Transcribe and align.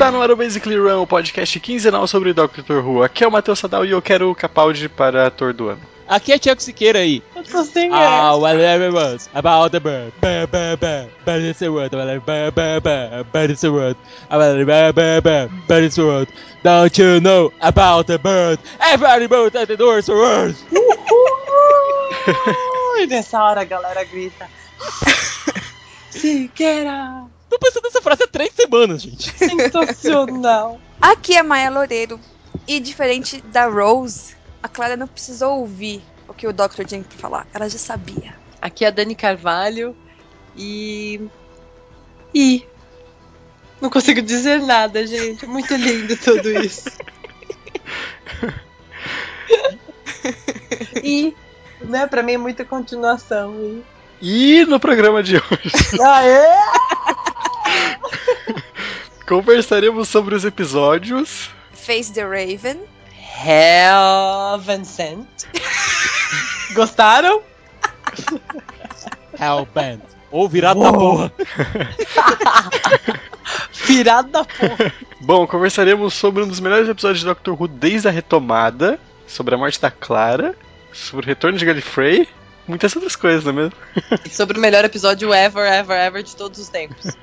Está 0.00 0.10
no 0.10 0.22
ar 0.22 0.30
o 0.30 0.36
Basically 0.36 0.78
Run, 0.78 1.02
o 1.02 1.06
podcast 1.06 1.60
quinzenal 1.60 2.06
sobre 2.06 2.32
Doctor 2.32 2.82
Who. 2.82 3.02
Aqui 3.02 3.22
é 3.22 3.28
o 3.28 3.30
Matheus 3.30 3.58
Sadal 3.58 3.84
e 3.84 3.90
eu 3.90 4.00
quero 4.00 4.30
o 4.30 4.34
Capaldi 4.34 4.88
para 4.88 5.26
ator 5.26 5.52
do 5.52 5.68
ano. 5.68 5.82
Aqui 6.08 6.32
é 6.32 6.38
Tiago 6.38 6.62
Siqueira 6.62 7.00
aí. 7.00 7.22
Ah, 7.92 8.34
whatever 8.34 8.88
it 8.88 8.94
was 8.94 9.28
about 9.34 9.72
the 9.72 9.78
bird. 9.78 10.10
Ba, 10.18 10.46
ba, 10.50 10.74
ba, 10.80 11.06
but 11.26 11.42
it's 11.42 11.60
a 11.60 11.70
word. 11.70 11.90
Ba, 11.90 12.18
ba, 12.18 12.50
ba, 12.50 12.80
ba, 12.80 13.26
but 13.30 13.50
it's 13.50 13.62
a 13.62 13.70
word. 13.70 13.94
Ba, 14.30 14.64
ba, 14.64 14.90
ba, 14.94 15.20
ba, 15.20 15.50
but 15.68 15.82
it's 15.82 15.98
a 15.98 16.02
word. 16.02 16.28
Don't 16.62 16.96
you 16.96 17.20
know 17.20 17.52
about 17.60 18.06
the 18.06 18.18
bird? 18.18 18.58
Everybody 18.80 19.26
both 19.26 19.54
at 19.54 19.68
the 19.68 19.76
doors 19.76 20.06
for 20.06 20.16
words. 20.16 20.64
Ui, 22.96 23.06
nessa 23.06 23.38
hora 23.38 23.60
a 23.60 23.64
galera 23.64 24.02
grita. 24.04 24.48
Siqueira! 26.08 27.28
Tô 27.50 27.58
pensando 27.58 27.82
nessa 27.82 28.00
frase 28.00 28.22
há 28.22 28.28
três 28.28 28.52
semanas, 28.54 29.02
gente. 29.02 29.28
Sensacional! 29.36 30.80
Aqui 31.00 31.36
é 31.36 31.42
Maia 31.42 31.68
Loureiro. 31.68 32.20
E 32.66 32.78
diferente 32.78 33.40
da 33.40 33.66
Rose, 33.66 34.36
a 34.62 34.68
Clara 34.68 34.96
não 34.96 35.08
precisou 35.08 35.58
ouvir 35.58 36.00
o 36.28 36.34
que 36.34 36.46
o 36.46 36.52
Dr. 36.52 36.84
tinha 36.86 37.02
pra 37.02 37.18
falar. 37.18 37.48
Ela 37.52 37.68
já 37.68 37.78
sabia. 37.78 38.38
Aqui 38.62 38.84
é 38.84 38.88
a 38.88 38.92
Dani 38.92 39.16
Carvalho 39.16 39.96
e. 40.56 41.20
E. 42.32 42.64
Não 43.80 43.90
consigo 43.90 44.22
dizer 44.22 44.62
nada, 44.62 45.04
gente. 45.04 45.44
Muito 45.46 45.74
lindo 45.74 46.16
tudo 46.16 46.48
isso. 46.50 46.88
e. 51.02 51.34
Né, 51.80 52.06
pra 52.06 52.22
mim 52.22 52.34
é 52.34 52.38
muita 52.38 52.64
continuação. 52.64 53.54
E... 53.54 53.82
E 54.22 54.66
no 54.66 54.78
programa 54.78 55.22
de 55.22 55.36
hoje 55.36 56.02
Aê! 56.02 56.44
conversaremos 59.26 60.08
sobre 60.08 60.34
os 60.34 60.44
episódios 60.44 61.50
Face 61.90 62.12
the 62.12 62.22
Raven. 62.22 62.78
Heaven 63.42 64.84
Sent. 64.84 65.26
Gostaram? 66.74 67.42
Hellbent. 69.38 70.02
Ou 70.30 70.48
virado 70.48 70.80
da 70.80 70.92
porra. 70.92 71.32
Virado 73.86 74.28
da 74.30 74.44
porra. 74.44 74.92
Bom, 75.20 75.46
conversaremos 75.46 76.14
sobre 76.14 76.44
um 76.44 76.48
dos 76.48 76.60
melhores 76.60 76.88
episódios 76.88 77.20
de 77.20 77.26
Doctor 77.26 77.60
Who 77.60 77.66
desde 77.66 78.08
a 78.08 78.10
retomada, 78.10 79.00
sobre 79.26 79.54
a 79.54 79.58
morte 79.58 79.80
da 79.80 79.90
Clara, 79.90 80.54
sobre 80.92 81.26
o 81.26 81.28
retorno 81.28 81.58
de 81.58 81.64
Gallifrey, 81.64 82.28
muitas 82.68 82.94
outras 82.94 83.16
coisas, 83.16 83.44
não 83.44 83.52
é 83.52 83.54
mesmo? 83.54 83.72
E 84.24 84.28
sobre 84.28 84.58
o 84.58 84.60
melhor 84.60 84.84
episódio 84.84 85.32
ever, 85.34 85.66
ever, 85.66 85.98
ever 85.98 86.22
de 86.22 86.36
todos 86.36 86.60
os 86.60 86.68
tempos. 86.68 87.16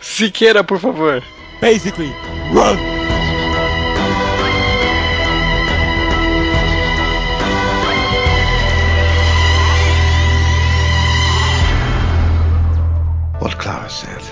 Siqueira, 0.00 0.64
por 0.66 0.78
favor. 0.78 1.22
Basically, 1.60 2.10
run. 2.52 2.76
What 13.40 13.58
Clara 13.58 13.88
said 13.90 14.22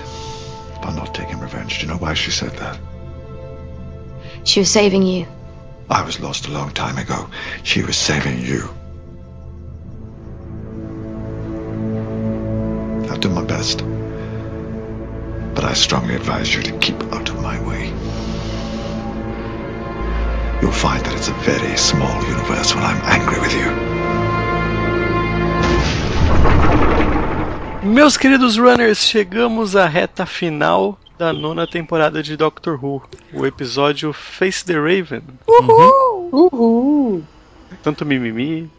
about 0.77 0.95
not 0.95 1.15
taking 1.15 1.39
revenge. 1.39 1.79
Do 1.79 1.85
you 1.85 1.91
know 1.91 1.97
why 1.97 2.13
she 2.13 2.31
said 2.31 2.51
that? 2.57 2.79
She 4.43 4.59
was 4.59 4.69
saving 4.69 5.03
you. 5.03 5.27
I 5.89 6.03
was 6.03 6.19
lost 6.19 6.47
a 6.47 6.51
long 6.51 6.71
time 6.71 6.97
ago. 6.97 7.29
She 7.63 7.81
was 7.83 7.95
saving 7.95 8.39
you. 8.39 8.69
I'll 13.09 13.19
do 13.19 13.29
my 13.29 13.43
best. 13.43 13.83
But 15.55 15.65
I 15.65 15.73
strongly 15.73 16.15
advise 16.15 16.53
you 16.53 16.63
to 16.63 16.71
keep 16.79 17.01
out 17.13 17.29
of 17.29 17.41
my 17.41 17.59
way. 17.67 17.93
You'll 20.61 20.71
find 20.71 21.05
that 21.05 21.13
it's 21.15 21.27
a 21.27 21.33
very 21.43 21.77
small 21.77 22.23
universe 22.23 22.73
when 22.73 22.83
I'm 22.83 23.01
angry 23.03 23.39
with 23.39 23.53
you. 23.53 23.69
Meus 27.83 28.17
queridos 28.17 28.57
runners, 28.57 28.97
chegamos 28.99 29.75
à 29.75 29.85
reta 29.85 30.25
final 30.25 30.97
da 31.17 31.33
nona 31.33 31.67
temporada 31.67 32.23
de 32.23 32.35
Doctor 32.37 32.79
Who, 32.81 33.01
o 33.33 33.45
episódio 33.45 34.13
Face 34.13 34.65
the 34.65 34.79
Raven. 34.79 35.23
Uhul! 35.47 36.29
Uhul! 36.31 37.23
Tanto 37.83 38.05
mimimi. 38.05 38.71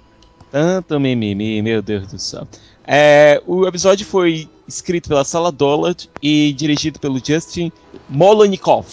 Tanto 0.50 0.98
mimimi, 0.98 1.60
meu 1.62 1.82
Deus 1.82 2.06
do 2.06 2.18
céu. 2.18 2.48
É, 2.86 3.42
o 3.46 3.66
episódio 3.66 4.06
foi 4.06 4.48
escrito 4.66 5.08
pela 5.08 5.24
Sala 5.24 5.50
Dollard 5.52 6.08
e 6.22 6.52
dirigido 6.52 6.98
pelo 6.98 7.18
Justin 7.24 7.70
Molonikov. 8.08 8.86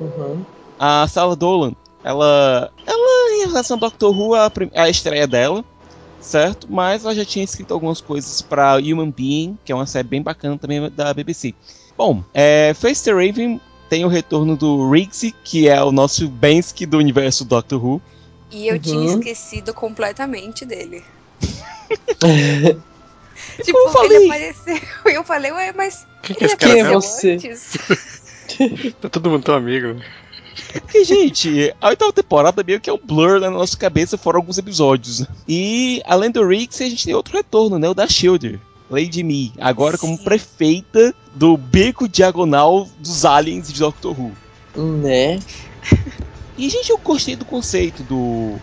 Uhum. 0.00 0.44
A 0.78 1.06
Sala 1.08 1.36
Dolan, 1.36 1.72
ela, 2.02 2.70
ela 2.86 3.30
em 3.44 3.46
relação 3.46 3.76
ao 3.76 3.80
Doctor 3.80 4.16
Who, 4.18 4.34
a, 4.34 4.50
prim- 4.50 4.70
é 4.72 4.80
a 4.82 4.88
estreia 4.90 5.26
dela, 5.26 5.64
certo? 6.20 6.66
Mas 6.70 7.04
ela 7.04 7.14
já 7.14 7.24
tinha 7.24 7.44
escrito 7.44 7.72
algumas 7.72 8.00
coisas 8.00 8.42
para 8.42 8.76
Human 8.78 9.10
Being, 9.10 9.56
que 9.64 9.70
é 9.72 9.74
uma 9.74 9.86
série 9.86 10.08
bem 10.08 10.22
bacana 10.22 10.58
também 10.58 10.90
da 10.90 11.14
BBC. 11.14 11.54
Bom, 11.96 12.24
é, 12.34 12.72
Face 12.74 13.04
the 13.04 13.12
Raven 13.12 13.60
tem 13.88 14.04
o 14.04 14.08
retorno 14.08 14.56
do 14.56 14.90
Riggsy, 14.90 15.32
que 15.44 15.68
é 15.68 15.80
o 15.82 15.92
nosso 15.92 16.26
Bensky 16.28 16.86
do 16.86 16.98
universo 16.98 17.44
Doctor 17.44 17.84
Who. 17.84 18.02
E 18.50 18.66
eu 18.68 18.78
tinha 18.78 18.98
Uhum. 18.98 19.18
esquecido 19.18 19.72
completamente 19.72 20.64
dele. 20.64 21.02
Como 23.56 23.64
tipo, 23.64 23.78
eu 23.78 23.88
falei. 23.90 24.16
ele 24.16 24.26
apareceu 24.26 24.80
e 25.06 25.14
eu 25.14 25.24
falei, 25.24 25.52
ué, 25.52 25.72
mas 25.72 26.06
Quem 26.22 26.36
que 26.36 26.44
é 26.44 26.46
ele 26.46 26.52
esse 26.52 26.56
cara? 26.56 26.72
Quem 26.72 26.82
é 26.82 26.92
você? 26.92 27.32
antes? 27.32 27.76
Tá 29.00 29.08
todo 29.08 29.30
mundo 29.30 29.42
tão 29.42 29.54
amigo. 29.54 30.00
Porque, 30.72 31.02
gente, 31.02 31.74
a 31.80 31.88
oitava 31.88 32.12
temporada 32.12 32.62
meio 32.62 32.80
que 32.80 32.90
é 32.90 32.92
um 32.92 33.00
blur 33.02 33.40
na 33.40 33.50
nossa 33.50 33.76
cabeça, 33.76 34.18
fora 34.18 34.36
alguns 34.36 34.58
episódios. 34.58 35.26
E, 35.48 36.02
além 36.04 36.30
do 36.30 36.46
Riggs, 36.46 36.82
a 36.82 36.88
gente 36.88 37.04
tem 37.04 37.14
outro 37.14 37.36
retorno, 37.36 37.78
né? 37.78 37.88
O 37.88 37.94
da 37.94 38.06
Shielder. 38.06 38.60
Lady 38.90 39.22
Me, 39.22 39.52
agora 39.58 39.96
como 39.96 40.16
Sim. 40.16 40.24
prefeita 40.24 41.14
do 41.34 41.56
beco 41.56 42.06
diagonal 42.06 42.86
dos 42.98 43.24
aliens 43.24 43.72
de 43.72 43.80
Doctor 43.80 44.14
Who. 44.18 44.32
Né? 44.76 45.40
E, 46.56 46.68
gente, 46.68 46.90
eu 46.90 46.98
gostei 46.98 47.34
do 47.34 47.44
conceito 47.44 48.02
do 48.02 48.56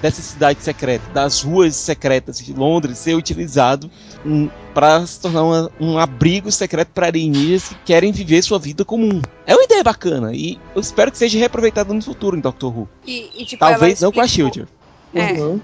dessa 0.00 0.20
cidade 0.22 0.62
secreta, 0.62 1.10
das 1.12 1.42
ruas 1.42 1.74
secretas 1.76 2.38
de 2.38 2.52
Londres 2.52 2.98
ser 2.98 3.14
utilizado 3.14 3.90
hum, 4.24 4.48
para 4.74 5.04
se 5.06 5.20
tornar 5.20 5.42
uma- 5.42 5.70
um 5.80 5.98
abrigo 5.98 6.52
secreto 6.52 6.88
para 6.92 7.06
alienígenas 7.08 7.68
que 7.68 7.74
querem 7.86 8.12
viver 8.12 8.42
sua 8.42 8.58
vida 8.58 8.84
comum. 8.84 9.20
É 9.46 9.54
uma 9.54 9.64
ideia 9.64 9.82
bacana 9.82 10.32
e 10.32 10.58
eu 10.74 10.80
espero 10.80 11.10
que 11.10 11.18
seja 11.18 11.38
reaproveitada 11.38 11.92
no 11.92 12.02
futuro 12.02 12.36
em 12.36 12.40
Doctor 12.40 12.76
Who. 12.76 12.88
E, 13.06 13.42
e, 13.42 13.44
tipo, 13.44 13.60
Talvez 13.60 14.00
não 14.00 14.12
com 14.12 14.20
a 14.20 14.24
explicou- 14.24 14.52
Shield. 14.54 14.68
É. 15.14 15.32
Uhum. 15.32 15.60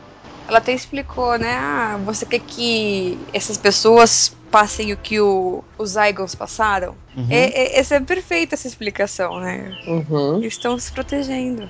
Ela 0.46 0.58
até 0.58 0.72
explicou, 0.74 1.38
né? 1.38 1.54
Ah, 1.56 1.98
você 2.04 2.26
quer 2.26 2.38
que 2.40 3.18
essas 3.32 3.56
pessoas 3.56 4.36
passem 4.50 4.92
o 4.92 4.96
que 4.96 5.18
o- 5.20 5.64
os 5.78 5.90
Zygons 5.92 6.34
passaram? 6.34 6.94
Uhum. 7.16 7.26
É, 7.30 7.44
é- 7.48 7.78
essa 7.78 7.94
é 7.94 8.00
perfeita 8.00 8.54
essa 8.54 8.68
explicação, 8.68 9.38
né? 9.40 9.74
Uhum. 9.86 10.36
Eles 10.38 10.52
estão 10.54 10.78
se 10.78 10.92
protegendo. 10.92 11.66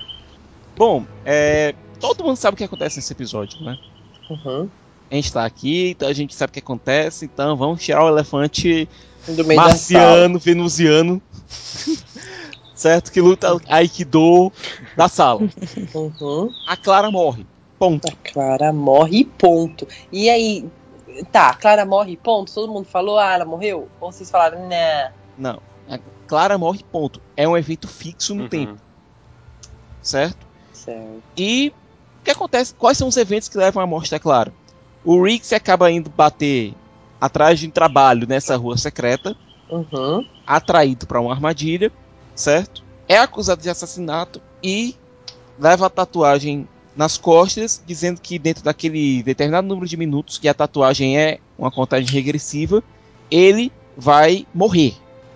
Bom, 0.76 1.04
é, 1.24 1.72
todo 2.08 2.24
mundo 2.24 2.36
sabe 2.36 2.54
o 2.54 2.58
que 2.58 2.64
acontece 2.64 2.96
nesse 2.96 3.12
episódio, 3.12 3.62
né? 3.62 3.78
Uhum. 4.28 4.68
A 5.10 5.14
gente 5.14 5.32
tá 5.32 5.44
aqui, 5.44 5.90
então 5.90 6.08
a 6.08 6.12
gente 6.12 6.34
sabe 6.34 6.50
o 6.50 6.52
que 6.54 6.58
acontece, 6.58 7.24
então 7.24 7.56
vamos 7.56 7.82
tirar 7.82 8.04
o 8.04 8.08
elefante 8.08 8.88
marciano, 9.54 10.38
venusiano, 10.38 11.22
certo? 12.74 13.12
Que 13.12 13.20
luta 13.20 13.56
Aikido 13.68 14.52
da 14.96 15.08
sala. 15.08 15.40
Uhum. 15.94 16.50
A 16.66 16.76
Clara 16.76 17.10
morre. 17.10 17.46
Ponto. 17.78 18.06
A 18.08 18.32
Clara 18.32 18.72
morre 18.72 19.18
e 19.20 19.24
ponto. 19.24 19.86
E 20.12 20.28
aí, 20.28 20.66
tá, 21.32 21.50
a 21.50 21.54
Clara 21.54 21.84
morre 21.84 22.12
e 22.12 22.16
ponto? 22.16 22.52
Todo 22.52 22.72
mundo 22.72 22.86
falou, 22.86 23.18
ah, 23.18 23.32
ela 23.34 23.44
morreu? 23.44 23.88
Ou 24.00 24.12
vocês 24.12 24.30
falaram, 24.30 24.66
né? 24.68 25.12
Não. 25.38 25.60
A 25.88 25.98
Clara 26.26 26.56
morre, 26.58 26.80
ponto. 26.90 27.20
É 27.36 27.46
um 27.46 27.56
evento 27.56 27.86
fixo 27.88 28.34
no 28.34 28.44
Uhum. 28.44 28.48
tempo, 28.48 28.78
certo? 30.02 30.46
Certo. 30.72 31.22
E 31.36 31.72
que 32.24 32.30
acontece? 32.30 32.74
Quais 32.74 32.98
são 32.98 33.08
os 33.08 33.16
eventos 33.16 33.48
que 33.48 33.58
levam 33.58 33.82
à 33.82 33.86
morte 33.86 34.10
da 34.10 34.18
Clara? 34.18 34.52
O 35.04 35.22
Riggs 35.22 35.54
acaba 35.54 35.90
indo 35.90 36.10
bater 36.10 36.74
atrás 37.20 37.60
de 37.60 37.66
um 37.66 37.70
trabalho 37.70 38.26
nessa 38.26 38.56
rua 38.56 38.76
secreta, 38.76 39.36
Uhum. 39.70 40.26
atraído 40.46 41.06
para 41.06 41.20
uma 41.20 41.32
armadilha, 41.32 41.90
certo? 42.34 42.82
É 43.08 43.18
acusado 43.18 43.62
de 43.62 43.70
assassinato 43.70 44.40
e 44.62 44.94
leva 45.58 45.86
a 45.86 45.90
tatuagem 45.90 46.68
nas 46.96 47.16
costas, 47.16 47.82
dizendo 47.86 48.20
que 48.20 48.38
dentro 48.38 48.62
daquele 48.62 49.22
determinado 49.22 49.66
número 49.66 49.86
de 49.86 49.96
minutos, 49.96 50.38
que 50.38 50.48
a 50.48 50.54
tatuagem 50.54 51.18
é 51.18 51.38
uma 51.58 51.70
contagem 51.70 52.08
regressiva, 52.08 52.82
ele 53.30 53.72
vai 53.96 54.46
morrer. 54.54 54.94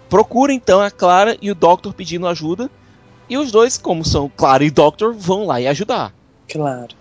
Procura 0.08 0.52
então 0.52 0.80
a 0.80 0.90
Clara 0.90 1.36
e 1.42 1.50
o 1.50 1.54
Doctor 1.54 1.92
pedindo 1.92 2.26
ajuda, 2.26 2.70
e 3.28 3.36
os 3.36 3.50
dois, 3.50 3.76
como 3.76 4.04
são 4.04 4.30
Clara 4.34 4.64
e 4.64 4.70
Doctor, 4.70 5.12
vão 5.12 5.46
lá 5.46 5.60
e 5.60 5.66
ajudar. 5.66 6.14
Claro. 6.48 6.94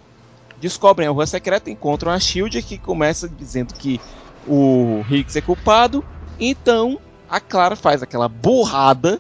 Descobrem 0.60 1.08
a 1.08 1.12
rua 1.12 1.26
secreta, 1.26 1.70
encontram 1.70 2.12
a 2.12 2.20
Shield 2.20 2.62
que 2.64 2.78
começa 2.78 3.30
dizendo 3.30 3.74
que 3.74 4.00
o 4.48 5.04
Higgs 5.10 5.38
é 5.38 5.42
culpado, 5.42 6.04
então 6.40 7.00
a 7.30 7.40
Clara 7.40 7.76
faz 7.76 8.02
aquela 8.02 8.28
burrada 8.28 9.20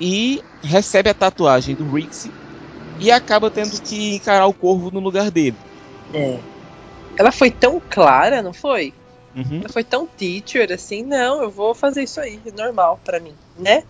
e 0.00 0.42
recebe 0.62 1.10
a 1.10 1.14
tatuagem 1.14 1.74
do 1.74 1.98
Higgs 1.98 2.30
e 3.00 3.10
acaba 3.10 3.50
tendo 3.50 3.80
que 3.82 4.14
encarar 4.14 4.46
o 4.46 4.54
corvo 4.54 4.90
no 4.90 5.00
lugar 5.00 5.30
dele. 5.30 5.56
É. 6.14 6.38
Ela 7.16 7.32
foi 7.32 7.50
tão 7.50 7.80
clara, 7.90 8.42
não 8.42 8.52
foi? 8.52 8.92
Uhum. 9.34 9.60
Ela 9.60 9.68
foi 9.68 9.84
tão 9.84 10.06
teacher 10.06 10.70
assim, 10.72 11.02
não, 11.02 11.42
eu 11.42 11.50
vou 11.50 11.74
fazer 11.74 12.02
isso 12.02 12.20
aí, 12.20 12.40
normal 12.56 12.98
pra 13.04 13.20
mim, 13.20 13.34
né? 13.58 13.82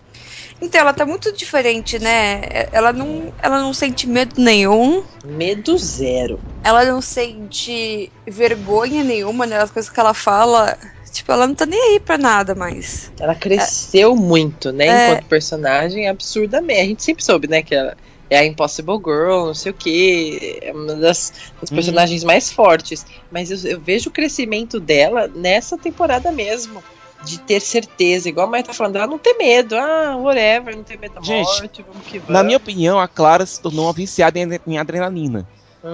Então, 0.61 0.81
ela 0.81 0.93
tá 0.93 1.05
muito 1.05 1.35
diferente, 1.35 1.99
né? 1.99 2.41
Ela 2.71 2.91
não, 2.91 3.31
ela 3.41 3.59
não 3.61 3.73
sente 3.73 4.07
medo 4.07 4.41
nenhum. 4.41 5.03
Medo 5.23 5.77
zero. 5.77 6.39
Ela 6.63 6.83
não 6.85 7.01
sente 7.01 8.11
vergonha 8.27 9.03
nenhuma, 9.03 9.45
né? 9.45 9.57
As 9.57 9.71
coisas 9.71 9.91
que 9.91 9.99
ela 9.99 10.13
fala. 10.13 10.77
Tipo, 11.13 11.31
ela 11.31 11.47
não 11.47 11.55
tá 11.55 11.65
nem 11.65 11.79
aí 11.79 11.99
pra 11.99 12.17
nada 12.17 12.53
mais. 12.53 13.11
Ela 13.19 13.33
cresceu 13.35 14.15
muito, 14.15 14.71
né? 14.71 14.87
É. 14.87 15.05
Enquanto 15.05 15.27
personagem, 15.27 16.07
absurdamente. 16.07 16.79
A 16.81 16.85
gente 16.85 17.03
sempre 17.03 17.23
soube, 17.23 17.47
né? 17.47 17.61
Que 17.63 17.73
ela 17.75 17.95
é 18.29 18.39
a 18.39 18.45
Impossible 18.45 18.97
Girl, 18.97 19.45
não 19.47 19.53
sei 19.53 19.71
o 19.71 19.75
que. 19.75 20.59
É 20.61 20.71
uma 20.73 20.95
das, 20.95 21.31
das 21.61 21.69
Uhum. 21.71 21.75
personagens 21.77 22.23
mais 22.23 22.51
fortes. 22.51 23.05
Mas 23.31 23.49
eu, 23.49 23.71
eu 23.71 23.79
vejo 23.79 24.09
o 24.09 24.13
crescimento 24.13 24.79
dela 24.79 25.27
nessa 25.29 25.77
temporada 25.77 26.31
mesmo. 26.31 26.83
De 27.23 27.39
ter 27.39 27.59
certeza, 27.59 28.29
igual 28.29 28.47
a 28.47 28.49
Maia 28.49 28.63
tá 28.63 28.73
falando, 28.73 28.95
ela 28.97 29.07
não 29.07 29.17
ter 29.17 29.33
medo. 29.33 29.75
Ah, 29.75 30.15
whatever, 30.17 30.75
não 30.75 30.83
ter 30.83 30.99
medo 30.99 31.15
da 31.15 31.21
Gente, 31.21 31.45
morte, 31.45 31.85
vamos 31.85 32.07
que 32.07 32.19
vamos. 32.19 32.33
Na 32.33 32.43
minha 32.43 32.57
opinião, 32.57 32.99
a 32.99 33.07
Clara 33.07 33.45
se 33.45 33.59
tornou 33.59 33.85
uma 33.85 33.93
viciada 33.93 34.37
em, 34.37 34.47
em 34.67 34.77
adrenalina. 34.77 35.47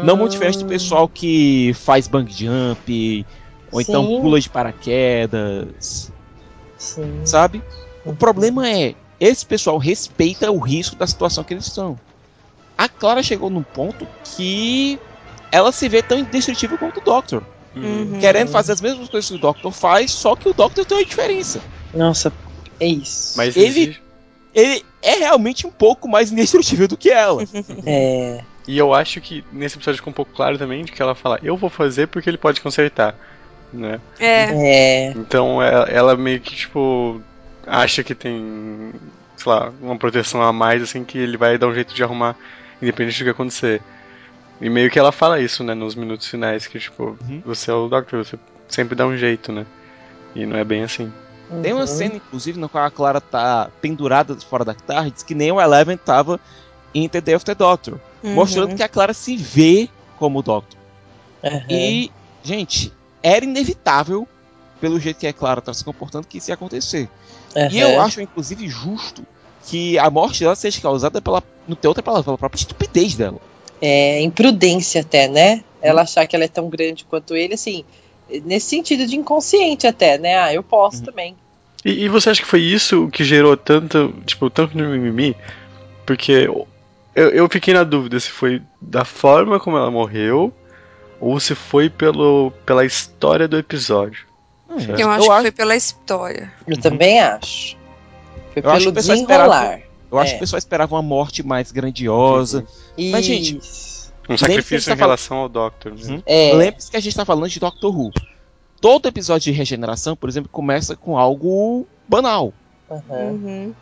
Não 0.03 0.17
muito 0.17 0.31
diferente 0.31 0.59
do 0.59 0.65
pessoal 0.65 1.07
que 1.07 1.73
faz 1.75 2.07
bang 2.07 2.31
jump, 2.31 3.25
ou 3.71 3.81
então 3.81 4.05
Sim. 4.05 4.21
pula 4.21 4.39
de 4.39 4.49
paraquedas, 4.49 6.11
Sim. 6.77 7.21
sabe? 7.25 7.61
O 8.05 8.15
problema 8.15 8.67
é, 8.67 8.95
esse 9.19 9.45
pessoal 9.45 9.77
respeita 9.77 10.51
o 10.51 10.57
risco 10.57 10.95
da 10.95 11.05
situação 11.05 11.43
que 11.43 11.53
eles 11.53 11.67
estão. 11.67 11.99
A 12.77 12.89
Clara 12.89 13.21
chegou 13.21 13.49
num 13.49 13.63
ponto 13.63 14.07
que 14.23 14.99
ela 15.51 15.71
se 15.71 15.87
vê 15.87 16.01
tão 16.01 16.17
indestrutível 16.17 16.77
quanto 16.77 16.99
o 16.99 17.03
Doctor. 17.03 17.43
Uhum. 17.75 18.19
Querendo 18.19 18.49
fazer 18.51 18.73
as 18.73 18.81
mesmas 18.81 19.09
coisas 19.09 19.29
que 19.29 19.35
o 19.35 19.39
Doctor 19.39 19.71
faz, 19.71 20.11
só 20.11 20.35
que 20.35 20.47
o 20.49 20.53
Doctor 20.53 20.85
tem 20.85 20.97
uma 20.99 21.05
diferença. 21.05 21.61
Nossa, 21.93 22.31
é 22.79 22.85
isso. 22.87 23.33
Mas 23.37 23.55
Ele- 23.57 23.97
Ele 24.53 24.85
é 25.01 25.15
realmente 25.15 25.65
um 25.65 25.71
pouco 25.71 26.07
mais 26.07 26.31
indestrutível 26.31 26.87
do 26.87 26.95
que 26.97 27.09
ela. 27.09 27.43
É. 27.85 28.41
E 28.67 28.77
eu 28.77 28.93
acho 28.93 29.19
que 29.19 29.43
nesse 29.51 29.75
episódio 29.77 29.97
ficou 29.97 30.11
um 30.11 30.15
pouco 30.15 30.31
claro 30.33 30.57
também 30.57 30.85
de 30.85 30.91
que 30.91 31.01
ela 31.01 31.15
fala, 31.15 31.37
eu 31.43 31.57
vou 31.57 31.69
fazer 31.69 32.07
porque 32.07 32.29
ele 32.29 32.37
pode 32.37 32.61
consertar. 32.61 33.15
Né? 33.73 33.99
É. 34.19 35.07
É. 35.09 35.11
Então 35.17 35.61
ela, 35.61 35.85
ela 35.89 36.15
meio 36.15 36.39
que, 36.39 36.55
tipo, 36.55 37.19
acha 37.65 38.03
que 38.03 38.13
tem, 38.13 38.91
sei 39.35 39.51
lá, 39.51 39.73
uma 39.81 39.97
proteção 39.97 40.41
a 40.43 40.53
mais, 40.53 40.81
assim, 40.83 41.03
que 41.03 41.17
ele 41.17 41.35
vai 41.35 41.57
dar 41.57 41.67
um 41.67 41.73
jeito 41.73 41.93
de 41.93 42.03
arrumar, 42.03 42.35
independente 42.81 43.17
do 43.17 43.23
que 43.25 43.31
acontecer. 43.31 43.81
E 44.61 44.69
meio 44.69 44.89
que 44.89 44.97
ela 44.99 45.11
fala 45.11 45.39
isso, 45.41 45.63
né, 45.63 45.73
nos 45.73 45.95
minutos 45.95 46.27
finais, 46.27 46.67
que, 46.67 46.79
tipo, 46.79 47.17
Uhum. 47.27 47.41
você 47.45 47.69
é 47.71 47.73
o 47.73 47.87
Doctor, 47.87 48.23
você 48.23 48.37
sempre 48.67 48.95
dá 48.95 49.05
um 49.05 49.17
jeito, 49.17 49.51
né? 49.51 49.65
E 50.35 50.45
não 50.45 50.57
é 50.57 50.63
bem 50.63 50.83
assim. 50.83 51.11
Tem 51.61 51.73
uma 51.73 51.81
Uhum. 51.81 51.87
cena, 51.87 52.15
inclusive, 52.15 52.59
na 52.59 52.67
qual 52.69 52.83
a 52.85 52.89
Clara 52.91 53.19
tá 53.21 53.69
pendurada 53.81 54.35
fora 54.39 54.63
da 54.65 54.73
tarde, 54.73 55.23
que 55.25 55.35
nem 55.35 55.51
o 55.51 55.61
Eleven 55.61 55.97
tava 55.97 56.39
em 56.93 57.07
The 57.09 57.21
Day 57.21 57.35
of 57.35 57.45
the 57.45 57.53
Doctor. 57.53 57.99
Uhum. 58.23 58.33
Mostrando 58.33 58.75
que 58.75 58.81
a 58.83 58.89
Clara 58.89 59.13
se 59.13 59.35
vê 59.35 59.89
como 60.17 60.39
o 60.39 60.43
Doctor. 60.43 60.79
Aham. 61.43 61.61
E, 61.69 62.11
gente, 62.41 62.93
era 63.21 63.43
inevitável, 63.45 64.27
pelo 64.79 64.99
jeito 64.99 65.19
que 65.19 65.27
a 65.27 65.33
Clara 65.33 65.61
tá 65.61 65.73
se 65.73 65.83
comportando, 65.83 66.27
que 66.27 66.37
isso 66.37 66.49
ia 66.49 66.55
acontecer. 66.55 67.09
E 67.69 67.79
eu 67.79 67.89
Aham. 67.89 68.05
acho, 68.05 68.21
inclusive, 68.21 68.67
justo 68.67 69.23
que 69.65 69.99
a 69.99 70.09
morte 70.09 70.39
dela 70.41 70.55
seja 70.55 70.81
causada 70.81 71.21
pela. 71.21 71.43
Não 71.67 71.75
tem 71.75 71.87
outra 71.87 72.03
palavra, 72.03 72.23
pela 72.25 72.37
própria 72.37 72.59
estupidez 72.59 73.15
dela. 73.15 73.39
É, 73.85 74.21
imprudência 74.21 75.01
até, 75.01 75.27
né? 75.27 75.61
Ela 75.81 76.03
achar 76.03 76.25
que 76.25 76.33
ela 76.33 76.45
é 76.45 76.47
tão 76.47 76.69
grande 76.69 77.03
quanto 77.03 77.35
ele, 77.35 77.55
assim, 77.55 77.83
nesse 78.45 78.67
sentido 78.67 79.05
de 79.05 79.17
inconsciente 79.17 79.85
até, 79.85 80.17
né? 80.17 80.37
Ah, 80.37 80.53
eu 80.53 80.63
posso 80.63 80.99
Uhum. 80.99 81.03
também. 81.03 81.35
E, 81.83 82.05
e 82.05 82.07
você 82.07 82.29
acha 82.29 82.41
que 82.41 82.47
foi 82.47 82.61
isso 82.61 83.09
que 83.09 83.25
gerou 83.25 83.57
tanto, 83.57 84.13
tipo, 84.25 84.49
tanto 84.49 84.77
no 84.77 84.87
mimimi? 84.89 85.35
Porque 86.05 86.49
eu, 87.13 87.29
eu 87.29 87.49
fiquei 87.49 87.73
na 87.73 87.83
dúvida 87.83 88.17
se 88.21 88.29
foi 88.29 88.61
da 88.81 89.03
forma 89.03 89.59
como 89.59 89.75
ela 89.75 89.91
morreu 89.91 90.53
ou 91.19 91.37
se 91.41 91.53
foi 91.53 91.89
pelo, 91.89 92.51
pela 92.65 92.85
história 92.85 93.49
do 93.49 93.57
episódio. 93.57 94.25
Hum, 94.69 94.77
Eu 94.97 95.09
acho 95.09 95.29
que 95.29 95.41
foi 95.41 95.51
pela 95.51 95.75
história. 95.75 96.53
Eu 96.65 96.79
também 96.79 97.19
acho. 97.19 97.75
Foi 98.53 98.63
Eu 98.63 98.69
acho 98.69 98.77
que 98.79 98.83
pelo 98.85 98.91
o 98.91 98.93
pessoal 98.93 99.17
desenrolar. 99.17 99.79
Eu 100.13 100.19
acho 100.19 100.29
É. 100.29 100.33
que 100.33 100.37
o 100.37 100.39
pessoal 100.41 100.59
esperava 100.59 100.93
uma 100.95 101.01
morte 101.01 101.41
mais 101.41 101.71
grandiosa. 101.71 102.65
Mas, 103.11 103.25
gente. 103.25 103.55
Um 104.29 104.37
sacrifício 104.37 104.63
precisa 104.67 104.93
em 104.93 104.95
relação 104.95 105.37
ao 105.37 105.49
Doctor. 105.49 105.91
Né? 105.95 106.01
Uhum. 106.07 106.23
É. 106.23 106.53
Lembre-se 106.53 106.91
que 106.91 106.97
a 106.97 106.99
gente 106.99 107.15
tá 107.15 107.25
falando 107.25 107.49
de 107.49 107.59
Doctor 107.59 107.97
Who. 107.97 108.11
Todo 108.79 109.07
episódio 109.07 109.51
de 109.51 109.57
regeneração, 109.57 110.15
por 110.15 110.29
exemplo, 110.29 110.49
começa 110.49 110.95
com 110.95 111.17
algo 111.17 111.87
banal. 112.07 112.53
Uhum. 112.89 113.73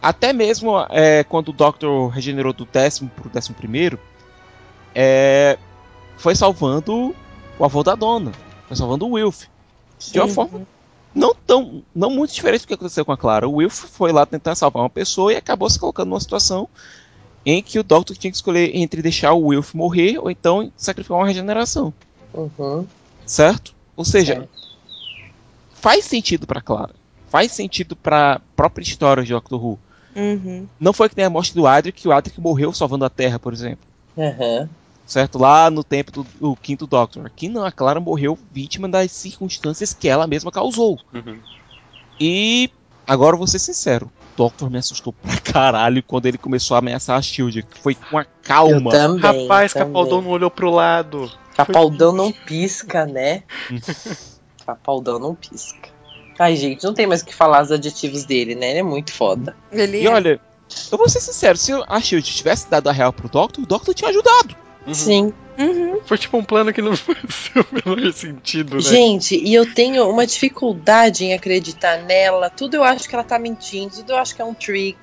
Até 0.00 0.32
mesmo 0.32 0.78
é, 0.90 1.24
quando 1.24 1.48
o 1.48 1.52
Doctor 1.52 2.08
regenerou 2.08 2.52
do 2.52 2.64
décimo 2.64 3.10
pro 3.10 3.28
décimo 3.28 3.56
primeiro, 3.56 3.98
é, 4.94 5.58
foi 6.16 6.36
salvando 6.36 7.14
o 7.58 7.64
avô 7.64 7.82
da 7.82 7.96
dona. 7.96 8.30
Foi 8.68 8.76
salvando 8.76 9.06
o 9.06 9.12
Wilf. 9.12 9.46
De 9.98 10.20
uma 10.20 10.28
forma 10.28 10.66
não 11.14 11.34
tão, 11.34 11.82
não 11.94 12.10
muito 12.10 12.34
diferente 12.34 12.62
do 12.62 12.66
que 12.68 12.74
aconteceu 12.74 13.04
com 13.04 13.12
a 13.12 13.16
Clara. 13.16 13.48
O 13.48 13.54
Wilf 13.56 13.84
foi 13.84 14.12
lá 14.12 14.26
tentar 14.26 14.54
salvar 14.54 14.82
uma 14.82 14.90
pessoa 14.90 15.32
e 15.32 15.36
acabou 15.36 15.68
se 15.70 15.78
colocando 15.78 16.08
numa 16.08 16.20
situação 16.20 16.68
em 17.46 17.62
que 17.62 17.78
o 17.78 17.82
Doctor 17.84 18.16
tinha 18.16 18.30
que 18.30 18.36
escolher 18.36 18.74
entre 18.74 19.02
deixar 19.02 19.32
o 19.32 19.46
Wilf 19.46 19.74
morrer 19.74 20.18
ou 20.18 20.30
então 20.30 20.72
sacrificar 20.76 21.18
uma 21.18 21.26
regeneração, 21.26 21.92
Uhum. 22.32 22.86
certo? 23.26 23.74
Ou 23.96 24.04
seja, 24.04 24.34
Certo. 24.34 24.48
faz 25.74 26.04
sentido 26.04 26.46
pra 26.46 26.60
Clara. 26.60 26.94
Faz 27.28 27.52
sentido 27.52 27.94
pra 27.96 28.40
própria 28.56 28.82
história 28.82 29.22
de 29.22 29.32
Doctor 29.32 29.62
Who. 29.64 29.78
Uhum. 30.16 30.66
Não 30.80 30.92
foi 30.92 31.08
que 31.08 31.16
nem 31.16 31.26
a 31.26 31.30
morte 31.30 31.54
do 31.54 31.66
Adric, 31.66 32.00
que 32.02 32.08
o 32.08 32.12
Adric 32.12 32.40
morreu 32.40 32.72
salvando 32.72 33.04
a 33.04 33.10
Terra, 33.10 33.38
por 33.38 33.52
exemplo. 33.52 33.84
Aham. 34.16 34.68
Certo? 35.06 35.38
Lá 35.38 35.70
no 35.70 35.84
tempo 35.84 36.10
do, 36.10 36.26
do 36.40 36.56
quinto 36.56 36.86
Doctor. 36.86 37.26
Aqui 37.26 37.48
não, 37.48 37.64
a 37.64 37.70
Clara 37.70 38.00
morreu 38.00 38.38
vítima 38.52 38.88
das 38.88 39.12
circunstâncias 39.12 39.92
que 39.92 40.08
ela 40.08 40.26
mesma 40.26 40.50
causou. 40.50 40.98
Uhum. 41.12 41.38
E 42.18 42.70
agora 43.06 43.34
eu 43.34 43.38
vou 43.38 43.46
ser 43.46 43.58
sincero. 43.58 44.10
O 44.32 44.36
Doctor 44.36 44.70
me 44.70 44.78
assustou 44.78 45.12
pra 45.12 45.36
caralho 45.52 46.02
quando 46.02 46.26
ele 46.26 46.38
começou 46.38 46.74
a 46.74 46.78
ameaçar 46.78 47.18
a 47.18 47.22
Shield. 47.22 47.62
que 47.62 47.78
Foi 47.78 47.94
com 47.94 48.18
a 48.18 48.22
Eu 48.22 48.26
calma. 48.42 48.90
também. 48.90 49.20
Rapaz, 49.20 49.72
também. 49.72 49.88
Capaldão 49.88 50.22
não 50.22 50.30
olhou 50.30 50.50
pro 50.50 50.70
lado. 50.70 51.30
Capaldão 51.54 52.12
não 52.12 52.32
pisca, 52.32 53.04
né? 53.06 53.42
Capaldão 54.66 55.18
não 55.18 55.34
pisca. 55.34 55.88
Ai, 56.38 56.56
gente, 56.56 56.82
não 56.82 56.94
tem 56.94 57.06
mais 57.06 57.20
o 57.20 57.26
que 57.26 57.34
falar 57.34 57.62
os 57.62 57.70
adjetivos 57.70 58.24
dele, 58.24 58.54
né? 58.54 58.70
Ele 58.70 58.80
é 58.80 58.82
muito 58.82 59.12
foda. 59.12 59.54
Ele 59.70 60.02
E 60.02 60.06
é. 60.06 60.10
olha, 60.10 60.40
eu 60.90 60.98
vou 60.98 61.08
ser 61.08 61.20
sincero, 61.20 61.56
se 61.56 61.70
a 61.72 62.00
Shield 62.00 62.28
tivesse 62.34 62.68
dado 62.68 62.88
a 62.88 62.92
real 62.92 63.12
pro 63.12 63.28
Doctor, 63.28 63.62
o 63.62 63.66
Doctor 63.66 63.94
tinha 63.94 64.10
ajudado. 64.10 64.56
Uhum. 64.86 64.94
Sim. 64.94 65.32
Uhum. 65.56 66.00
Foi 66.04 66.18
tipo 66.18 66.36
um 66.36 66.44
plano 66.44 66.72
que 66.72 66.82
não 66.82 66.94
fazia 66.96 67.62
o 67.62 67.66
menor 67.90 68.12
sentido, 68.12 68.76
né? 68.76 68.82
Gente, 68.82 69.36
e 69.36 69.54
eu 69.54 69.72
tenho 69.72 70.08
uma 70.10 70.26
dificuldade 70.26 71.24
em 71.24 71.32
acreditar 71.32 71.98
nela. 72.02 72.50
Tudo 72.50 72.74
eu 72.74 72.84
acho 72.84 73.08
que 73.08 73.14
ela 73.14 73.24
tá 73.24 73.38
mentindo, 73.38 73.94
tudo 73.94 74.12
eu 74.12 74.16
acho 74.16 74.34
que 74.34 74.42
é 74.42 74.44
um 74.44 74.54
trick, 74.54 74.98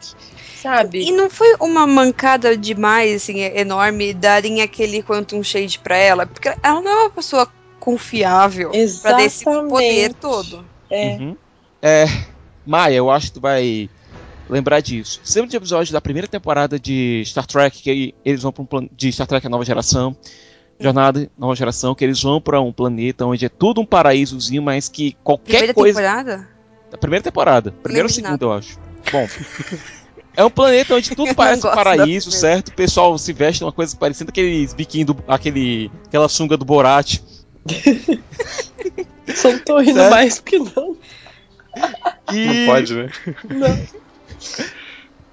sabe? 0.61 1.07
E 1.07 1.11
não 1.11 1.29
foi 1.29 1.55
uma 1.59 1.87
mancada 1.87 2.57
demais, 2.57 3.23
assim, 3.23 3.39
enorme, 3.39 4.13
darem 4.13 4.61
aquele 4.61 5.01
Quantum 5.01 5.41
Shade 5.41 5.79
pra 5.79 5.95
ela? 5.95 6.25
Porque 6.25 6.53
ela 6.61 6.81
não 6.81 6.91
é 6.91 7.01
uma 7.03 7.09
pessoa 7.09 7.47
confiável 7.79 8.71
pra 9.01 9.13
dar 9.13 9.23
esse 9.23 9.43
Exatamente. 9.43 9.69
poder 9.69 10.13
todo. 10.15 10.65
É. 10.89 11.15
Uhum. 11.15 11.37
É, 11.81 12.05
Maia, 12.65 12.95
eu 12.95 13.09
acho 13.09 13.27
que 13.27 13.33
tu 13.33 13.41
vai 13.41 13.89
lembrar 14.51 14.81
disso. 14.81 15.19
Sempre 15.23 15.49
de 15.49 15.57
episódio 15.57 15.93
da 15.93 16.01
primeira 16.01 16.27
temporada 16.27 16.79
de 16.79 17.23
Star 17.25 17.45
Trek, 17.47 17.81
que 17.81 18.13
eles 18.23 18.41
vão 18.43 18.51
para 18.51 18.61
um 18.63 18.65
plano 18.65 18.89
de 18.95 19.11
Star 19.11 19.25
Trek 19.27 19.47
a 19.47 19.49
nova 19.49 19.63
geração, 19.65 20.15
jornada 20.79 21.29
nova 21.37 21.55
geração, 21.55 21.95
que 21.95 22.03
eles 22.03 22.21
vão 22.21 22.41
para 22.41 22.59
um 22.61 22.71
planeta 22.71 23.25
onde 23.25 23.45
é 23.45 23.49
tudo 23.49 23.81
um 23.81 23.85
paraísozinho, 23.85 24.61
mas 24.61 24.89
que 24.89 25.15
qualquer 25.23 25.45
Primeira 25.53 25.73
coisa 25.73 25.99
temporada? 25.99 26.47
da 26.91 26.97
primeira 26.97 27.23
temporada, 27.23 27.71
primeira 27.81 28.05
ou 28.05 28.13
segunda, 28.13 28.43
eu 28.45 28.51
acho. 28.51 28.77
Bom, 29.11 29.27
É 30.33 30.45
um 30.45 30.49
planeta 30.49 30.95
onde 30.95 31.13
tudo 31.13 31.35
parece 31.35 31.61
não 31.63 31.71
um 31.71 31.75
paraíso, 31.75 32.31
certo? 32.31 32.69
O 32.69 32.73
pessoal 32.73 33.17
se 33.17 33.33
veste 33.33 33.65
uma 33.65 33.71
coisa 33.73 33.95
parecendo 33.97 34.29
aqueles 34.29 34.73
biquinhos 34.73 35.07
do. 35.07 35.17
aquele. 35.27 35.91
aquela 36.05 36.29
sunga 36.29 36.55
do 36.55 36.63
Borat. 36.63 37.19
Só 39.35 39.57
tô 39.59 39.79
rindo 39.79 39.99
Certo. 39.99 40.09
mais 40.11 40.39
que 40.39 40.57
não. 40.57 40.95
E, 42.31 42.45
Não 42.45 42.65
pode, 42.65 42.95
né? 42.95 43.09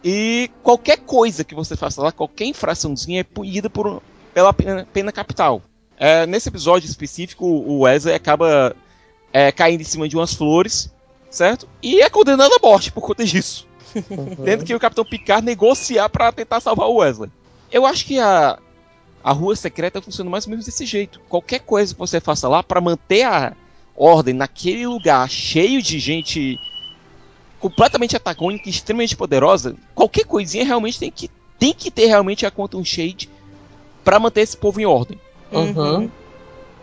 E 0.02 0.50
qualquer 0.62 0.98
coisa 0.98 1.44
que 1.44 1.54
você 1.54 1.76
faça 1.76 2.02
lá, 2.02 2.12
qualquer 2.12 2.46
infraçãozinha 2.46 3.20
é 3.20 3.24
punida 3.24 3.68
por, 3.68 4.02
pela 4.32 4.52
pena, 4.52 4.86
pena 4.92 5.12
capital. 5.12 5.62
É, 5.96 6.26
nesse 6.26 6.48
episódio 6.48 6.88
específico, 6.88 7.44
o 7.44 7.80
Wesley 7.80 8.14
acaba 8.14 8.74
é, 9.32 9.50
caindo 9.50 9.80
em 9.80 9.84
cima 9.84 10.08
de 10.08 10.16
umas 10.16 10.32
flores, 10.32 10.92
certo? 11.30 11.68
E 11.82 12.00
é 12.00 12.08
condenado 12.08 12.52
à 12.54 12.58
morte 12.62 12.92
por 12.92 13.02
conta 13.02 13.24
disso. 13.24 13.66
Tendo 14.44 14.64
que 14.64 14.74
o 14.74 14.80
Capitão 14.80 15.04
Picard 15.04 15.44
negociar 15.44 16.08
pra 16.08 16.30
tentar 16.30 16.60
salvar 16.60 16.88
o 16.88 16.96
Wesley. 16.96 17.30
Eu 17.70 17.84
acho 17.84 18.04
que 18.06 18.18
a, 18.18 18.58
a 19.22 19.32
rua 19.32 19.56
secreta 19.56 20.00
funciona 20.00 20.30
mais 20.30 20.46
ou 20.46 20.50
menos 20.50 20.66
desse 20.66 20.86
jeito. 20.86 21.20
Qualquer 21.28 21.60
coisa 21.60 21.92
que 21.92 21.98
você 21.98 22.20
faça 22.20 22.48
lá 22.48 22.62
pra 22.62 22.80
manter 22.80 23.24
a 23.24 23.54
ordem 23.96 24.34
naquele 24.34 24.86
lugar 24.86 25.28
cheio 25.28 25.82
de 25.82 25.98
gente 25.98 26.58
completamente 27.60 28.16
atacônica 28.16 28.68
e 28.68 28.70
extremamente 28.70 29.16
poderosa, 29.16 29.74
qualquer 29.94 30.24
coisinha 30.24 30.64
realmente 30.64 30.98
tem 30.98 31.10
que, 31.10 31.30
tem 31.58 31.72
que 31.74 31.90
ter 31.90 32.06
realmente 32.06 32.46
a 32.46 32.50
Quantum 32.50 32.84
Shade 32.84 33.28
pra 34.04 34.18
manter 34.20 34.42
esse 34.42 34.56
povo 34.56 34.80
em 34.80 34.86
ordem, 34.86 35.18
Uhum. 35.52 36.10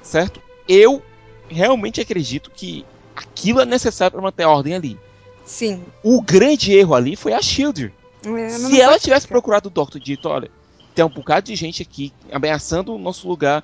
certo? 0.01 0.41
Eu 0.67 1.01
realmente 1.47 2.01
acredito 2.01 2.51
que 2.51 2.85
aquilo 3.15 3.61
é 3.61 3.65
necessário 3.65 4.13
pra 4.13 4.21
manter 4.21 4.43
a 4.43 4.49
ordem 4.49 4.73
ali. 4.73 4.99
Sim. 5.45 5.83
O 6.03 6.21
grande 6.21 6.73
erro 6.73 6.95
ali 6.95 7.15
foi 7.15 7.33
a 7.33 7.41
Shielder. 7.41 7.93
É, 8.25 8.49
Se 8.49 8.61
não 8.63 8.75
ela 8.75 8.97
tivesse 8.99 9.21
ficar. 9.27 9.35
procurado 9.35 9.67
o 9.67 9.71
Doctor 9.71 10.01
e 10.01 10.03
dito, 10.03 10.27
olha, 10.27 10.49
tem 10.95 11.05
um 11.05 11.09
bocado 11.09 11.45
de 11.45 11.55
gente 11.55 11.83
aqui 11.83 12.11
ameaçando 12.31 12.95
o 12.95 12.97
nosso 12.97 13.27
lugar, 13.27 13.63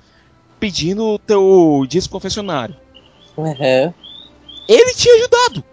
pedindo 0.60 1.04
o 1.04 1.18
teu 1.18 1.84
disco 1.88 2.12
confessionário. 2.12 2.76
Uhum. 3.36 3.92
Ele 4.68 4.94
tinha 4.94 5.14
ajudado. 5.16 5.64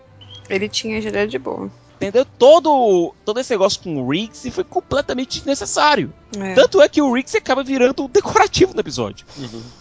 Ele 0.49 0.67
tinha 0.69 0.97
ajuda 0.97 1.27
de 1.27 1.37
boa. 1.37 1.69
Entendeu? 1.97 2.25
Todo, 2.37 3.13
todo 3.25 3.39
esse 3.41 3.51
negócio 3.51 3.81
com 3.81 3.97
o 4.01 4.09
Riggs 4.09 4.49
foi 4.51 4.63
completamente 4.63 5.37
desnecessário. 5.39 6.13
É. 6.39 6.53
Tanto 6.53 6.81
é 6.81 6.87
que 6.87 7.01
o 7.01 7.11
Riggs 7.13 7.35
acaba 7.37 7.61
virando 7.63 8.03
um 8.03 8.07
decorativo 8.07 8.73
no 8.73 8.79
episódio. 8.79 9.25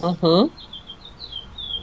Uhum. 0.02 0.50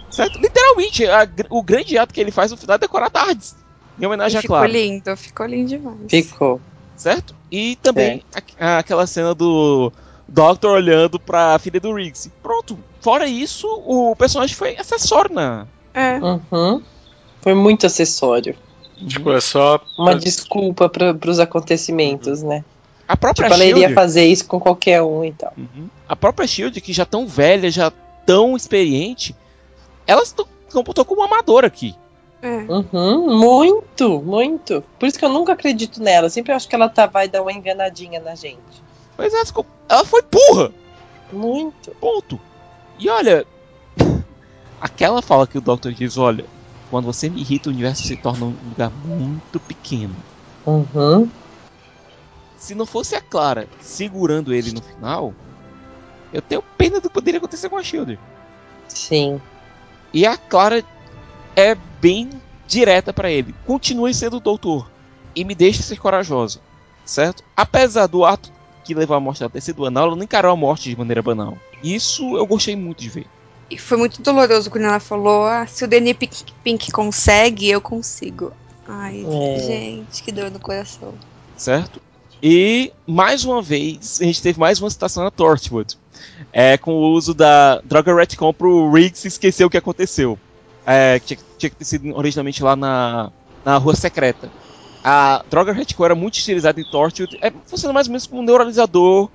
Certo? 0.10 0.40
Literalmente, 0.40 1.06
a 1.06 1.28
o 1.50 1.62
grande 1.64 1.98
ato 1.98 2.14
que 2.14 2.20
ele 2.22 2.32
faz 2.32 2.52
no 2.52 2.58
final 2.58 2.76
é 2.76 2.80
decorar 2.80 3.10
tardes. 3.10 3.56
Em 4.00 4.04
E 4.04 4.06
homenagem 4.08 4.38
a 4.38 4.42
ficou 4.42 4.58
Clara. 4.58 4.72
lindo, 4.72 5.16
ficou 5.18 5.46
lindo 5.46 5.70
demais. 5.70 5.98
Ficou. 6.10 6.62
Certo? 6.96 7.36
E 7.52 7.76
também 7.78 8.24
a- 8.60 8.78
aquela 8.80 9.06
cena 9.08 9.34
do 9.34 9.92
Doctor 10.28 10.72
olhando 10.72 11.20
pra 11.20 11.58
filha 11.60 11.80
do 11.80 11.94
Riggs. 11.94 12.32
Pronto. 12.42 12.78
Fora 13.02 13.28
isso, 13.28 13.68
o 13.86 14.16
personagem 14.16 14.56
foi 14.56 14.76
acessório 14.78 15.34
na. 15.34 15.68
É. 15.94 16.18
Uhum. 16.20 16.82
Foi 17.42 17.54
muito 17.54 17.86
acessório. 17.86 18.56
Tipo, 19.08 19.32
é 19.32 19.42
só. 19.42 19.80
Uma 19.98 20.16
desculpa 20.16 20.88
para 20.90 21.14
pros 21.14 21.40
acontecimentos, 21.40 22.42
né? 22.44 22.64
A 23.08 23.16
própria 23.16 23.46
Tipo, 23.46 23.56
ela 23.56 23.64
Shield. 23.66 23.82
iria 23.84 23.96
fazer 23.96 24.26
isso 24.26 24.46
com 24.48 24.60
qualquer 24.60 25.02
um 25.04 25.24
e 25.24 25.32
tal. 25.32 25.54
Uhum. 25.58 25.88
A 26.08 26.16
própria 26.16 26.48
Shield, 26.48 26.80
que 26.82 26.92
já 26.94 27.06
tão 27.06 27.28
velha, 27.28 27.70
já 27.70 27.92
tão 28.26 28.56
experiente, 28.56 29.36
ela 30.08 30.26
se 30.26 30.34
to- 30.34 30.48
comportou 30.72 31.06
como 31.06 31.22
amadora 31.24 31.68
aqui. 31.68 31.96
É. 32.42 32.58
Uhum, 32.72 33.38
muito, 33.40 34.20
muito. 34.22 34.84
Por 35.00 35.08
isso 35.08 35.18
que 35.20 35.26
eu 35.26 35.30
nunca 35.30 35.54
acredito 35.54 36.02
nela. 36.02 36.30
Sempre 36.30 36.52
acho 36.54 36.68
que 36.68 36.76
ela 36.76 36.90
tá, 36.90 37.06
vai 37.06 37.28
dar 37.28 37.42
uma 37.42 37.52
enganadinha 37.52 38.20
na 38.20 38.34
gente. 38.36 38.84
Mas 39.18 39.34
ela, 39.34 39.46
ficou- 39.46 39.66
ela 39.90 40.06
foi 40.06 40.22
burra. 40.24 40.72
Muito. 41.32 41.92
Ponto. 42.00 42.40
E 43.00 43.10
olha, 43.10 43.46
aquela 44.82 45.22
fala 45.22 45.48
que 45.48 45.58
o 45.58 45.62
Doctor 45.62 45.92
diz, 45.94 46.18
olha, 46.18 46.46
quando 46.90 47.06
você 47.06 47.30
me 47.30 47.42
irrita, 47.42 47.70
o 47.70 47.74
universo 47.74 48.04
se 48.04 48.16
torna 48.16 48.46
um 48.46 48.56
lugar 48.70 48.92
muito 49.06 49.60
pequeno. 49.60 50.16
Uhum. 50.66 51.30
Se 52.58 52.74
não 52.74 52.86
fosse 52.86 53.16
a 53.16 53.22
Clara 53.22 53.68
segurando 53.80 54.54
ele 54.54 54.72
no 54.72 54.82
final, 54.82 55.34
eu 56.34 56.42
tenho 56.42 56.64
pena 56.78 57.00
do 57.00 57.10
que 57.10 57.14
poderia 57.14 57.38
acontecer 57.38 57.70
com 57.70 57.78
a 57.78 57.84
Shield. 57.84 58.20
Sim. 58.88 59.42
E 60.14 60.26
a 60.26 60.38
Clara 60.38 60.84
é 61.56 61.76
bem 62.02 62.30
direta 62.68 63.14
pra 63.14 63.30
ele. 63.30 63.54
Continue 63.66 64.14
sendo 64.14 64.38
o 64.38 64.40
doutor 64.40 64.90
e 65.36 65.44
me 65.44 65.54
deixe 65.54 65.84
ser 65.84 65.98
corajosa, 65.98 66.60
certo? 67.06 67.44
Apesar 67.56 68.08
do 68.08 68.26
ato 68.26 68.52
que 68.84 68.94
levou 68.94 69.18
à 69.18 69.20
morte 69.20 69.40
dela 69.40 69.50
ter 69.50 69.62
sido 69.62 69.82
banal, 69.82 70.08
ela 70.08 70.16
não 70.16 70.24
encarou 70.24 70.52
a 70.52 70.56
morte 70.56 70.90
de 70.90 70.98
maneira 70.98 71.22
banal. 71.22 71.58
Isso 71.84 72.38
eu 72.38 72.46
gostei 72.46 72.76
muito 72.76 73.02
de 73.02 73.10
ver. 73.10 73.28
E 73.70 73.78
foi 73.78 73.98
muito 73.98 74.22
doloroso 74.22 74.70
quando 74.70 74.86
ela 74.86 75.00
falou: 75.00 75.46
ah, 75.46 75.66
se 75.66 75.84
o 75.84 75.88
Danny 75.88 76.14
Pink, 76.14 76.44
Pink 76.64 76.92
consegue, 76.92 77.70
eu 77.70 77.82
consigo. 77.82 78.52
Ai, 78.88 79.26
É. 79.28 79.60
gente, 79.60 80.22
que 80.22 80.32
dor 80.32 80.52
no 80.52 80.60
coração. 80.60 81.14
certo? 81.58 82.02
E 82.44 82.92
mais 83.08 83.44
uma 83.46 83.62
vez 83.62 84.20
a 84.22 84.26
gente 84.26 84.42
teve 84.42 84.60
mais 84.60 84.80
uma 84.80 84.90
citação 84.90 85.24
na 85.24 85.32
Torchwood, 85.32 85.98
é, 86.52 86.78
com 86.78 86.92
o 86.92 87.12
uso 87.14 87.34
da 87.34 87.82
droga 87.84 88.14
retcon 88.14 88.54
pro 88.54 88.92
Riggs 88.92 89.26
esquecer 89.28 89.66
o 89.66 89.70
que 89.70 89.78
aconteceu, 89.78 90.38
é, 90.86 91.20
que 91.20 91.28
tinha, 91.28 91.40
tinha 91.58 91.70
que 91.70 91.76
ter 91.78 91.86
sido 91.86 92.16
originalmente 92.16 92.62
lá 92.62 92.76
na, 92.76 93.32
na 93.64 93.78
rua 93.78 93.96
secreta. 93.96 94.52
A 95.04 95.44
droga 95.50 95.72
retcon 95.72 96.06
era 96.06 96.14
muito 96.14 96.36
utilizada 96.36 96.80
em 96.80 96.84
Torchwood, 96.84 97.38
é, 97.42 97.52
funciona 97.66 97.94
mais 97.94 98.08
ou 98.08 98.12
menos 98.12 98.28
como 98.28 98.42
um 98.42 98.46
neuralizador 98.46 99.30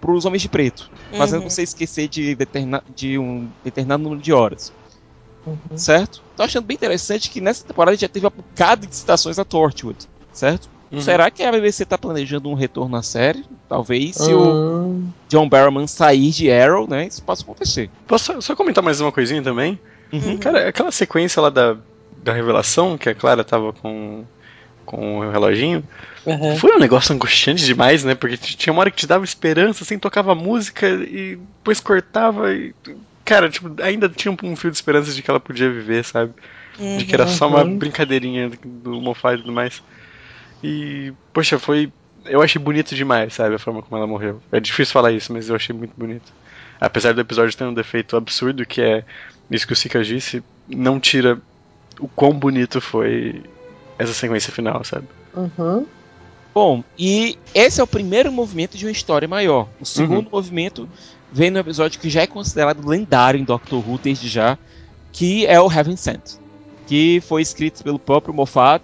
para 0.00 0.12
os 0.12 0.24
homens 0.24 0.42
de 0.42 0.48
preto, 0.48 0.90
fazendo 1.16 1.42
Uhum. 1.42 1.50
você 1.50 1.62
esquecer 1.62 2.08
de, 2.08 2.36
de 2.96 3.18
um 3.18 3.48
determinado 3.64 4.02
número 4.02 4.20
de 4.20 4.32
horas, 4.32 4.72
Uhum. 5.46 5.56
certo? 5.76 6.20
Tô 6.36 6.42
achando 6.42 6.64
bem 6.66 6.74
interessante 6.74 7.30
que 7.30 7.40
nessa 7.40 7.64
temporada 7.64 7.96
já 7.96 8.08
teve 8.08 8.26
um 8.26 8.30
bocado 8.30 8.86
de 8.86 8.94
citações 8.94 9.38
a 9.38 9.44
Torchwood, 9.44 9.98
certo? 10.32 10.68
Uhum. 10.92 11.00
Será 11.00 11.30
que 11.30 11.42
a 11.42 11.52
BBC 11.52 11.84
tá 11.84 11.96
planejando 11.96 12.48
um 12.48 12.54
retorno 12.54 12.96
à 12.96 13.02
série? 13.02 13.44
Talvez 13.68 14.16
se 14.16 14.34
o 14.34 14.42
Hum. 14.42 15.08
John 15.28 15.48
Barrowman 15.48 15.86
sair 15.86 16.30
de 16.30 16.50
Arrow, 16.50 16.88
né? 16.88 17.06
Isso 17.06 17.22
possa 17.22 17.42
acontecer. 17.44 17.88
Posso 18.08 18.24
só- 18.32 18.40
só 18.40 18.56
comentar 18.56 18.82
mais 18.82 19.00
uma 19.00 19.12
coisinha 19.12 19.40
também? 19.42 19.78
Uhum. 20.12 20.36
Cara, 20.38 20.68
aquela 20.68 20.90
sequência 20.90 21.40
lá 21.40 21.48
da, 21.48 21.76
da 22.24 22.32
revelação, 22.32 22.98
que 22.98 23.08
a 23.08 23.14
Clara 23.14 23.44
tava 23.44 23.72
com, 23.72 24.24
com 24.90 25.18
o 25.20 25.30
reloginho, 25.30 25.84
Uhum. 26.26 26.56
foi 26.56 26.74
um 26.74 26.78
negócio 26.78 27.14
angustiante 27.14 27.64
demais, 27.64 28.02
né? 28.04 28.14
Porque 28.14 28.36
tinha 28.36 28.72
uma 28.72 28.80
hora 28.80 28.90
que 28.90 28.96
te 28.98 29.06
dava 29.06 29.24
esperança, 29.24 29.84
assim, 29.84 29.98
tocava 29.98 30.34
música 30.34 30.86
e 30.88 31.36
depois 31.36 31.78
cortava 31.80 32.52
e. 32.52 32.74
Cara, 33.24 33.48
tipo, 33.48 33.70
ainda 33.82 34.08
tinha 34.08 34.34
um, 34.42 34.56
fio 34.56 34.70
de 34.70 34.76
esperança 34.76 35.12
de 35.12 35.22
que 35.22 35.30
ela 35.30 35.38
podia 35.40 35.70
viver, 35.70 36.04
sabe? 36.04 36.32
De 36.98 37.04
que 37.04 37.14
era 37.14 37.26
só 37.28 37.46
uma 37.48 37.62
Uhum. 37.62 37.78
brincadeirinha 37.78 38.50
do 38.64 39.00
Moffat 39.00 39.36
e 39.38 39.42
tudo 39.42 39.52
mais. 39.52 39.82
E, 40.62 41.12
poxa, 41.32 41.58
foi. 41.58 41.92
Eu 42.26 42.42
achei 42.42 42.60
bonito 42.60 42.94
demais, 42.94 43.32
sabe? 43.34 43.54
A 43.54 43.58
forma 43.58 43.80
como 43.82 43.96
ela 43.96 44.06
morreu. 44.06 44.42
É 44.52 44.58
difícil 44.60 44.92
falar 44.92 45.12
isso, 45.12 45.32
mas 45.32 45.48
eu 45.48 45.56
achei 45.56 45.74
muito 45.74 45.92
bonito. 45.96 46.32
Apesar 46.80 47.12
do 47.14 47.20
episódio 47.20 47.56
ter 47.56 47.64
um 47.64 47.72
defeito 47.74 48.16
absurdo, 48.16 48.66
que 48.66 48.80
é 48.82 49.04
isso 49.50 49.66
que 49.66 49.72
o 49.72 49.76
Sika 49.76 50.02
disse, 50.02 50.42
não 50.68 50.98
tira 51.00 51.38
o 51.98 52.08
quão 52.08 52.32
bonito 52.32 52.80
foi 52.80 53.42
essa 54.00 54.14
sequência 54.14 54.50
final, 54.52 54.82
sabe? 54.82 55.06
Uhum. 55.36 55.86
Bom, 56.54 56.82
e 56.98 57.38
esse 57.54 57.80
é 57.80 57.84
o 57.84 57.86
primeiro 57.86 58.32
movimento 58.32 58.76
de 58.76 58.86
uma 58.86 58.90
história 58.90 59.28
maior. 59.28 59.68
O 59.78 59.84
segundo 59.84 60.30
movimento 60.30 60.88
vem 61.30 61.50
no 61.50 61.58
episódio 61.58 62.00
que 62.00 62.10
já 62.10 62.22
é 62.22 62.26
considerado 62.26 62.86
lendário 62.86 63.38
em 63.38 63.44
Doctor 63.44 63.86
Who 63.86 63.98
desde 63.98 64.26
já, 64.26 64.58
que 65.12 65.46
é 65.46 65.60
o 65.60 65.70
Heaven 65.70 65.96
Sent, 65.96 66.38
que 66.86 67.20
foi 67.20 67.42
escrito 67.42 67.84
pelo 67.84 67.98
próprio 67.98 68.34
Moffat 68.34 68.82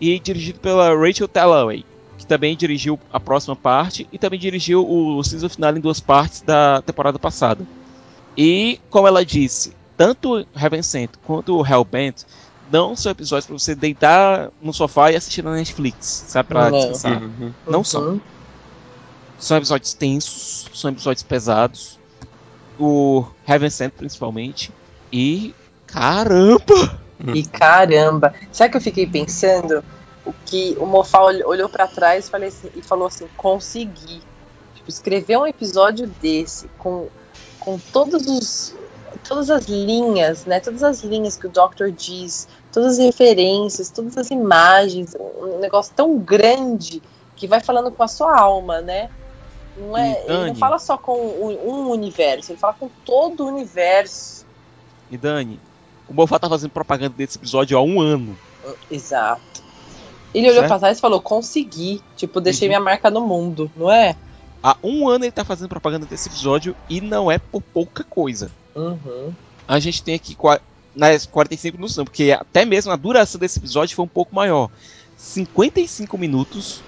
e 0.00 0.18
dirigido 0.20 0.60
pela 0.60 0.94
Rachel 0.94 1.26
Talalay, 1.26 1.84
que 2.18 2.26
também 2.26 2.54
dirigiu 2.54 3.00
a 3.10 3.18
próxima 3.18 3.56
parte 3.56 4.06
e 4.12 4.18
também 4.18 4.38
dirigiu 4.38 4.86
o 4.88 5.24
season 5.24 5.48
final 5.48 5.76
em 5.76 5.80
duas 5.80 5.98
partes 5.98 6.42
da 6.42 6.82
temporada 6.82 7.18
passada. 7.18 7.66
E, 8.36 8.78
como 8.90 9.08
ela 9.08 9.24
disse, 9.24 9.72
tanto 9.96 10.46
Heaven 10.54 10.82
Sent 10.82 11.10
quanto 11.24 11.56
o 11.56 11.66
Hellbent 11.66 12.22
não 12.70 12.94
são 12.96 13.12
episódios 13.12 13.46
para 13.46 13.58
você 13.58 13.74
deitar 13.74 14.50
no 14.60 14.72
sofá 14.72 15.10
e 15.12 15.16
assistir 15.16 15.42
na 15.42 15.52
Netflix, 15.54 16.24
sabe? 16.28 16.48
Pra 16.50 16.70
Não. 16.70 16.78
descansar. 16.78 17.22
Uhum. 17.22 17.52
Não 17.66 17.84
são. 17.84 18.02
Uhum. 18.02 18.20
São 19.38 19.56
episódios 19.56 19.94
tensos, 19.94 20.66
são 20.74 20.90
episódios 20.90 21.22
pesados. 21.22 21.98
O 22.78 23.24
Heaven 23.46 23.70
Sent, 23.70 23.92
principalmente. 23.94 24.72
E. 25.12 25.54
Caramba! 25.86 26.98
E 27.34 27.44
caramba, 27.44 28.32
sabe 28.52 28.68
o 28.68 28.70
que 28.72 28.76
eu 28.76 28.80
fiquei 28.82 29.06
pensando? 29.06 29.82
O 30.24 30.32
que 30.46 30.76
o 30.78 30.86
Mofá 30.86 31.20
ol- 31.22 31.48
olhou 31.48 31.68
pra 31.68 31.88
trás 31.88 32.30
e, 32.32 32.44
assim- 32.44 32.70
e 32.76 32.82
falou 32.82 33.08
assim: 33.08 33.26
consegui. 33.36 34.20
Tipo, 34.76 34.88
escrever 34.88 35.36
um 35.38 35.46
episódio 35.46 36.06
desse 36.20 36.68
com, 36.78 37.08
com 37.58 37.76
todos 37.92 38.26
os 38.28 38.74
todas 39.26 39.50
as 39.50 39.64
linhas, 39.66 40.44
né? 40.44 40.60
Todas 40.60 40.82
as 40.82 41.02
linhas 41.02 41.36
que 41.36 41.46
o 41.46 41.50
Doctor 41.50 41.90
diz, 41.90 42.48
todas 42.72 42.92
as 42.94 42.98
referências, 43.04 43.90
todas 43.90 44.16
as 44.16 44.30
imagens, 44.30 45.14
um 45.18 45.58
negócio 45.58 45.92
tão 45.94 46.18
grande 46.18 47.02
que 47.36 47.46
vai 47.46 47.60
falando 47.60 47.90
com 47.90 48.02
a 48.02 48.08
sua 48.08 48.38
alma, 48.38 48.80
né? 48.80 49.10
Não 49.76 49.96
é, 49.96 50.10
E 50.12 50.24
ele 50.24 50.26
não 50.26 50.44
Dani? 50.44 50.60
fala 50.60 50.78
só 50.78 50.96
com 50.96 51.12
um, 51.16 51.70
um 51.70 51.90
universo, 51.90 52.50
ele 52.52 52.58
fala 52.58 52.74
com 52.74 52.88
todo 53.04 53.44
o 53.44 53.48
universo. 53.48 54.44
E 55.10 55.16
Dani, 55.16 55.60
o 56.08 56.14
Moffat 56.14 56.40
tá 56.40 56.48
fazendo 56.48 56.70
propaganda 56.70 57.14
desse 57.16 57.38
episódio 57.38 57.78
há 57.78 57.82
um 57.82 58.00
ano. 58.00 58.38
Exato. 58.90 59.62
Ele 60.34 60.46
olhou 60.46 60.60
Certo. 60.60 60.68
pra 60.68 60.78
trás 60.78 60.98
e 60.98 61.00
falou: 61.00 61.20
consegui. 61.22 62.02
Tipo, 62.16 62.40
deixei 62.40 62.66
Uhum. 62.68 62.70
minha 62.70 62.80
marca 62.80 63.10
no 63.10 63.20
mundo, 63.26 63.70
não 63.76 63.90
é? 63.90 64.16
Há 64.62 64.76
um 64.82 65.08
ano 65.08 65.24
ele 65.24 65.32
tá 65.32 65.44
fazendo 65.44 65.68
propaganda 65.68 66.06
desse 66.06 66.28
episódio 66.28 66.76
e 66.88 67.00
não 67.00 67.30
é 67.30 67.38
por 67.38 67.62
pouca 67.62 68.02
coisa. 68.02 68.50
Uhum. 68.74 69.32
A 69.66 69.78
gente 69.78 70.02
tem 70.02 70.14
aqui 70.14 70.36
nas 70.94 71.26
45 71.26 71.76
minutos, 71.76 71.96
não, 71.96 72.04
porque 72.04 72.32
até 72.32 72.64
mesmo 72.64 72.90
a 72.90 72.96
duração 72.96 73.38
desse 73.38 73.58
episódio 73.58 73.94
foi 73.94 74.04
um 74.04 74.08
pouco 74.08 74.34
maior. 74.34 74.70
55 75.16 76.16
minutos 76.18 76.82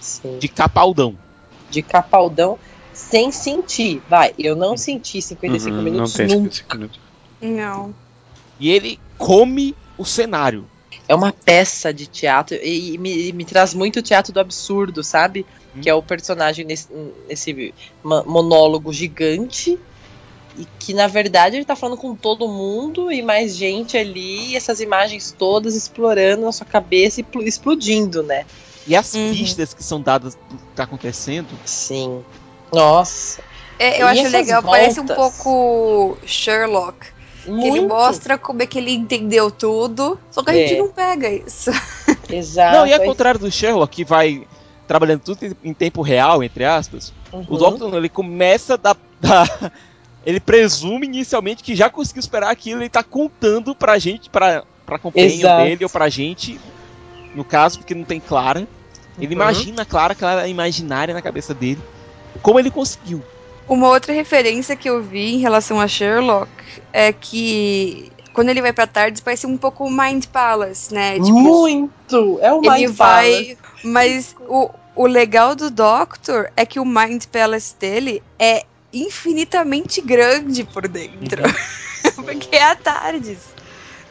Sim. 0.00 0.38
de 0.38 0.48
capaldão. 0.48 1.18
De 1.70 1.82
capaldão 1.82 2.58
sem 2.92 3.32
sentir. 3.32 4.02
Vai, 4.08 4.34
eu 4.38 4.54
não 4.54 4.76
senti 4.76 5.20
55 5.20 5.76
Uhum, 5.76 5.82
minutos 5.82 6.10
não 6.18 6.26
tem 6.26 6.36
nunca. 6.36 6.54
55 6.54 6.76
minutos. 6.76 7.00
Não. 7.40 7.94
E 8.60 8.70
ele 8.70 8.98
come 9.18 9.74
o 9.98 10.04
cenário. 10.04 10.66
É 11.08 11.14
uma 11.14 11.32
peça 11.32 11.92
de 11.92 12.06
teatro 12.06 12.56
e, 12.62 12.94
e 12.94 12.98
me, 12.98 13.28
e 13.28 13.32
me 13.32 13.44
traz 13.44 13.74
muito 13.74 13.98
o 13.98 14.02
teatro 14.02 14.32
do 14.32 14.40
absurdo, 14.40 15.02
sabe? 15.02 15.46
Hum. 15.74 15.80
Que 15.80 15.90
é 15.90 15.94
o 15.94 16.02
personagem 16.02 16.64
nesse, 16.64 16.88
nesse 17.28 17.74
monólogo 18.02 18.92
gigante. 18.92 19.78
E 20.56 20.66
que 20.78 20.92
na 20.92 21.06
verdade 21.06 21.56
ele 21.56 21.64
tá 21.64 21.74
falando 21.74 21.98
com 21.98 22.14
todo 22.14 22.46
mundo 22.46 23.10
e 23.10 23.22
mais 23.22 23.56
gente 23.56 23.96
ali, 23.96 24.50
e 24.50 24.56
essas 24.56 24.80
imagens 24.80 25.32
todas 25.32 25.74
explorando 25.74 26.44
na 26.44 26.52
sua 26.52 26.66
cabeça 26.66 27.20
e 27.20 27.24
pl- 27.24 27.48
explodindo, 27.48 28.22
né? 28.22 28.44
E 28.86 28.94
as 28.94 29.14
Uhum. 29.14 29.30
pistas 29.30 29.72
que 29.72 29.82
são 29.82 30.00
dadas 30.00 30.34
do 30.34 30.58
que 30.58 30.64
tá 30.74 30.84
acontecendo. 30.84 31.58
Sim. 31.64 32.22
Nossa. 32.72 33.42
É, 33.78 34.02
eu 34.02 34.06
E 34.06 34.10
acho 34.10 34.28
legal, 34.28 34.62
parece 34.62 35.00
um 35.00 35.06
voltas? 35.06 35.38
pouco 35.38 36.18
Sherlock. 36.26 37.06
Que 37.44 37.50
ele 37.50 37.70
Muito. 37.80 37.88
mostra 37.88 38.38
como 38.38 38.62
é 38.62 38.66
que 38.66 38.78
ele 38.78 38.92
entendeu 38.92 39.50
tudo, 39.50 40.18
só 40.30 40.42
que 40.42 40.50
a 40.50 40.56
É. 40.56 40.66
gente 40.68 40.78
não 40.78 40.88
pega 40.88 41.28
isso. 41.30 41.70
Exato. 42.30 42.76
Não, 42.76 42.86
e 42.86 42.94
ao 42.94 43.00
contrário 43.00 43.40
do 43.40 43.50
Sherlock, 43.50 43.94
que 43.96 44.04
vai 44.04 44.46
trabalhando 44.86 45.20
tudo 45.20 45.44
em- 45.44 45.70
em 45.70 45.74
tempo 45.74 46.02
real, 46.02 46.42
entre 46.42 46.64
aspas, 46.64 47.12
o 47.32 47.36
Uhum. 47.38 47.44
Doctor 47.58 47.90
não, 47.90 47.98
ele 47.98 48.08
começa 48.08 48.76
da, 48.76 48.94
da- 49.20 49.44
Ele 50.24 50.38
presume 50.38 51.04
inicialmente 51.06 51.64
que 51.64 51.74
já 51.74 51.90
conseguiu 51.90 52.20
esperar 52.20 52.48
aquilo, 52.48 52.80
ele 52.80 52.88
tá 52.88 53.02
contando 53.02 53.74
pra 53.74 53.98
gente, 53.98 54.30
pra, 54.30 54.62
pra 54.86 54.96
companheiro 54.96 55.34
Exato. 55.34 55.64
dele 55.64 55.82
ou 55.84 55.90
pra 55.90 56.08
gente, 56.08 56.60
no 57.34 57.42
caso, 57.44 57.78
porque 57.80 57.92
não 57.92 58.04
tem 58.04 58.20
Clara. 58.20 58.60
Ele 59.18 59.26
Uhum. 59.26 59.32
imagina 59.32 59.82
a 59.82 59.84
Clara, 59.84 60.14
Clara 60.14 60.46
é 60.46 60.48
imaginária 60.48 61.12
na 61.12 61.20
cabeça 61.20 61.52
dele. 61.52 61.80
Como 62.40 62.56
ele 62.60 62.70
conseguiu. 62.70 63.20
Uma 63.68 63.88
outra 63.88 64.12
referência 64.12 64.76
que 64.76 64.88
eu 64.88 65.02
vi 65.02 65.34
em 65.34 65.38
relação 65.38 65.80
a 65.80 65.88
Sherlock 65.88 66.48
é 66.92 67.12
que 67.12 68.10
quando 68.32 68.48
ele 68.48 68.62
vai 68.62 68.72
pra 68.72 68.86
Tardes 68.86 69.20
parece 69.20 69.46
um 69.46 69.56
pouco 69.56 69.84
o 69.84 69.90
Mind 69.90 70.26
Palace, 70.26 70.92
né? 70.92 71.14
Tipo, 71.14 71.32
Muito! 71.32 72.38
É 72.40 72.52
o 72.52 72.60
ele 72.64 72.86
Mind 72.88 72.96
Palace. 72.96 72.96
vai. 72.96 73.58
Mas 73.84 74.34
o, 74.48 74.70
o 74.96 75.06
legal 75.06 75.54
do 75.54 75.70
Doctor 75.70 76.50
é 76.56 76.66
que 76.66 76.80
o 76.80 76.84
Mind 76.84 77.24
Palace 77.26 77.74
dele 77.78 78.22
é 78.38 78.64
infinitamente 78.92 80.00
grande 80.00 80.64
por 80.64 80.86
dentro. 80.88 81.42
Porque 82.16 82.56
é 82.56 82.64
a 82.64 82.74
Tardes. 82.74 83.38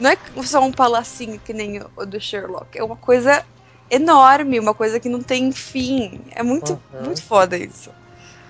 Não 0.00 0.10
é 0.10 0.16
só 0.44 0.60
um 0.60 0.72
palacinho 0.72 1.38
que 1.38 1.52
nem 1.52 1.78
o- 1.78 1.90
o 1.96 2.04
do 2.06 2.20
Sherlock. 2.20 2.76
É 2.76 2.82
uma 2.82 2.96
coisa 2.96 3.44
enorme, 3.90 4.58
uma 4.58 4.74
coisa 4.74 4.98
que 4.98 5.08
não 5.08 5.22
tem 5.22 5.52
fim. 5.52 6.20
É 6.34 6.42
muito, 6.42 6.72
Uhum. 6.92 7.04
muito 7.04 7.22
foda 7.22 7.56
isso. 7.56 7.90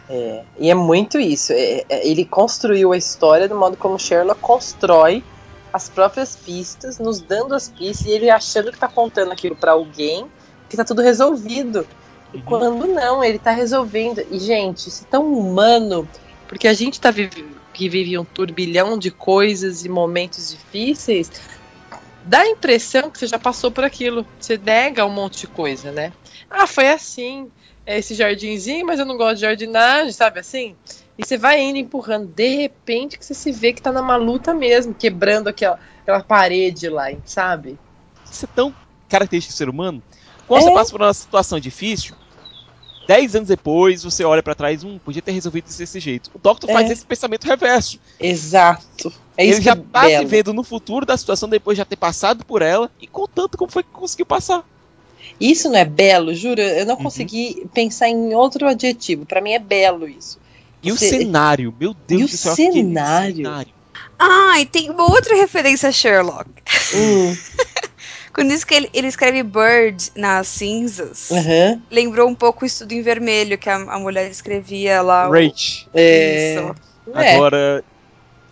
É, 0.08 0.44
e 0.58 0.70
é 0.70 0.74
muito 0.74 1.18
isso. 1.18 1.52
é- 1.52 1.84
é- 1.88 2.06
ele 2.08 2.24
construiu 2.24 2.92
a 2.92 2.96
história 2.96 3.48
do 3.48 3.58
modo 3.58 3.76
como 3.76 3.98
Sherlock 3.98 4.40
constrói 4.40 5.24
as 5.72 5.88
próprias 5.88 6.36
pistas, 6.36 6.98
nos 6.98 7.20
dando 7.22 7.54
as 7.54 7.68
pistas, 7.68 8.06
e 8.06 8.10
ele 8.10 8.28
achando 8.28 8.70
que 8.70 8.78
tá 8.78 8.88
contando 8.88 9.32
aquilo 9.32 9.56
pra 9.56 9.72
alguém, 9.72 10.26
que 10.68 10.76
tá 10.76 10.84
tudo 10.84 11.00
resolvido. 11.00 11.86
E 12.32 12.38
Uhum. 12.38 12.44
quando 12.44 12.86
não, 12.88 13.24
ele 13.24 13.38
tá 13.38 13.52
resolvendo. 13.52 14.22
E, 14.30 14.38
gente, 14.38 14.88
isso 14.88 15.04
é 15.04 15.06
tão 15.08 15.32
humano, 15.32 16.08
porque 16.46 16.68
a 16.68 16.74
gente 16.74 17.00
tá 17.00 17.10
vive, 17.10 17.56
que 17.72 17.88
vive 17.88 18.18
um 18.18 18.24
turbilhão 18.24 18.98
de 18.98 19.10
coisas 19.10 19.82
e 19.84 19.88
momentos 19.88 20.50
difíceis, 20.50 21.30
dá 22.24 22.40
a 22.40 22.48
impressão 22.48 23.10
que 23.10 23.18
você 23.18 23.26
já 23.26 23.38
passou 23.38 23.70
por 23.70 23.84
aquilo. 23.84 24.26
Você 24.38 24.58
nega 24.58 25.06
um 25.06 25.10
monte 25.12 25.40
de 25.40 25.46
coisa, 25.46 25.90
né? 25.90 26.12
Ah, 26.52 26.66
foi 26.66 26.88
assim. 26.88 27.50
É 27.84 27.98
esse 27.98 28.14
jardinzinho, 28.14 28.86
mas 28.86 29.00
eu 29.00 29.06
não 29.06 29.16
gosto 29.16 29.36
de 29.36 29.40
jardinagem, 29.42 30.12
sabe 30.12 30.38
assim? 30.38 30.76
E 31.18 31.24
você 31.24 31.36
vai 31.36 31.60
indo 31.60 31.78
empurrando. 31.78 32.26
De 32.28 32.56
repente 32.56 33.18
que 33.18 33.24
você 33.24 33.34
se 33.34 33.50
vê 33.50 33.72
que 33.72 33.82
tá 33.82 33.90
numa 33.90 34.16
luta 34.16 34.54
mesmo, 34.54 34.94
quebrando 34.94 35.48
aquela, 35.48 35.78
aquela 36.02 36.22
parede 36.22 36.88
lá, 36.88 37.06
sabe? 37.24 37.78
Isso 38.30 38.44
é 38.44 38.48
tão 38.54 38.74
característico 39.08 39.54
do 39.54 39.56
ser 39.56 39.68
humano. 39.68 40.02
Quando 40.46 40.62
É. 40.62 40.64
você 40.64 40.74
passa 40.74 40.90
por 40.90 41.02
uma 41.02 41.12
situação 41.14 41.58
difícil, 41.58 42.14
10 43.06 43.34
anos 43.34 43.48
depois, 43.48 44.04
você 44.04 44.24
olha 44.24 44.42
pra 44.42 44.54
trás, 44.54 44.84
hum, 44.84 44.98
podia 44.98 45.20
ter 45.22 45.32
resolvido 45.32 45.66
isso 45.66 45.78
desse 45.78 45.98
jeito. 45.98 46.30
O 46.34 46.38
Doctor 46.38 46.70
É. 46.70 46.72
faz 46.72 46.90
esse 46.90 47.04
pensamento 47.04 47.44
reverso. 47.46 47.98
Exato. 48.20 49.12
É 49.36 49.44
Ele 49.46 49.60
já 49.60 49.72
é 49.72 49.76
tá 49.76 50.02
belo. 50.02 50.24
vivendo 50.24 50.52
no 50.52 50.62
futuro 50.62 51.04
da 51.04 51.16
situação 51.16 51.48
depois 51.48 51.76
de 51.76 51.78
já 51.80 51.84
ter 51.84 51.96
passado 51.96 52.44
por 52.44 52.62
ela 52.62 52.90
e 53.00 53.06
contando 53.06 53.56
como 53.56 53.70
foi 53.70 53.82
que 53.82 53.90
conseguiu 53.90 54.26
passar. 54.26 54.62
Isso 55.42 55.68
não 55.68 55.76
é 55.78 55.84
belo, 55.84 56.34
juro. 56.34 56.60
Eu 56.60 56.86
não 56.86 56.94
Uhum. 56.96 57.02
consegui 57.02 57.66
pensar 57.74 58.08
em 58.08 58.34
outro 58.34 58.66
adjetivo. 58.68 59.26
Pra 59.26 59.40
mim 59.40 59.52
é 59.52 59.58
belo 59.58 60.08
isso. 60.08 60.38
E 60.82 60.90
Você- 60.90 61.06
o 61.06 61.10
cenário, 61.10 61.74
meu 61.78 61.94
Deus 62.06 62.20
E 62.20 62.24
o 62.24 62.28
do 62.28 62.36
céu, 62.36 62.52
aquele 62.52 62.72
cenário? 62.72 63.72
Ah, 64.18 64.60
e 64.60 64.66
tem 64.66 64.90
uma 64.90 65.04
outra 65.10 65.34
referência 65.36 65.88
a 65.88 65.92
Sherlock. 65.92 66.48
Hum, 66.94 67.36
Quando 68.34 68.48
diz 68.48 68.64
que 68.64 68.74
ele, 68.74 68.88
ele 68.94 69.08
escreve 69.08 69.42
Bird 69.42 70.10
nas 70.16 70.48
cinzas, 70.48 71.30
aham. 71.30 71.82
lembrou 71.90 72.28
um 72.28 72.34
pouco 72.34 72.64
o 72.64 72.66
estudo 72.66 72.92
em 72.92 73.02
vermelho 73.02 73.58
que 73.58 73.68
a, 73.68 73.76
a 73.76 73.98
mulher 73.98 74.30
escrevia 74.30 75.02
lá. 75.02 75.28
o- 75.28 75.32
Rach. 75.32 75.86
É, 75.92 76.54
Isso. 76.54 76.74
é. 77.14 77.34
Agora, 77.34 77.84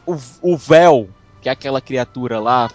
o, 0.07 0.17
o 0.43 0.57
véu, 0.57 1.09
que 1.41 1.49
é 1.49 1.53
aquela 1.53 1.81
criatura 1.81 2.39
lá, 2.39 2.71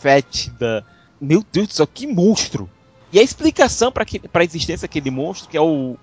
fétida. 0.00 0.84
Meu 1.20 1.44
Deus 1.52 1.68
do 1.68 1.74
céu, 1.74 1.86
que 1.86 2.06
monstro! 2.06 2.68
E 3.14 3.18
a 3.20 3.22
explicação 3.22 3.92
pra 3.92 4.04
que- 4.04 4.18
pra 4.18 4.42
existência 4.42 4.88
daquele 4.88 5.08
monstro, 5.08 5.48
que 5.48 5.56
é 5.56 5.60
o 5.60 5.96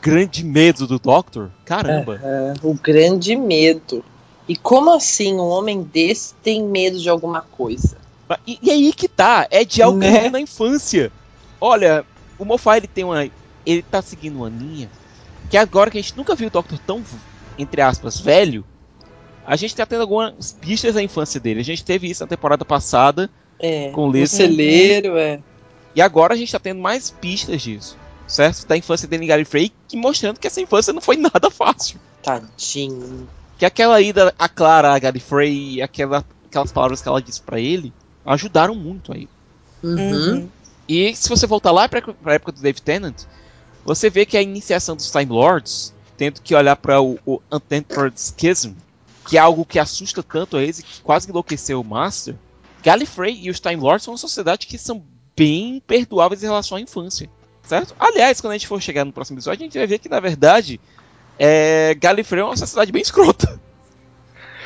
grande 0.00 0.42
medo 0.42 0.86
do 0.86 0.98
Doctor, 0.98 1.50
caramba. 1.66 2.14
Aham, 2.24 2.54
O 2.62 2.72
grande 2.74 3.36
medo. 3.36 4.02
E 4.48 4.56
como 4.56 4.90
assim 4.90 5.34
um 5.34 5.40
homem 5.46 5.82
desse 5.82 6.32
tem 6.42 6.62
medo 6.64 6.98
de 6.98 7.08
alguma 7.10 7.42
coisa? 7.42 7.98
E, 8.46 8.58
e 8.62 8.70
aí 8.70 8.92
que 8.94 9.06
tá, 9.08 9.46
é 9.50 9.62
de 9.64 9.82
algo 9.82 10.00
que 10.00 10.06
Né? 10.10 10.30
na 10.30 10.40
infância. 10.40 11.12
Olha, 11.60 12.04
o 12.38 12.44
Moffat 12.46 12.78
ele 12.78 12.86
tem 12.88 13.04
uma. 13.04 13.28
Ele 13.66 13.82
tá 13.82 14.00
seguindo 14.02 14.36
uma 14.36 14.48
linha 14.48 14.90
que 15.50 15.56
agora 15.58 15.90
que 15.90 15.98
a 15.98 16.00
gente 16.02 16.16
nunca 16.16 16.34
viu 16.34 16.48
o 16.48 16.50
Doctor 16.50 16.78
tão, 16.78 17.02
entre 17.58 17.80
aspas, 17.82 18.18
velho, 18.18 18.64
a 19.46 19.56
gente 19.56 19.76
tá 19.76 19.84
tendo 19.84 20.00
algumas 20.02 20.52
pistas 20.52 20.94
da 20.94 21.02
infância 21.02 21.38
dele. 21.38 21.60
A 21.60 21.64
gente 21.64 21.84
teve 21.84 22.08
isso 22.08 22.22
na 22.22 22.26
temporada 22.26 22.64
passada 22.64 23.30
É. 23.60 23.90
com 23.90 24.06
o 24.06 24.08
O 24.08 24.12
Lisa. 24.12 24.36
celeiro, 24.36 25.16
é. 25.18 25.38
E 25.94 26.02
agora 26.02 26.34
a 26.34 26.36
gente 26.36 26.52
tá 26.52 26.58
tendo 26.58 26.80
mais 26.80 27.10
pistas 27.10 27.62
disso. 27.62 27.96
Certo? 28.26 28.66
Da 28.66 28.76
infância 28.76 29.06
dele 29.06 29.24
em 29.24 29.28
Gallifrey, 29.28 29.72
que 29.86 29.96
mostrando 29.96 30.40
que 30.40 30.46
essa 30.46 30.60
infância 30.60 30.92
não 30.92 31.00
foi 31.00 31.16
nada 31.18 31.50
fácil. 31.50 32.00
Tadinho. 32.22 33.28
Que 33.58 33.66
aquela 33.66 34.00
ida 34.00 34.34
a 34.38 34.48
Clara 34.48 34.94
a 34.94 34.98
Gallifrey 34.98 35.74
e 35.74 35.82
aquela, 35.82 36.24
aquelas 36.46 36.72
palavras 36.72 37.02
que 37.02 37.08
ela 37.08 37.22
disse 37.22 37.40
pra 37.40 37.60
ele 37.60 37.92
ajudaram 38.24 38.74
muito 38.74 39.12
aí. 39.12 39.28
Uhum. 39.82 40.48
E 40.88 41.14
se 41.14 41.28
você 41.28 41.46
voltar 41.46 41.70
lá 41.70 41.88
pra, 41.88 42.00
pra 42.00 42.34
época 42.34 42.52
do 42.52 42.60
Dave 42.60 42.80
Tennant, 42.80 43.24
você 43.84 44.08
vê 44.08 44.24
que 44.24 44.36
a 44.36 44.42
iniciação 44.42 44.96
dos 44.96 45.10
Time 45.10 45.26
Lords, 45.26 45.94
tendo 46.16 46.40
que 46.40 46.54
olhar 46.54 46.76
para 46.76 47.00
o, 47.00 47.18
o 47.26 47.40
Untempered 47.52 48.18
Schism, 48.18 48.72
que 49.28 49.36
é 49.36 49.40
algo 49.40 49.64
que 49.64 49.78
assusta 49.78 50.22
tanto 50.22 50.56
a 50.56 50.62
eles 50.62 50.78
e 50.78 50.82
que 50.82 51.00
quase 51.02 51.28
enlouqueceu 51.28 51.80
o 51.80 51.84
Master, 51.84 52.34
Gallifrey 52.82 53.40
e 53.42 53.50
os 53.50 53.60
Time 53.60 53.76
Lords 53.76 54.04
são 54.04 54.12
uma 54.12 54.18
sociedade 54.18 54.66
que 54.66 54.78
são 54.78 55.02
bem 55.36 55.82
perdoáveis 55.86 56.42
em 56.42 56.46
relação 56.46 56.78
à 56.78 56.80
infância. 56.80 57.28
Certo? 57.62 57.94
Aliás, 57.98 58.40
quando 58.40 58.52
a 58.52 58.58
gente 58.58 58.66
for 58.66 58.80
chegar 58.80 59.04
no 59.04 59.12
próximo 59.12 59.36
episódio, 59.38 59.62
a 59.62 59.64
gente 59.64 59.78
vai 59.78 59.86
ver 59.86 59.98
que, 59.98 60.08
na 60.08 60.20
verdade, 60.20 60.78
é, 61.38 61.94
Gallifrey 61.94 62.40
é 62.40 62.44
uma 62.44 62.56
sociedade 62.56 62.92
bem 62.92 63.00
escrota. 63.02 63.60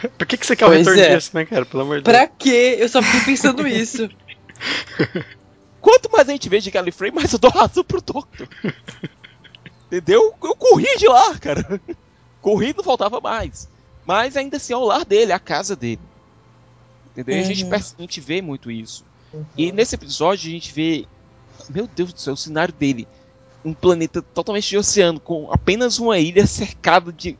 Por 0.19 0.27
que, 0.27 0.37
que 0.37 0.47
você 0.47 0.57
quer 0.57 0.67
o 0.67 0.71
retorno 0.71 1.01
é. 1.01 1.15
disso, 1.15 1.31
né, 1.35 1.45
cara? 1.45 1.65
Pelo 1.65 1.83
amor 1.83 1.99
de 1.99 2.05
Deus. 2.05 2.17
Pra 2.17 2.27
quê? 2.27 2.77
Eu 2.79 2.89
só 2.89 3.01
fiquei 3.03 3.21
pensando 3.21 3.67
isso. 3.69 4.09
Quanto 5.81 6.11
mais 6.11 6.29
a 6.29 6.33
gente 6.33 6.49
vê 6.49 6.61
de 6.61 6.71
Gallifrey, 6.71 7.11
mais 7.13 7.33
eu 7.33 7.39
dou 7.39 7.51
razão 7.51 7.85
pro 7.85 8.01
Doctor. 8.01 8.49
Entendeu? 9.87 10.35
Eu 10.43 10.55
corri 10.57 10.97
de 10.99 11.07
lá, 11.07 11.39
cara. 11.39 11.81
Corri 12.41 12.71
e 12.71 12.75
não 12.77 12.85
faltava 12.85 13.21
mais. 13.21 13.69
Mas 14.05 14.37
ainda 14.37 14.57
assim 14.57 14.73
é 14.73 14.77
o 14.77 14.85
lar 14.85 15.05
dele, 15.05 15.33
é 15.33 15.35
a 15.35 15.39
casa 15.39 15.77
dele. 15.77 16.01
Entendeu? 17.13 17.37
E 17.37 17.41
A, 17.41 17.43
gente, 17.43 17.65
Uhum. 17.65 17.75
a 17.75 18.01
gente 18.01 18.21
vê 18.21 18.43
muito 18.43 18.71
isso. 18.71 19.05
E 19.57 19.73
nesse 19.73 19.95
episódio 19.95 20.49
a 20.49 20.53
gente 20.53 20.73
vê. 20.73 21.07
Meu 21.69 21.87
Deus 21.87 22.12
do 22.12 22.21
céu, 22.21 22.35
o 22.35 22.37
cenário 22.37 22.73
dele 22.73 23.07
um 23.64 23.75
planeta 23.75 24.23
totalmente 24.23 24.69
de 24.69 24.79
oceano, 24.79 25.21
com 25.21 25.53
apenas 25.53 25.99
uma 25.99 26.19
ilha 26.19 26.47
cercada 26.47 27.12
de 27.12 27.37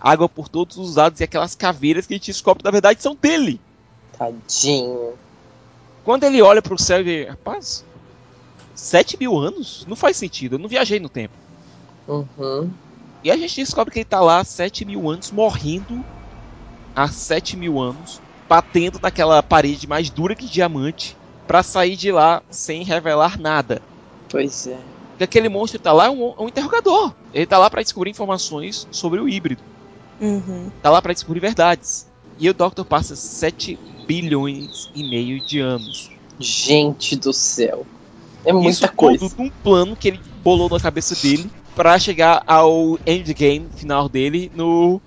água 0.00 0.28
por 0.28 0.48
todos 0.48 0.76
os 0.76 0.96
lados 0.96 1.20
e 1.20 1.24
aquelas 1.24 1.54
caveiras 1.54 2.06
que 2.06 2.14
a 2.14 2.16
gente 2.16 2.26
descobre, 2.26 2.64
na 2.64 2.70
verdade, 2.70 3.02
são 3.02 3.14
dele. 3.14 3.60
Tadinho. 4.16 5.14
Quando 6.04 6.24
ele 6.24 6.42
olha 6.42 6.60
pro 6.60 6.78
céu 6.78 7.00
e 7.00 7.04
vê, 7.04 7.24
rapaz, 7.28 7.84
7 8.74 9.16
mil 9.18 9.38
anos? 9.38 9.86
Não 9.88 9.96
faz 9.96 10.16
sentido, 10.16 10.56
eu 10.56 10.58
não 10.58 10.68
viajei 10.68 10.98
no 10.98 11.08
tempo. 11.08 11.34
Uhum. 12.08 12.70
E 13.22 13.30
a 13.30 13.36
gente 13.36 13.56
descobre 13.56 13.92
que 13.92 14.00
ele 14.00 14.04
tá 14.04 14.20
lá 14.20 14.40
há 14.40 14.44
7 14.44 14.84
mil 14.84 15.08
anos, 15.08 15.30
morrendo 15.30 16.04
há 16.94 17.06
7 17.06 17.56
mil 17.56 17.80
anos, 17.80 18.20
batendo 18.48 18.98
naquela 19.00 19.40
parede 19.42 19.86
mais 19.86 20.10
dura 20.10 20.34
que 20.34 20.46
diamante, 20.46 21.16
pra 21.52 21.62
sair 21.62 21.96
de 21.96 22.10
lá 22.10 22.42
sem 22.50 22.82
revelar 22.82 23.38
nada. 23.38 23.82
Pois 24.30 24.66
é. 24.66 24.78
Porque 25.10 25.24
aquele 25.24 25.50
monstro 25.50 25.78
tá 25.78 25.92
lá 25.92 26.06
é 26.06 26.10
um, 26.10 26.32
um 26.38 26.48
interrogador. 26.48 27.12
Ele 27.34 27.44
tá 27.44 27.58
lá 27.58 27.68
pra 27.68 27.82
descobrir 27.82 28.08
informações 28.08 28.88
sobre 28.90 29.20
o 29.20 29.28
híbrido. 29.28 29.60
Uhum. 30.18 30.70
Tá 30.82 30.88
lá 30.88 31.02
pra 31.02 31.12
descobrir 31.12 31.40
verdades. 31.40 32.10
E 32.38 32.48
o 32.48 32.54
Doctor 32.54 32.86
passa 32.86 33.14
7 33.14 33.78
bilhões 34.06 34.90
e 34.94 35.04
meio 35.04 35.44
de 35.44 35.60
anos. 35.60 36.10
Gente 36.40 37.16
do 37.16 37.34
céu. 37.34 37.84
É 38.46 38.50
muita 38.54 38.70
Isso 38.70 38.92
coisa. 38.94 39.28
tudo 39.28 39.42
num 39.42 39.50
plano 39.50 39.94
que 39.94 40.08
ele 40.08 40.20
bolou 40.42 40.70
na 40.70 40.80
cabeça 40.80 41.14
dele 41.14 41.50
pra 41.76 41.98
chegar 41.98 42.42
ao 42.46 42.98
endgame 43.06 43.68
final 43.76 44.08
dele 44.08 44.50
no 44.54 45.02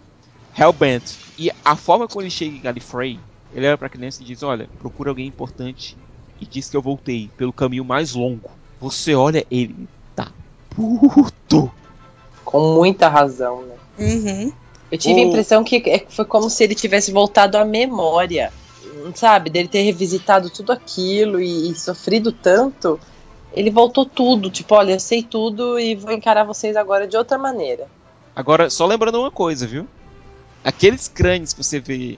Hellbent. 0.55 1.15
E 1.39 1.49
a 1.65 1.75
forma 1.75 2.07
como 2.07 2.21
ele 2.21 2.29
chega 2.29 2.55
em 2.55 2.61
Gallifrey, 2.61 3.19
ele 3.51 3.65
olha 3.65 3.79
pra 3.79 3.89
criança 3.89 4.21
e 4.21 4.25
diz: 4.25 4.43
Olha, 4.43 4.69
procura 4.77 5.09
alguém 5.09 5.25
importante 5.25 5.97
e 6.39 6.45
diz 6.45 6.69
que 6.69 6.75
eu 6.77 6.81
voltei 6.81 7.29
pelo 7.37 7.53
caminho 7.53 7.85
mais 7.85 8.13
longo. 8.13 8.49
Você 8.79 9.15
olha 9.15 9.45
ele, 9.49 9.87
tá 10.15 10.31
puto. 10.69 11.71
Com 12.43 12.73
muita 12.75 13.07
razão, 13.07 13.63
né? 13.63 13.75
Uhum. 13.97 14.51
Eu 14.91 14.97
tive 14.97 15.21
a 15.21 15.23
O- 15.25 15.27
impressão 15.29 15.63
que 15.63 15.77
é- 15.89 16.05
foi 16.09 16.25
como 16.25 16.49
se 16.49 16.63
ele 16.63 16.75
tivesse 16.75 17.11
voltado 17.11 17.57
à 17.57 17.65
memória. 17.65 18.51
Sabe? 19.15 19.49
Dele 19.49 19.67
ter 19.67 19.81
revisitado 19.81 20.49
tudo 20.49 20.71
aquilo 20.71 21.39
e, 21.41 21.71
e 21.71 21.75
sofrido 21.75 22.31
tanto. 22.31 22.99
Ele 23.53 23.69
voltou 23.69 24.05
tudo. 24.05 24.49
Tipo, 24.49 24.75
olha, 24.75 24.93
eu 24.93 24.99
sei 24.99 25.21
tudo 25.23 25.79
e 25.79 25.95
vou 25.95 26.11
encarar 26.11 26.43
vocês 26.43 26.75
agora 26.75 27.07
de 27.07 27.17
outra 27.17 27.37
maneira. 27.37 27.87
Agora, 28.35 28.69
só 28.69 28.85
lembrando 28.85 29.19
uma 29.19 29.31
coisa, 29.31 29.65
viu? 29.67 29.87
Aqueles 30.63 31.07
crânios 31.07 31.53
que 31.53 31.63
você 31.63 31.79
vê 31.79 32.17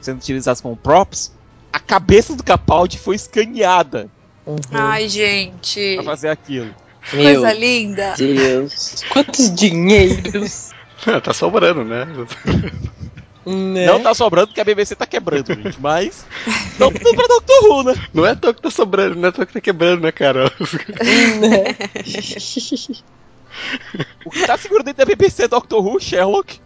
sendo 0.00 0.18
utilizados 0.18 0.60
como 0.60 0.76
props, 0.76 1.32
a 1.45 1.45
cabeça 1.86 2.34
do 2.34 2.42
Capaldi 2.42 2.98
foi 2.98 3.16
escaneada 3.16 4.08
Uhum. 4.46 4.56
Ai, 4.72 5.08
gente. 5.08 5.94
pra 5.96 6.04
fazer 6.04 6.28
aquilo. 6.28 6.72
Meu 7.12 7.40
Coisa 7.40 7.52
linda. 7.52 8.14
Deus. 8.16 9.02
Quantos 9.10 9.52
dinheiros. 9.54 10.70
Ah, 11.04 11.18
tá 11.22 11.32
sobrando, 11.32 11.84
né? 11.84 12.06
né? 13.44 13.86
Não 13.86 14.00
tá 14.00 14.14
sobrando 14.14 14.46
porque 14.48 14.60
a 14.60 14.64
BBC 14.64 14.94
tá 14.94 15.04
quebrando, 15.06 15.52
gente. 15.52 15.80
Mas. 15.80 16.24
Não 16.78 16.92
tudo 16.92 17.12
pra 17.16 17.26
Doctor 17.26 17.64
Who, 17.64 17.82
né? 17.84 17.94
Não 18.14 18.24
é 18.24 18.30
à 18.30 18.36
toa 18.36 18.54
que 18.54 18.62
tá 18.62 18.70
sobrando, 18.70 19.16
não 19.16 19.26
é 19.26 19.28
à 19.28 19.32
toa 19.32 19.46
que 19.46 19.52
tá 19.54 19.60
quebrando, 19.60 20.02
né, 20.02 20.12
cara? 20.12 20.44
Né? 21.40 21.74
O 24.24 24.30
que 24.30 24.46
tá 24.46 24.56
seguro 24.58 24.82
dentro 24.82 24.98
da 24.98 25.04
BBC 25.06 25.44
é 25.44 25.48
Doctor 25.48 25.84
Who, 25.84 25.98
Sherlock. 25.98 26.60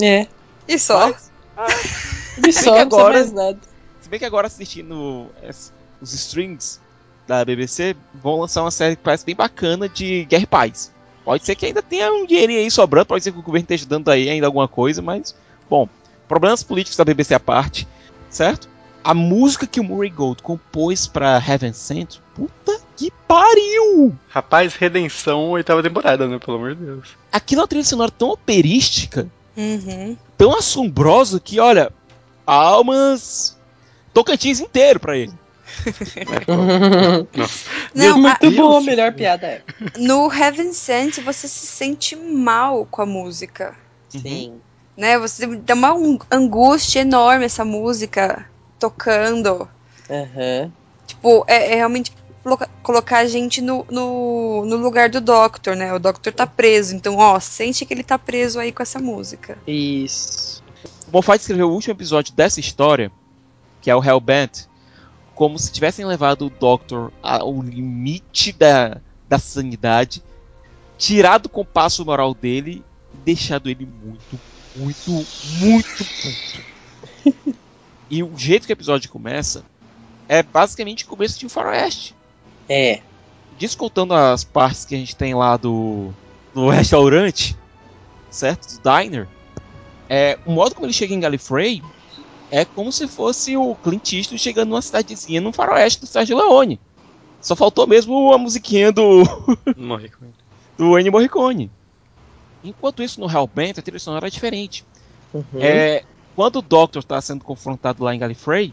é. 0.00 0.26
E 0.66 0.78
só. 0.78 1.08
Mas, 1.08 1.30
E 2.46 2.52
só 2.52 2.70
não 2.72 2.78
agora- 2.80 3.14
mais 3.14 3.30
nada. 3.32 3.58
Bem 4.14 4.18
que 4.20 4.24
agora 4.24 4.46
assistindo 4.46 5.26
os 6.00 6.12
strings 6.14 6.80
da 7.26 7.44
BBC, 7.44 7.96
vão 8.14 8.38
lançar 8.40 8.62
uma 8.62 8.70
série 8.70 8.94
que 8.94 9.02
parece 9.02 9.24
bem 9.26 9.34
bacana 9.34 9.88
de 9.88 10.24
Guerra 10.26 10.42
e 10.44 10.46
Paz. 10.46 10.92
Pode 11.24 11.44
ser 11.44 11.56
que 11.56 11.66
ainda 11.66 11.82
tenha 11.82 12.12
um 12.12 12.24
dinheirinho 12.24 12.60
aí 12.60 12.70
sobrando, 12.70 13.06
pode 13.06 13.24
ser 13.24 13.32
que 13.32 13.38
o 13.40 13.42
governo 13.42 13.64
esteja 13.64 13.86
dando 13.86 14.08
aí 14.10 14.28
ainda 14.28 14.46
alguma 14.46 14.68
coisa, 14.68 15.02
mas, 15.02 15.34
bom, 15.68 15.88
problemas 16.28 16.62
políticos 16.62 16.96
da 16.96 17.04
BBC 17.04 17.34
à 17.34 17.40
parte, 17.40 17.88
certo? 18.30 18.68
A 19.02 19.12
música 19.14 19.66
que 19.66 19.80
o 19.80 19.84
Murray 19.84 20.10
Gold 20.10 20.42
compôs 20.44 21.08
pra 21.08 21.42
Heaven 21.44 21.72
Sent, 21.72 22.18
puta 22.36 22.80
que 22.96 23.10
pariu! 23.26 24.16
Rapaz, 24.28 24.76
Redenção, 24.76 25.50
oitava 25.50 25.82
temporada, 25.82 26.28
né? 26.28 26.38
Pelo 26.38 26.56
amor 26.58 26.76
de 26.76 26.84
Deus. 26.84 27.08
Aquilo 27.32 27.62
é 27.62 27.62
uma 27.62 27.68
trilha 27.68 27.84
sonora 27.84 28.12
tão 28.12 28.28
operística, 28.30 29.26
Uhum. 29.56 30.16
tão 30.38 30.56
assombrosa 30.56 31.40
que, 31.40 31.58
olha, 31.58 31.90
almas. 32.46 33.58
Tocantins 34.14 34.60
inteiro 34.60 34.98
pra 35.00 35.16
ele. 35.16 35.32
Não, 37.94 38.14
a- 38.14 38.18
Muito 38.18 38.40
Deus. 38.40 38.56
boa, 38.56 38.78
a 38.78 38.82
melhor 38.82 39.12
piada 39.12 39.46
é. 39.46 39.62
no 39.98 40.32
Heaven 40.32 40.72
Sent 40.72 41.18
você 41.20 41.48
se 41.48 41.66
sente 41.66 42.16
mal 42.16 42.86
com 42.90 43.02
a 43.02 43.06
música. 43.06 43.74
Sim. 44.08 44.54
Né? 44.96 45.18
Você 45.18 45.46
dá 45.56 45.74
uma 45.74 45.90
ang- 45.92 46.24
angústia 46.30 47.00
enorme 47.00 47.44
essa 47.44 47.64
música 47.64 48.46
tocando. 48.78 49.68
Aham. 50.08 50.70
Tipo, 51.06 51.44
é, 51.48 51.72
é 51.72 51.74
realmente 51.74 52.12
coloca- 52.42 52.70
colocar 52.82 53.18
a 53.18 53.26
gente 53.26 53.60
no, 53.60 53.84
no, 53.90 54.64
no 54.66 54.76
lugar 54.76 55.08
do 55.08 55.20
Doctor, 55.20 55.74
né? 55.74 55.92
O 55.92 55.98
Doctor 55.98 56.32
tá 56.32 56.46
preso. 56.46 56.94
Então, 56.94 57.16
ó, 57.16 57.40
sente 57.40 57.84
que 57.84 57.92
ele 57.92 58.04
tá 58.04 58.18
preso 58.18 58.58
aí 58.60 58.70
com 58.70 58.82
essa 58.82 58.98
música. 59.00 59.58
Isso. 59.66 60.62
O 61.08 61.10
Moffat 61.16 61.40
escreveu 61.40 61.68
o 61.68 61.72
último 61.72 61.92
episódio 61.94 62.32
dessa 62.34 62.60
história, 62.60 63.10
que 63.84 63.90
é 63.90 63.94
o 63.94 64.02
Hellbent, 64.02 64.64
como 65.34 65.58
se 65.58 65.70
tivessem 65.70 66.06
levado 66.06 66.46
o 66.46 66.50
Doctor 66.50 67.12
ao 67.22 67.60
limite 67.60 68.50
da, 68.50 68.98
da 69.28 69.38
sanidade, 69.38 70.22
tirado 70.96 71.46
o 71.46 71.50
compasso 71.50 72.02
moral 72.02 72.32
dele 72.32 72.82
e 73.12 73.16
deixado 73.18 73.68
ele 73.68 73.86
muito, 73.86 74.40
muito, 74.74 75.10
muito 75.58 76.04
puto. 77.22 77.44
e 78.10 78.22
o 78.22 78.32
jeito 78.38 78.66
que 78.66 78.72
o 78.72 78.74
episódio 78.74 79.10
começa 79.10 79.62
é 80.26 80.42
basicamente 80.42 81.04
o 81.04 81.08
começo 81.08 81.38
de 81.38 81.44
um 81.44 81.50
faroeste. 81.50 82.14
É. 82.66 83.02
descontando 83.58 84.14
as 84.14 84.44
partes 84.44 84.86
que 84.86 84.94
a 84.94 84.98
gente 84.98 85.14
tem 85.14 85.34
lá 85.34 85.58
do, 85.58 86.10
do 86.54 86.70
restaurante, 86.70 87.54
certo? 88.30 88.66
Do 88.66 88.80
diner, 88.90 89.28
é, 90.08 90.38
o 90.46 90.52
modo 90.52 90.74
como 90.74 90.86
ele 90.86 90.94
chega 90.94 91.12
em 91.12 91.20
Gallifrey 91.20 91.82
é 92.54 92.64
como 92.64 92.92
se 92.92 93.08
fosse 93.08 93.56
o 93.56 93.74
Clint 93.74 94.12
Eastwood 94.12 94.40
chegando 94.40 94.68
numa 94.68 94.80
cidadezinha 94.80 95.40
no 95.40 95.52
faroeste 95.52 96.00
do 96.00 96.06
Sérgio 96.06 96.36
Leone. 96.36 96.78
Só 97.40 97.56
faltou 97.56 97.84
mesmo 97.84 98.32
a 98.32 98.38
musiquinha 98.38 98.92
do, 98.92 99.24
Morri 99.76 100.08
com 100.08 100.24
ele. 100.24 100.34
do 100.78 100.96
Ennio 100.96 101.10
Morricone. 101.10 101.68
Enquanto 102.62 103.02
isso, 103.02 103.20
no 103.20 103.28
Hellbent, 103.28 103.76
a 103.78 103.82
trilha 103.82 103.98
sonora 103.98 104.28
é 104.28 104.30
diferente. 104.30 104.84
Uhum. 105.34 105.44
É, 105.58 106.04
quando 106.36 106.60
o 106.60 106.62
Doctor 106.62 107.02
está 107.02 107.20
sendo 107.20 107.42
confrontado 107.42 108.04
lá 108.04 108.14
em 108.14 108.20
Gallifrey, 108.20 108.72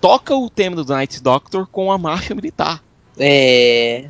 toca 0.00 0.32
o 0.36 0.48
tema 0.48 0.76
do 0.76 0.84
Night 0.84 1.20
Doctor 1.20 1.66
com 1.66 1.90
a 1.90 1.98
marcha 1.98 2.32
militar. 2.32 2.80
É. 3.18 4.08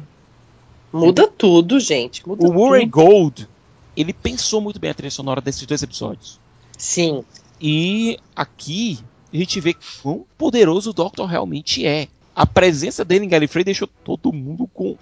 Muda 0.92 1.26
tudo, 1.26 1.80
gente. 1.80 2.28
Muda 2.28 2.46
O 2.46 2.52
Murray. 2.52 2.84
Gold, 2.84 3.48
ele 3.96 4.12
pensou 4.12 4.60
muito 4.60 4.78
bem 4.78 4.90
a 4.90 4.94
trilha 4.94 5.10
sonora 5.10 5.40
desses 5.40 5.64
dois 5.64 5.82
episódios. 5.82 6.38
Sim. 6.76 7.24
E 7.60 8.18
aqui 8.34 8.98
a 9.32 9.36
gente 9.36 9.60
vê 9.60 9.76
quão 10.02 10.24
poderoso 10.38 10.90
o 10.90 10.92
Doctor 10.94 11.26
realmente 11.26 11.86
é. 11.86 12.08
A 12.34 12.46
presença 12.46 13.04
dele 13.04 13.26
em 13.26 13.28
Gallifrey 13.28 13.64
deixou 13.64 13.88
todo 14.04 14.32
mundo 14.32 14.66
com, 14.72 14.96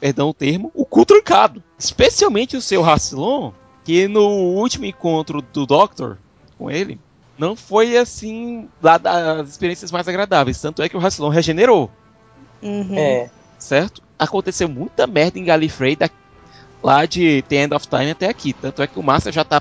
perdão 0.00 0.30
o 0.30 0.34
termo, 0.34 0.70
o 0.74 0.84
cu 0.84 1.04
trancado. 1.04 1.62
Especialmente 1.78 2.56
o 2.56 2.62
seu 2.62 2.82
Rassilon, 2.82 3.52
que 3.84 4.08
no 4.08 4.26
último 4.28 4.84
encontro 4.84 5.40
do 5.40 5.64
Doctor 5.66 6.18
com 6.58 6.70
ele, 6.70 6.98
não 7.38 7.54
foi 7.56 7.96
assim 7.96 8.68
lá 8.82 8.98
das 8.98 9.48
experiências 9.48 9.90
mais 9.92 10.08
agradáveis. 10.08 10.60
Tanto 10.60 10.82
é 10.82 10.88
que 10.88 10.96
o 10.96 11.00
Rassilon 11.00 11.28
regenerou, 11.28 11.90
Uhum. 12.62 12.96
É. 12.96 13.28
certo? 13.58 14.02
Aconteceu 14.18 14.68
muita 14.68 15.06
merda 15.06 15.38
em 15.38 15.44
Gallifrey 15.44 15.96
da, 15.96 16.08
lá 16.82 17.04
de 17.06 17.42
The 17.42 17.64
End 17.64 17.74
of 17.74 17.88
Time 17.88 18.10
até 18.10 18.28
aqui. 18.28 18.52
Tanto 18.52 18.82
é 18.82 18.86
que 18.86 18.98
o 18.98 19.02
Master 19.02 19.32
já 19.32 19.44
tá 19.44 19.60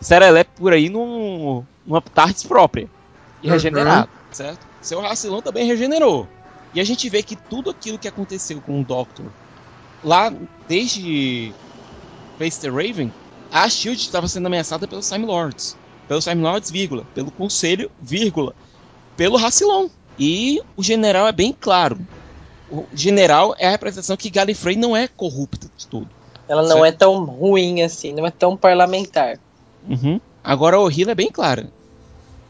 serelepe 0.00 0.50
por 0.56 0.72
aí 0.72 0.88
num, 0.88 1.64
numa 1.86 2.00
tardes 2.00 2.42
própria. 2.42 2.88
E 3.42 3.46
Uhum. 3.46 3.52
regenerado, 3.52 4.08
certo? 4.32 4.66
Seu 4.80 5.00
Rassilon 5.00 5.40
também 5.40 5.66
regenerou. 5.66 6.28
E 6.72 6.80
a 6.80 6.84
gente 6.84 7.08
vê 7.08 7.22
que 7.22 7.36
tudo 7.36 7.70
aquilo 7.70 7.98
que 7.98 8.08
aconteceu 8.08 8.60
com 8.60 8.80
o 8.80 8.84
Doctor 8.84 9.26
lá 10.02 10.32
desde 10.68 11.52
Face 12.38 12.60
the 12.60 12.68
Raven, 12.68 13.10
a 13.50 13.68
Shield 13.68 14.00
estava 14.00 14.28
sendo 14.28 14.46
ameaçada 14.46 14.86
pelos 14.86 15.08
Time 15.08 15.24
Lords. 15.24 15.76
Pelos 16.08 16.24
Time 16.24 16.42
Lords, 16.42 16.70
vírgula. 16.70 17.04
Pelo 17.14 17.30
Conselho, 17.30 17.90
vírgula. 18.00 18.54
Pelo 19.16 19.36
Rassilon. 19.36 19.88
E 20.18 20.60
o 20.76 20.82
general 20.82 21.26
é 21.26 21.32
bem 21.32 21.54
claro. 21.58 21.98
O 22.70 22.84
general 22.94 23.54
é 23.58 23.66
a 23.66 23.70
representação 23.70 24.16
que 24.16 24.30
Gallifrey 24.30 24.76
não 24.76 24.96
é 24.96 25.06
corrupta 25.08 25.68
de 25.76 25.86
tudo. 25.86 26.08
Ela 26.48 26.62
não 26.62 26.80
Certo. 26.80 26.84
é 26.84 26.92
tão 26.92 27.24
ruim 27.24 27.82
assim, 27.82 28.12
não 28.12 28.26
é 28.26 28.30
tão 28.30 28.56
parlamentar. 28.56 29.38
Uhum. 29.88 30.20
Agora 30.42 30.76
a 30.76 30.80
O'Hila 30.80 31.12
é 31.12 31.14
bem 31.14 31.30
clara. 31.30 31.70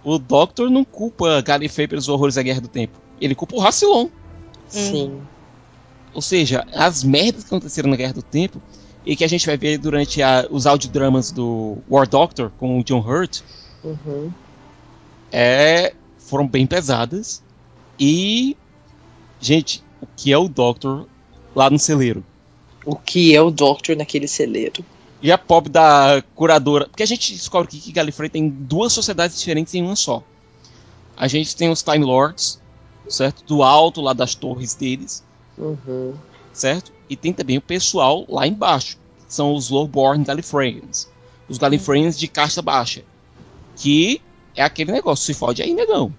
O 0.05 0.19
Doctor 0.19 0.71
não 0.71 0.85
culpa 0.85 1.41
Gallifrey 1.43 1.89
pelos 1.89 2.09
horrores 2.09 2.35
da 2.37 2.43
Guerra 2.43 2.61
do 2.61 2.69
Tempo. 2.69 2.99
Ele 3.21 3.35
culpa 3.35 3.57
o 3.57 3.59
Rassilon. 3.61 4.09
Sim. 4.69 5.21
Ou 6.15 6.23
seja, 6.23 6.67
as 6.73 7.03
merdas 7.03 7.43
que 7.45 7.49
aconteceram 7.49 7.91
na 7.91 7.97
Guerra 7.97 8.15
do 8.15 8.23
Tempo 8.23 8.61
e 9.05 9.15
que 9.17 9.25
a 9.25 9.29
gente 9.29 9.47
vai 9.47 9.57
ver 9.57 9.79
durante 9.79 10.23
a- 10.23 10.47
os 10.51 10.67
audiodramas 10.67 11.31
do 11.31 11.79
War 11.89 12.09
Doctor 12.09 12.51
com 12.59 12.79
o 12.79 12.85
John 12.85 13.01
Hurt 13.01 13.41
Uhum. 13.85 14.33
é, 15.33 15.95
foram 16.19 16.47
bem 16.47 16.67
pesadas. 16.67 17.43
E, 17.99 18.57
gente, 19.41 19.83
o 20.01 20.07
que 20.17 20.33
é 20.33 20.39
o 20.39 20.49
Doctor 20.49 21.07
lá 21.55 21.71
no 21.71 21.79
celeiro? 21.79 22.25
O 22.85 22.95
que 22.97 23.35
é 23.35 23.41
o 23.41 23.51
Doctor 23.51 23.97
naquele 23.97 24.29
celeiro? 24.29 24.85
E 25.23 25.33
a 25.33 25.39
pop 25.39 25.69
da 25.69 26.23
curadora. 26.35 26.87
Porque 26.89 27.03
a 27.03 27.07
gente 27.07 27.33
descobre 27.33 27.69
aqui 27.69 27.81
que 27.81 27.93
Gallifrey 27.93 28.29
tem 28.29 28.49
duas 28.49 28.93
sociedades 28.93 29.39
diferentes 29.39 29.75
em 29.75 29.83
uma 29.83 29.97
só. 29.97 30.23
A 31.17 31.27
gente 31.27 31.57
tem 31.57 31.71
os 31.71 31.83
Time 31.83 32.05
Lords, 32.05 32.61
certo? 33.09 33.43
Do 33.45 33.63
alto 33.63 34.01
lá 34.01 34.13
das 34.13 34.35
torres 34.35 34.75
deles, 34.75 35.25
Uhum. 35.57 36.15
certo? 36.53 36.93
E 37.09 37.17
tem 37.17 37.33
também 37.33 37.57
o 37.57 37.63
pessoal 37.63 38.27
lá 38.29 38.47
embaixo. 38.47 38.99
que 39.27 39.33
São 39.35 39.55
os 39.55 39.71
Lowborn 39.71 40.23
Gallifreyans. 40.25 41.09
Os 41.49 41.57
Gallifreyans 41.59 42.19
de 42.19 42.29
caixa 42.29 42.61
baixa. 42.61 43.03
Que 43.77 44.21
é 44.55 44.63
aquele 44.63 44.93
negócio, 44.93 45.25
se 45.25 45.35
fode 45.35 45.63
aí, 45.63 45.73
negão. 45.75 46.13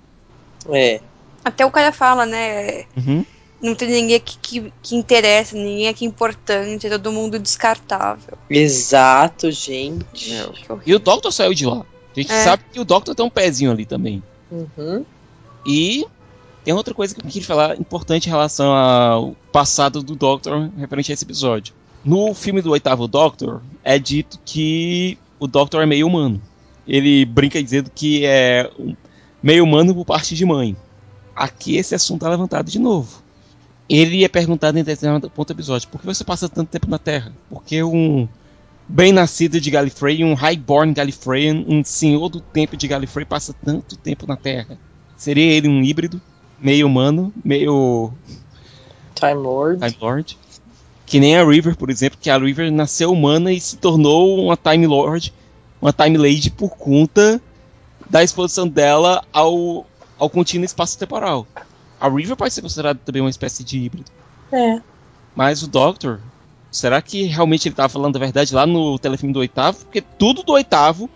É. 0.69 0.99
Até 1.45 1.65
o 1.65 1.71
cara 1.71 1.91
fala, 1.91 2.25
né? 2.25 2.85
Uhum. 2.97 3.25
Não 3.61 3.73
tem 3.73 3.89
ninguém 3.89 4.15
aqui 4.15 4.37
que, 4.41 4.73
que 4.83 4.95
interessa, 4.95 5.55
ninguém 5.55 5.87
aqui 5.87 6.05
importante, 6.05 6.85
é 6.85 6.89
todo 6.91 7.11
mundo 7.11 7.39
descartável. 7.39 8.37
Exato, 8.49 9.49
gente. 9.51 10.29
Meu, 10.31 10.51
que 10.51 10.71
horrível. 10.71 10.83
E 10.85 10.95
o 10.95 10.99
Doctor 10.99 11.31
saiu 11.31 11.53
de 11.53 11.65
lá. 11.65 11.85
A 12.15 12.19
gente 12.19 12.31
É. 12.31 12.43
sabe 12.43 12.63
que 12.71 12.79
o 12.79 12.85
Doctor 12.85 13.15
tem 13.15 13.25
um 13.25 13.29
pezinho 13.29 13.71
ali 13.71 13.85
também. 13.85 14.21
Uhum. 14.51 15.03
E 15.65 16.05
tem 16.63 16.73
outra 16.73 16.93
coisa 16.93 17.15
que 17.15 17.21
eu 17.21 17.25
queria 17.25 17.47
falar 17.47 17.79
importante 17.79 18.27
em 18.27 18.29
relação 18.29 18.71
ao 18.73 19.35
passado 19.51 20.03
do 20.03 20.15
Doctor 20.15 20.69
referente 20.77 21.11
a 21.11 21.13
esse 21.13 21.23
episódio. 21.23 21.73
No 22.05 22.33
filme 22.33 22.61
do 22.61 22.71
oitavo 22.71 23.07
Doctor, 23.07 23.61
é 23.83 23.97
dito 23.97 24.39
que 24.45 25.17
o 25.39 25.47
Doctor 25.47 25.81
é 25.81 25.85
meio 25.85 26.05
humano. 26.07 26.41
Ele 26.87 27.25
brinca 27.25 27.61
dizendo 27.61 27.91
que 27.93 28.25
é 28.25 28.69
meio 29.41 29.63
humano 29.63 29.93
por 29.95 30.05
parte 30.05 30.35
de 30.35 30.45
mãe. 30.45 30.75
Aqui 31.35 31.75
esse 31.75 31.93
assunto 31.93 32.25
é 32.25 32.29
levantado 32.29 32.69
de 32.71 32.79
novo. 32.79 33.21
Ele 33.89 34.23
é 34.23 34.27
perguntado 34.27 34.77
em 34.77 34.83
determinado 34.83 35.29
ponto 35.29 35.47
do 35.47 35.57
episódio: 35.57 35.87
por 35.87 36.01
que 36.01 36.07
você 36.07 36.23
passa 36.23 36.49
tanto 36.49 36.69
tempo 36.69 36.89
na 36.89 36.99
Terra? 36.99 37.31
Porque 37.49 37.81
um 37.83 38.27
bem 38.87 39.11
nascido 39.11 39.59
de 39.59 39.71
Gallifrey, 39.71 40.23
um 40.23 40.33
highborn 40.33 40.93
Gallifreyan, 40.93 41.65
um 41.67 41.83
senhor 41.83 42.29
do 42.29 42.39
tempo 42.39 42.75
de 42.75 42.87
Gallifrey 42.87 43.25
passa 43.25 43.53
tanto 43.53 43.97
tempo 43.97 44.27
na 44.27 44.35
Terra? 44.35 44.77
Seria 45.15 45.51
ele 45.51 45.67
um 45.67 45.81
híbrido, 45.81 46.21
meio 46.59 46.85
humano, 46.87 47.33
meio 47.43 48.11
Time 49.15 49.33
Lord. 49.33 49.79
Time 49.79 49.97
Lord? 49.99 50.37
Que 51.05 51.19
nem 51.19 51.37
a 51.37 51.43
River, 51.43 51.75
por 51.75 51.89
exemplo, 51.89 52.19
que 52.21 52.29
a 52.29 52.37
River 52.37 52.71
nasceu 52.71 53.11
humana 53.11 53.51
e 53.51 53.59
se 53.59 53.77
tornou 53.77 54.37
uma 54.43 54.57
Time 54.57 54.85
Lord, 54.85 55.33
uma 55.81 55.93
Time 55.93 56.17
Lady 56.17 56.51
por 56.51 56.71
conta 56.71 57.41
da 58.09 58.23
exposição 58.23 58.67
dela 58.67 59.23
ao, 59.31 59.85
ao 60.19 60.29
contínuo 60.29 60.65
espaço-temporal. 60.65 61.47
A 61.99 62.09
River 62.09 62.35
pode 62.35 62.53
ser 62.53 62.61
considerada 62.61 62.99
também 63.03 63.21
uma 63.21 63.29
espécie 63.29 63.63
de 63.63 63.79
híbrido. 63.79 64.11
É. 64.51 64.81
Mas 65.35 65.63
o 65.63 65.67
Doctor, 65.67 66.19
será 66.71 67.01
que 67.01 67.23
realmente 67.23 67.67
ele 67.67 67.73
estava 67.73 67.89
falando 67.89 68.15
a 68.15 68.19
verdade 68.19 68.53
lá 68.53 68.65
no 68.65 68.97
telefilme 68.99 69.33
do 69.33 69.39
oitavo? 69.39 69.79
Porque 69.85 70.01
tudo 70.01 70.43
do 70.43 70.53
oitavo, 70.53 71.09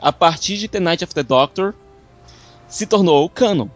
a 0.00 0.12
partir 0.12 0.56
de 0.58 0.68
The 0.68 0.80
Night 0.80 1.04
of 1.04 1.14
the 1.14 1.22
Doctor, 1.22 1.74
se 2.68 2.86
tornou 2.86 3.28
canon. 3.28 3.68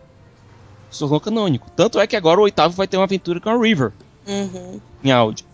Se 0.90 0.99
tornou 1.01 1.20
canônico. 1.20 1.70
Tanto 1.77 2.01
é 2.01 2.07
que 2.07 2.16
agora 2.16 2.40
o 2.40 2.44
oitavo 2.44 2.75
vai 2.75 2.87
ter 2.87 2.96
uma 2.96 3.05
aventura 3.05 3.40
com 3.40 3.49
a 3.51 3.57
River 3.57 3.92
Uhum. 4.27 4.81
em 5.03 5.11
áudio. 5.11 5.46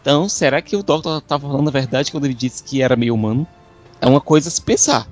Então, 0.00 0.28
será 0.28 0.60
que 0.62 0.76
o 0.76 0.82
Doctor 0.82 1.18
estava 1.18 1.48
falando 1.48 1.68
a 1.68 1.72
verdade 1.72 2.10
quando 2.10 2.24
ele 2.24 2.34
disse 2.34 2.62
que 2.62 2.80
era 2.82 2.94
meio 2.96 3.14
humano? 3.14 3.46
É 4.00 4.06
uma 4.06 4.20
coisa 4.20 4.48
a 4.48 4.52
se 4.52 4.60
pensar. 4.62 5.08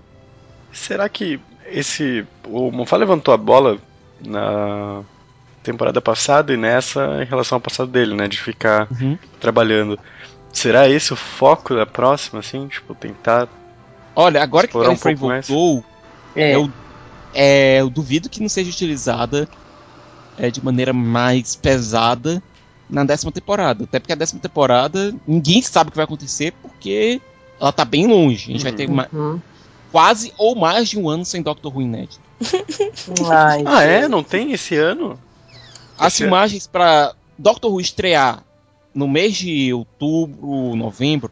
Será 0.72 1.08
que 1.08 1.40
esse. 1.66 2.26
O 2.46 2.70
Mofá 2.70 2.96
levantou 2.96 3.32
a 3.34 3.36
bola 3.36 3.78
na 4.20 5.02
temporada 5.62 6.00
passada 6.00 6.52
e 6.52 6.56
nessa 6.56 7.22
em 7.22 7.26
relação 7.26 7.56
ao 7.56 7.60
passado 7.60 7.90
dele, 7.90 8.14
né? 8.14 8.28
De 8.28 8.40
ficar 8.40 8.88
Uhum. 8.90 9.18
trabalhando. 9.40 9.98
Será 10.52 10.88
esse 10.88 11.12
o 11.12 11.16
foco 11.16 11.74
da 11.74 11.86
próxima, 11.86 12.40
assim? 12.40 12.68
Tipo, 12.68 12.94
tentar. 12.94 13.48
Olha, 14.14 14.42
agora 14.42 14.66
que 14.68 14.70
Explorar 14.76 14.90
um 14.90 15.26
mais. 15.26 15.48
voltou, 15.48 15.84
É. 16.36 16.54
eu, 16.54 16.70
é, 17.32 17.80
eu 17.80 17.90
duvido 17.90 18.28
que 18.28 18.40
não 18.40 18.48
seja 18.48 18.70
utilizada 18.70 19.48
é, 20.38 20.50
de 20.50 20.64
maneira 20.64 20.92
mais 20.92 21.56
pesada 21.56 22.40
na 22.88 23.02
décima 23.04 23.32
temporada. 23.32 23.84
Até 23.84 23.98
porque 23.98 24.12
a 24.12 24.16
décima 24.16 24.40
temporada, 24.40 25.12
ninguém 25.26 25.60
sabe 25.62 25.88
o 25.88 25.90
que 25.90 25.96
vai 25.96 26.04
acontecer 26.04 26.52
porque 26.62 27.20
ela 27.60 27.72
tá 27.72 27.84
bem 27.84 28.06
longe. 28.06 28.50
A 28.50 28.52
gente 28.52 28.62
vai 28.62 28.72
ter 28.72 28.88
ma- 28.88 29.08
Uhum. 29.12 29.40
quase 29.90 30.32
ou 30.36 30.54
mais 30.54 30.88
de 30.88 30.98
um 30.98 31.08
ano 31.08 31.24
sem 31.24 31.42
Doctor 31.42 31.74
Who 31.74 31.82
inédito. 31.82 32.23
Ai, 33.30 33.62
Ah, 33.66 33.82
é? 33.82 34.08
Não 34.08 34.22
tem 34.22 34.52
esse 34.52 34.76
ano? 34.76 35.18
As 35.98 36.12
Esse- 36.14 36.22
filmagens 36.22 36.66
para 36.66 37.14
Doctor 37.38 37.70
Who 37.72 37.80
estrear 37.80 38.42
no 38.94 39.06
mês 39.08 39.34
de 39.36 39.72
outubro, 39.72 40.74
novembro, 40.76 41.30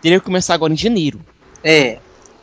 teriam 0.00 0.18
que 0.20 0.26
começar 0.26 0.54
agora 0.54 0.72
em 0.72 0.76
janeiro, 0.76 1.20
É. 1.62 1.98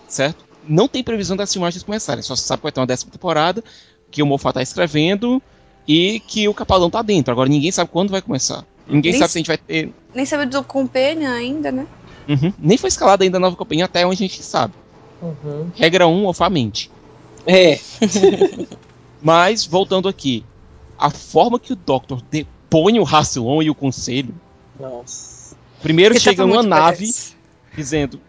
certo? 0.07 0.45
Não 0.67 0.87
tem 0.87 1.03
previsão 1.03 1.35
das 1.35 1.51
filmagens 1.51 1.83
começarem, 1.83 2.21
só 2.21 2.35
se 2.35 2.43
sabe 2.43 2.59
que 2.59 2.63
vai 2.63 2.71
ter 2.71 2.79
uma 2.79 2.87
décima 2.87 3.11
temporada, 3.11 3.63
que 4.11 4.21
o 4.21 4.25
Moffat 4.25 4.53
tá 4.53 4.61
escrevendo 4.61 5.41
e 5.87 6.19
que 6.21 6.47
o 6.47 6.53
Capalão 6.53 6.89
tá 6.89 7.01
dentro. 7.01 7.31
Agora 7.31 7.49
ninguém 7.49 7.71
sabe 7.71 7.89
quando 7.91 8.11
vai 8.11 8.21
começar. 8.21 8.65
Ninguém 8.87 9.11
Nem 9.13 9.19
sabe 9.19 9.31
se- 9.31 9.37
a 9.37 9.39
gente 9.39 9.47
vai 9.47 9.57
ter. 9.57 9.93
Nem 10.13 10.25
sabe 10.25 10.45
do 10.45 10.63
Companion 10.63 11.31
ainda, 11.31 11.71
né? 11.71 11.85
Uhum. 12.27 12.53
Nem 12.59 12.77
foi 12.77 12.87
escalada 12.89 13.23
ainda 13.23 13.37
a 13.37 13.39
nova 13.39 13.55
companhia 13.55 13.85
até 13.85 14.05
onde 14.05 14.23
a 14.23 14.27
gente 14.27 14.43
sabe. 14.43 14.73
Uhum. 15.21 15.69
Regra 15.75 16.07
1, 16.07 16.21
Moffat 16.23 16.51
mente. 16.51 16.91
É. 17.45 17.79
Mas, 19.21 19.65
voltando 19.65 20.07
aqui, 20.07 20.45
a 20.97 21.09
forma 21.09 21.59
que 21.59 21.73
o 21.73 21.75
Doctor 21.75 22.21
depõe 22.29 22.99
o 22.99 23.03
Rassilon 23.03 23.61
e 23.61 23.69
o 23.69 23.75
Conselho. 23.75 24.33
Nossa. 24.79 25.55
Primeiro 25.81 26.13
Porque 26.13 26.29
chega 26.29 26.45
uma 26.45 26.63
nave 26.63 27.05
badass. 27.05 27.35
dizendo: 27.75 28.19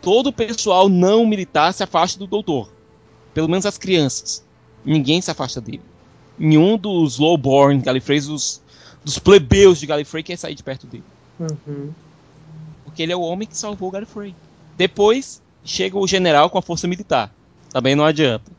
todo 0.00 0.28
o 0.28 0.32
pessoal 0.32 0.88
não 0.88 1.26
militar 1.26 1.72
se 1.72 1.82
afaste 1.82 2.18
do 2.18 2.26
doutor. 2.26 2.70
Pelo 3.32 3.48
menos 3.48 3.66
as 3.66 3.78
crianças. 3.78 4.44
Ninguém 4.84 5.20
se 5.20 5.30
afasta 5.30 5.60
dele. 5.60 5.82
Nenhum 6.38 6.76
dos 6.76 7.18
lowborn 7.18 7.80
Gallifreys, 7.80 8.26
dos, 8.26 8.62
dos 9.02 9.18
plebeus 9.18 9.78
de 9.80 9.86
Gallifrey, 9.86 10.22
quer 10.22 10.36
sair 10.36 10.54
de 10.54 10.62
perto 10.62 10.86
dele. 10.86 11.04
Uhum. 11.40 11.90
Porque 12.84 13.02
ele 13.02 13.12
é 13.12 13.16
o 13.16 13.22
homem 13.22 13.48
que 13.48 13.56
salvou 13.56 13.88
o 13.88 13.92
Gallifrey. 13.92 14.34
Depois 14.76 15.40
chega 15.64 15.98
o 15.98 16.06
general 16.06 16.50
com 16.50 16.58
a 16.58 16.62
força 16.62 16.86
militar. 16.86 17.34
Também 17.74 17.96
não 17.96 18.04
adianta. 18.04 18.52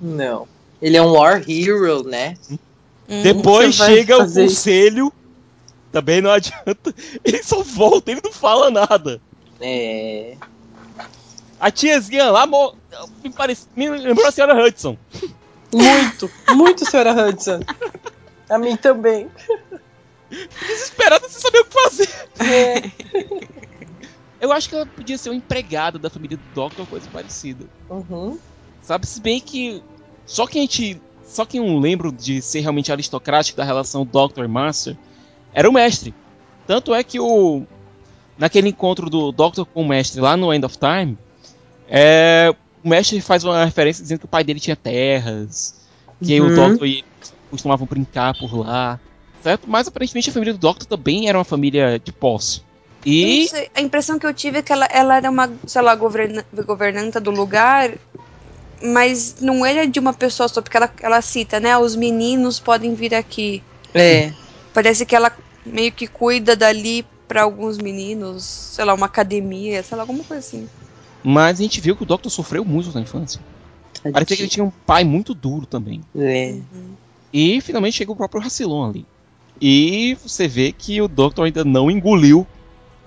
Não. 0.00 0.46
Ele 0.80 0.96
é 0.96 1.02
um 1.02 1.14
war 1.14 1.42
hero, 1.48 2.04
né? 2.04 2.36
Hum. 3.08 3.22
Depois 3.22 3.74
chega 3.74 4.14
o 4.14 4.20
fazer 4.20 4.44
isso? 4.44 4.54
conselho. 4.54 5.12
Também 5.90 6.20
não 6.22 6.30
adianta. 6.30 6.94
Ele 7.24 7.42
só 7.42 7.60
volta, 7.62 8.10
ele 8.12 8.20
não 8.24 8.32
fala 8.32 8.70
nada. 8.70 9.20
É. 9.60 10.36
A 11.60 11.70
tiazinha 11.72 12.30
lá 12.30 12.46
mo- 12.46 12.74
me, 13.22 13.30
parece, 13.30 13.66
me 13.76 13.88
lembrou 13.90 14.26
a 14.26 14.30
senhora 14.30 14.64
Hudson. 14.64 14.96
Muito, 15.74 16.30
muito, 16.50 16.88
senhora 16.88 17.28
Hudson. 17.28 17.60
A 18.48 18.58
mim 18.58 18.76
também. 18.76 19.28
Desesperada 20.30 21.28
sem 21.28 21.40
saber 21.42 21.58
o 21.60 21.64
que 21.64 21.82
fazer. 21.82 22.08
É. 22.40 22.90
Eu 24.40 24.50
acho 24.52 24.68
que 24.68 24.74
ela 24.74 24.86
podia 24.86 25.18
ser 25.18 25.28
uma 25.30 25.36
empregada 25.36 25.98
da 25.98 26.08
família 26.08 26.36
do 26.36 26.42
Doctor 26.54 26.80
ou 26.80 26.86
coisa 26.86 27.08
parecida. 27.12 27.66
Uhum. 27.90 28.38
Sabe? 28.82 29.06
Se 29.06 29.20
bem 29.20 29.40
que. 29.40 29.82
Só 30.26 30.46
quem 30.46 30.60
a 30.60 30.62
gente. 30.62 31.00
Só 31.24 31.46
quem 31.46 31.66
eu 31.66 31.78
lembro 31.78 32.12
de 32.12 32.42
ser 32.42 32.60
realmente 32.60 32.92
aristocrático 32.92 33.56
da 33.56 33.64
relação 33.64 34.04
Doctor 34.04 34.44
e 34.44 34.48
Master 34.48 34.96
era 35.54 35.68
o 35.68 35.72
mestre. 35.72 36.14
Tanto 36.66 36.94
é 36.94 37.02
que 37.02 37.18
o. 37.18 37.64
Naquele 38.36 38.68
encontro 38.68 39.08
do 39.08 39.30
Doctor 39.30 39.64
com 39.64 39.82
o 39.82 39.88
mestre 39.88 40.20
lá 40.20 40.36
no 40.36 40.52
End 40.52 40.64
of 40.64 40.76
Time, 40.78 41.16
é, 41.88 42.54
o 42.82 42.88
mestre 42.88 43.20
faz 43.20 43.44
uma 43.44 43.64
referência 43.64 44.02
dizendo 44.02 44.20
que 44.20 44.24
o 44.24 44.28
pai 44.28 44.42
dele 44.42 44.58
tinha 44.58 44.74
terras, 44.74 45.74
que 46.22 46.40
o 46.40 46.44
Uhum. 46.44 46.54
Doctor 46.54 46.86
e 46.86 46.98
ele 46.98 47.04
costumavam 47.50 47.86
brincar 47.86 48.36
por 48.36 48.54
lá. 48.56 48.98
Certo? 49.42 49.68
Mas 49.68 49.88
aparentemente 49.88 50.30
a 50.30 50.32
família 50.32 50.54
do 50.54 50.58
Doctor 50.58 50.86
também 50.86 51.28
era 51.28 51.36
uma 51.36 51.44
família 51.44 51.98
de 51.98 52.12
posse. 52.12 52.62
E. 53.04 53.48
sei, 53.48 53.68
a 53.74 53.80
impressão 53.80 54.18
que 54.18 54.26
eu 54.26 54.32
tive 54.32 54.58
é 54.58 54.62
que 54.62 54.72
ela, 54.72 54.86
ela 54.86 55.16
era 55.16 55.28
uma, 55.30 55.50
sei 55.66 55.82
lá, 55.82 55.94
governa, 55.94 56.44
governanta 56.64 57.20
do 57.20 57.30
lugar, 57.32 57.90
mas 58.82 59.36
não 59.40 59.64
era 59.64 59.86
de 59.86 59.98
uma 59.98 60.12
pessoa 60.12 60.48
só, 60.48 60.60
porque 60.60 60.76
ela, 60.76 60.90
ela 61.00 61.22
cita, 61.22 61.60
né? 61.60 61.76
Os 61.78 61.94
meninos 61.94 62.58
podem 62.58 62.94
vir 62.94 63.14
aqui. 63.14 63.62
É. 63.94 64.32
Parece 64.74 65.06
que 65.06 65.14
ela 65.14 65.32
meio 65.64 65.92
que 65.92 66.06
cuida 66.06 66.56
dali 66.56 67.06
pra 67.28 67.42
alguns 67.42 67.78
meninos, 67.78 68.44
sei 68.44 68.84
lá, 68.84 68.94
uma 68.94 69.06
academia, 69.06 69.82
sei 69.82 69.96
lá, 69.96 70.02
alguma 70.02 70.24
coisa 70.24 70.40
assim. 70.40 70.68
Mas 71.22 71.60
a 71.60 71.62
gente 71.62 71.80
viu 71.80 71.96
que 71.96 72.02
o 72.02 72.06
Doctor 72.06 72.30
sofreu 72.30 72.64
muito 72.64 72.92
na 72.92 73.00
infância. 73.00 73.40
Parecia 74.12 74.36
que 74.36 74.42
ele 74.42 74.50
tinha 74.50 74.64
um 74.64 74.70
pai 74.70 75.04
muito 75.04 75.32
duro 75.34 75.64
também. 75.64 76.02
É. 76.16 76.56
E 77.32 77.60
finalmente 77.60 77.96
chega 77.96 78.10
o 78.10 78.16
próprio 78.16 78.42
Rassilon 78.42 78.88
ali. 78.88 79.06
E 79.60 80.16
você 80.22 80.48
vê 80.48 80.72
que 80.72 81.00
o 81.00 81.06
Doctor 81.06 81.44
ainda 81.44 81.64
não 81.64 81.90
engoliu 81.90 82.46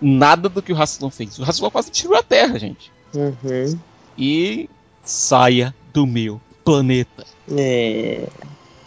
nada 0.01 0.47
do 0.47 0.61
que 0.61 0.71
o 0.71 0.75
Rassilon 0.75 1.09
fez. 1.09 1.37
O 1.37 1.43
Rassilon 1.43 1.69
quase 1.69 1.91
tirou 1.91 2.17
a 2.17 2.23
Terra, 2.23 2.57
gente. 2.57 2.91
Uhum. 3.13 3.77
E 4.17 4.69
saia 5.05 5.73
do 5.93 6.05
meu 6.05 6.41
planeta. 6.65 7.25
É. 7.49 8.27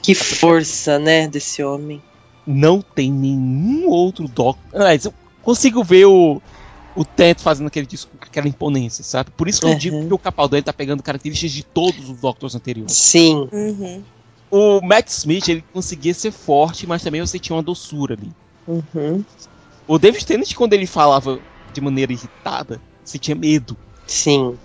Que 0.02 0.14
força, 0.14 0.98
né, 0.98 1.28
desse 1.28 1.62
homem. 1.62 2.02
Não 2.46 2.80
tem 2.82 3.10
nenhum 3.12 3.88
outro 3.88 4.26
Doctor. 4.26 4.56
Aliás, 4.80 5.04
eu 5.04 5.14
consigo 5.42 5.84
ver 5.84 6.06
o, 6.06 6.40
o 6.96 7.04
Ted 7.04 7.40
fazendo 7.42 7.66
aquele 7.68 7.86
discurso, 7.86 8.18
aquela 8.22 8.48
imponência, 8.48 9.04
sabe? 9.04 9.30
Por 9.30 9.48
isso 9.48 9.60
que 9.60 9.66
eu 9.66 9.70
Uhum. 9.72 9.78
digo 9.78 10.06
que 10.08 10.14
o 10.14 10.18
Capaldi 10.18 10.62
tá 10.62 10.72
pegando 10.72 11.02
características 11.02 11.52
de 11.52 11.62
todos 11.62 12.08
os 12.08 12.18
Doctors 12.20 12.54
anteriores. 12.54 12.92
Sim. 12.96 13.48
Uhum. 13.52 14.02
O 14.50 14.80
Matt 14.80 15.08
Smith, 15.08 15.46
ele 15.48 15.62
conseguia 15.72 16.14
ser 16.14 16.30
forte, 16.32 16.86
mas 16.86 17.02
também 17.02 17.20
você 17.20 17.38
tinha 17.38 17.54
uma 17.54 17.62
doçura 17.62 18.14
ali. 18.14 18.32
Uhum. 18.66 19.22
O 19.86 19.98
David 19.98 20.24
Tennant, 20.24 20.54
quando 20.54 20.72
ele 20.72 20.86
falava 20.86 21.38
de 21.72 21.80
maneira 21.82 22.12
irritada, 22.12 22.80
você 23.04 23.18
tinha 23.18 23.34
medo, 23.34 23.76
Sim. 24.06 24.56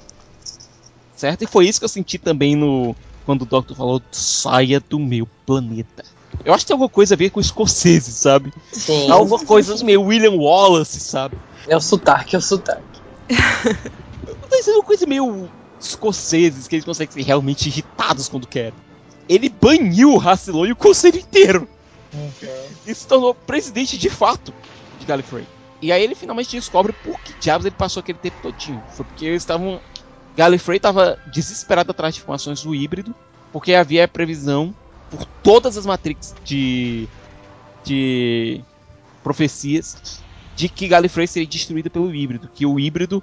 Certo? 1.24 1.44
E 1.44 1.48
foi 1.48 1.68
isso 1.68 1.80
que 1.80 1.86
eu 1.86 1.90
senti 1.90 2.18
também 2.18 2.54
no 2.54 2.94
quando 3.26 3.44
o 3.44 3.46
Doctor 3.46 3.78
falou 3.78 4.02
saia 4.12 4.82
do 4.82 5.00
meu 5.00 5.26
planeta. 5.46 6.04
Eu 6.44 6.54
acho 6.54 6.66
que 6.66 6.68
tem 6.68 6.74
alguma 6.74 6.90
coisa 6.90 7.14
a 7.14 7.18
ver 7.18 7.30
com 7.30 7.40
escoceses, 7.40 8.16
sabe? 8.16 8.52
Sim. 8.74 9.10
Alguma 9.10 9.40
coisa 9.40 9.82
meio 9.86 10.02
William 10.02 10.34
Wallace, 10.34 11.00
sabe? 11.00 11.38
É 11.66 11.78
o 11.78 11.80
sotaque, 11.80 12.36
é 12.36 12.40
o 12.40 12.42
sotaque. 12.42 12.84
Mas 14.52 14.68
é 14.68 14.72
uma 14.72 14.84
coisa 14.84 15.06
meio 15.06 15.50
escoceses, 15.80 16.68
que 16.68 16.76
eles 16.76 16.84
conseguem 16.84 17.14
ser 17.14 17.22
realmente 17.22 17.70
irritados 17.70 18.28
quando 18.28 18.46
querem. 18.46 18.74
Ele 19.30 19.48
baniu 19.48 20.14
o 20.14 20.18
Rassilon 20.18 20.66
e 20.66 20.72
o 20.74 20.76
conselho 20.76 21.20
inteiro. 21.20 21.70
E 22.86 22.94
se 22.94 23.08
tornou 23.08 23.34
presidente 23.34 23.98
de 23.98 24.10
fato 24.10 24.54
de 25.00 25.06
Gallifrey. 25.06 25.48
E 25.84 25.92
aí 25.92 26.02
ele 26.02 26.16
finalmente 26.16 26.56
descobre 26.56 26.94
por 26.94 27.20
que 27.20 27.34
diabos 27.42 27.66
ele 27.66 27.76
passou 27.76 28.00
aquele 28.00 28.18
tempo 28.18 28.38
todinho. 28.42 28.82
Foi 28.90 29.06
porque 29.06 29.26
eles 29.26 29.42
estavam. 29.42 29.82
Gallifrey 30.36 30.78
estava 30.78 31.18
desesperado 31.28 31.92
atrás 31.92 32.16
de 32.16 32.22
informações 32.22 32.62
do 32.64 32.74
híbrido, 32.74 33.14
porque 33.52 33.74
havia 33.74 34.06
a 34.06 34.08
previsão 34.08 34.74
por 35.10 35.26
todas 35.44 35.78
as 35.78 35.86
matrix 35.86 36.36
de. 36.44 37.08
de. 37.84 38.62
profecias 39.24 40.22
de 40.56 40.70
que 40.70 40.88
Gallifrey 40.88 41.28
seria 41.28 41.48
destruída 41.48 41.90
pelo 41.90 42.14
híbrido. 42.14 42.50
Que 42.54 42.66
o 42.66 42.80
híbrido 42.80 43.22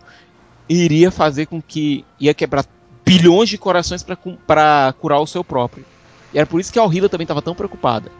iria 0.69 1.11
fazer 1.11 1.47
com 1.47 1.61
que. 1.61 2.05
ia 2.19 2.33
quebrar 2.33 2.65
bilhões 3.05 3.49
de 3.49 3.59
corações 3.59 4.05
para 4.47 4.95
curar 5.01 5.21
o 5.21 5.27
seu 5.27 5.43
próprio. 5.43 5.85
E 6.33 6.39
era 6.39 6.47
por 6.47 6.61
isso 6.61 6.73
que 6.73 6.79
a 6.79 6.85
Orhila 6.85 7.09
também 7.09 7.25
estava 7.25 7.43
tão 7.43 7.55
preocupada. 7.55 8.11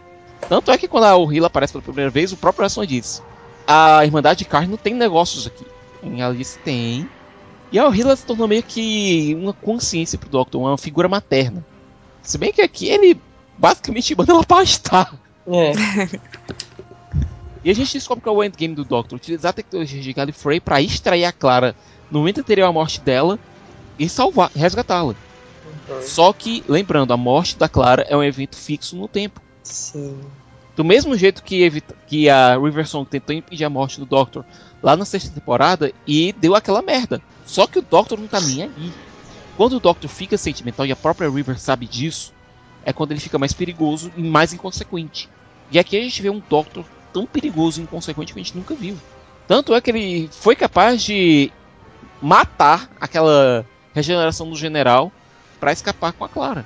Tanto 0.49 0.71
é 0.73 0.79
que 0.79 0.89
quando 0.89 1.05
a 1.05 1.17
Orhila 1.17 1.47
aparece 1.47 1.73
pela 1.73 1.85
primeira 1.85 2.11
vez, 2.11 2.33
o 2.33 2.37
próprio 2.37 2.67
Aston 2.67 2.85
diz: 2.85 3.23
A 3.67 4.05
Irmandade 4.05 4.41
de 4.41 4.45
Carne 4.47 4.69
não 4.69 4.77
tem 4.77 4.95
negócios 4.95 5.47
aqui. 5.47 5.65
E 6.03 6.21
ela 6.21 6.35
disse: 6.35 6.59
tem. 6.59 7.09
E 7.73 7.79
a 7.79 7.87
Orhila 7.87 8.17
se 8.17 8.25
tornou 8.27 8.49
meio 8.49 8.63
que 8.63 9.37
uma 9.41 9.53
consciência 9.53 10.19
pro 10.19 10.29
Doctor, 10.29 10.61
uma 10.61 10.77
figura 10.79 11.09
materna. 11.09 11.65
Se 12.23 12.37
bem 12.37 12.53
que 12.53 12.61
aqui 12.63 12.89
ele 12.89 13.21
basicamente 13.57 14.17
manda 14.17 14.33
ela 14.33 14.45
pastar. 14.45 15.15
É. 15.47 15.73
E 17.63 17.71
a 17.71 17.75
gente 17.75 17.93
descobre 17.93 18.23
que 18.23 18.29
é 18.29 18.33
o 18.33 18.43
endgame 18.43 18.75
do 18.75 18.85
Doctor 18.85 19.17
utilizar 19.17 19.51
a 19.51 19.53
tecnologia 19.53 20.01
de 20.01 20.13
Gallifrey 20.15 20.61
para 20.61 20.81
extrair 20.81 21.27
a 21.27 21.33
Clara 21.33 21.77
no 22.11 22.21
momento 22.21 22.41
anterior 22.41 22.67
à 22.67 22.73
morte 22.73 23.03
dela 23.03 23.39
e 23.99 24.09
salvar, 24.09 24.51
resgatá-la. 24.57 25.15
Só 26.03 26.33
que, 26.33 26.65
lembrando, 26.67 27.13
a 27.13 27.19
morte 27.19 27.59
da 27.59 27.69
Clara 27.69 28.07
é 28.09 28.17
um 28.17 28.25
evento 28.25 28.57
fixo 28.57 28.97
no 28.97 29.07
tempo. 29.07 29.43
Sim. 29.63 30.19
Do 30.75 30.83
mesmo 30.83 31.15
jeito 31.17 31.43
que, 31.43 31.63
evita- 31.63 31.95
que 32.07 32.31
a 32.31 32.57
River 32.57 32.89
Song 32.89 33.07
tentou 33.07 33.37
impedir 33.37 33.67
a 33.67 33.71
morte 33.71 34.01
do 34.01 34.07
Doctor 34.07 34.43
lá 34.83 34.97
na 34.97 35.05
sexta 35.05 35.31
temporada 35.31 35.93
e 36.07 36.33
deu 36.33 36.55
aquela 36.55 36.83
merda. 36.83 37.21
Só 37.47 37.67
que 37.67 37.79
o 37.79 37.83
Doctor 37.83 38.19
não 38.19 38.27
tá 38.27 38.41
nem 38.41 38.65
aí. 38.65 38.93
Quando 39.57 39.75
o 39.75 39.81
Doctor 39.81 40.09
fica 40.09 40.39
sentimental 40.39 40.87
e 40.87 40.93
a 40.93 40.97
própria 40.97 41.29
River 41.29 41.59
sabe 41.59 41.87
disso, 41.87 42.33
é 42.85 42.93
quando 42.93 43.13
ele 43.13 43.21
fica 43.21 43.39
mais 43.39 43.53
perigoso 43.53 44.11
e 44.17 44.23
mais 44.23 44.53
inconsequente. 44.53 45.29
E 45.71 45.79
aqui 45.79 45.97
a 45.97 46.03
gente 46.03 46.23
vê 46.23 46.31
um 46.31 46.43
Doctor 46.49 46.85
tão 47.13 47.27
perigoso 47.27 47.81
e 47.81 47.85
inconsequente 47.85 48.33
que 48.33 48.41
a 48.41 48.43
gente 48.43 48.57
nunca 48.57 48.75
viu. 48.75 48.97
Tanto 49.47 49.75
é 49.75 49.81
que 49.81 49.91
ele 49.91 50.31
foi 50.33 50.55
capaz 50.55 51.03
de 51.03 51.53
matar 52.23 52.89
aquela 53.01 53.67
regeneração 53.93 54.49
do 54.49 54.57
general 54.57 55.13
pra 55.59 55.73
escapar 55.73 56.13
com 56.13 56.25
a 56.25 56.29
Clara. 56.29 56.65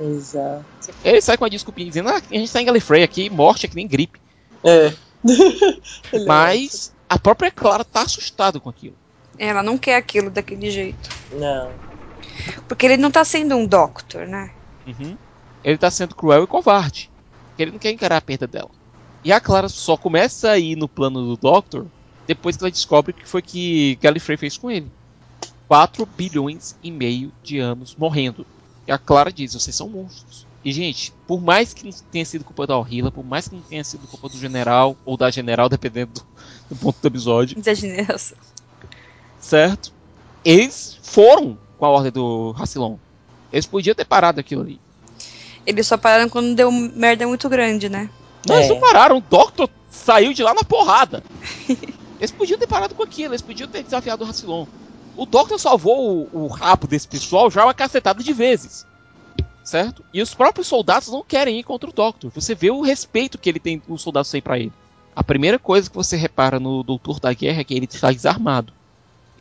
Exato. 0.00 0.64
Ele 1.04 1.20
sai 1.20 1.36
com 1.36 1.44
a 1.44 1.48
desculpinha 1.48 1.88
dizendo: 1.88 2.08
ah, 2.08 2.16
a 2.16 2.34
gente 2.34 2.52
tá 2.52 2.60
em 2.60 2.64
Gallifrey 2.64 3.02
aqui, 3.02 3.30
morte 3.30 3.66
é 3.66 3.68
que 3.68 3.76
nem 3.76 3.86
gripe. 3.86 4.20
É 4.64 4.92
Mas 6.26 6.92
a 7.08 7.18
própria 7.18 7.50
Clara 7.50 7.84
tá 7.84 8.02
assustada 8.02 8.60
com 8.60 8.68
aquilo. 8.68 8.96
Ela 9.38 9.62
não 9.62 9.78
quer 9.78 9.96
aquilo 9.96 10.30
daquele 10.30 10.70
jeito. 10.70 11.08
Não. 11.32 11.70
Porque 12.66 12.86
ele 12.86 12.96
não 12.96 13.10
tá 13.10 13.24
sendo 13.24 13.56
um 13.56 13.66
doctor, 13.66 14.26
né? 14.26 14.50
Ele 15.64 15.78
tá 15.78 15.90
sendo 15.90 16.14
cruel 16.14 16.44
e 16.44 16.46
covarde. 16.46 17.10
Porque 17.48 17.62
ele 17.62 17.72
não 17.72 17.78
quer 17.78 17.90
encarar 17.90 18.16
a 18.16 18.22
perda 18.22 18.46
dela. 18.46 18.70
E 19.24 19.32
a 19.32 19.40
Clara 19.40 19.68
só 19.68 19.96
começa 19.96 20.50
a 20.50 20.58
ir 20.58 20.76
no 20.76 20.88
plano 20.88 21.24
do 21.24 21.36
Doctor 21.36 21.86
depois 22.26 22.56
que 22.56 22.62
ela 22.62 22.70
descobre 22.70 23.12
o 23.12 23.14
que 23.14 23.26
foi 23.26 23.42
que 23.42 23.96
Gallifrey 23.96 24.36
fez 24.36 24.56
com 24.56 24.70
ele. 24.70 24.90
4 25.66 26.06
bilhões 26.06 26.76
e 26.82 26.90
meio 26.90 27.32
de 27.42 27.58
anos 27.58 27.94
morrendo. 27.96 28.46
E 28.86 28.92
a 28.92 28.98
Clara 28.98 29.32
diz: 29.32 29.54
vocês 29.54 29.76
são 29.76 29.88
monstros. 29.88 30.47
E, 30.64 30.72
gente, 30.72 31.12
por 31.26 31.40
mais 31.40 31.72
que 31.72 31.84
não 31.84 31.92
tenha 32.10 32.24
sido 32.24 32.44
culpa 32.44 32.66
da 32.66 32.76
Orhila, 32.76 33.10
por 33.12 33.24
mais 33.24 33.48
que 33.48 33.54
não 33.54 33.62
tenha 33.62 33.84
sido 33.84 34.06
culpa 34.08 34.28
do 34.28 34.36
general, 34.36 34.96
ou 35.04 35.16
da 35.16 35.30
general, 35.30 35.68
dependendo 35.68 36.12
do, 36.14 36.26
do 36.70 36.76
ponto 36.76 37.00
do 37.00 37.06
episódio, 37.08 37.60
Da 37.62 37.72
geração. 37.74 38.36
certo? 39.40 39.92
Eles 40.44 40.98
foram 41.02 41.58
com 41.78 41.84
a 41.84 41.88
ordem 41.90 42.10
do 42.12 42.52
Rassilon. 42.52 42.96
Eles 43.52 43.66
podiam 43.66 43.94
ter 43.94 44.04
parado 44.04 44.40
aquilo 44.40 44.62
ali. 44.62 44.80
Eles 45.64 45.86
só 45.86 45.96
pararam 45.96 46.28
quando 46.28 46.54
deu 46.54 46.70
merda 46.70 47.26
muito 47.26 47.48
grande, 47.48 47.88
né? 47.88 48.08
Não, 48.46 48.56
eles 48.56 48.70
É. 48.70 48.72
não 48.74 48.80
pararam. 48.80 49.18
O 49.18 49.20
Doctor 49.20 49.68
saiu 49.90 50.32
de 50.32 50.42
lá 50.42 50.54
na 50.54 50.64
porrada. 50.64 51.22
eles 52.18 52.30
podiam 52.32 52.58
ter 52.58 52.66
parado 52.66 52.94
com 52.94 53.02
aquilo. 53.02 53.32
Eles 53.34 53.42
podiam 53.42 53.68
ter 53.68 53.82
desafiado 53.82 54.24
o 54.24 54.26
Rassilon. 54.26 54.66
O 55.16 55.26
Doctor 55.26 55.58
salvou 55.58 56.28
o, 56.32 56.44
o 56.44 56.46
rabo 56.46 56.86
desse 56.86 57.06
pessoal 57.06 57.50
já 57.50 57.64
uma 57.64 57.74
cacetada 57.74 58.22
de 58.22 58.32
vezes. 58.32 58.86
Certo? 59.68 60.02
E 60.14 60.22
os 60.22 60.32
próprios 60.32 60.66
soldados 60.66 61.08
não 61.08 61.22
querem 61.22 61.60
ir 61.60 61.62
contra 61.62 61.90
o 61.90 61.92
Doctor. 61.92 62.30
Você 62.34 62.54
vê 62.54 62.70
o 62.70 62.80
respeito 62.80 63.36
que 63.36 63.50
ele 63.50 63.60
tem, 63.60 63.82
os 63.86 64.00
soldados 64.00 64.30
têm 64.30 64.40
pra 64.40 64.58
ele. 64.58 64.72
A 65.14 65.22
primeira 65.22 65.58
coisa 65.58 65.90
que 65.90 65.94
você 65.94 66.16
repara 66.16 66.58
no 66.58 66.82
Doutor 66.82 67.20
da 67.20 67.34
Guerra 67.34 67.60
é 67.60 67.64
que 67.64 67.74
ele 67.74 67.84
está 67.84 68.10
desarmado. 68.10 68.72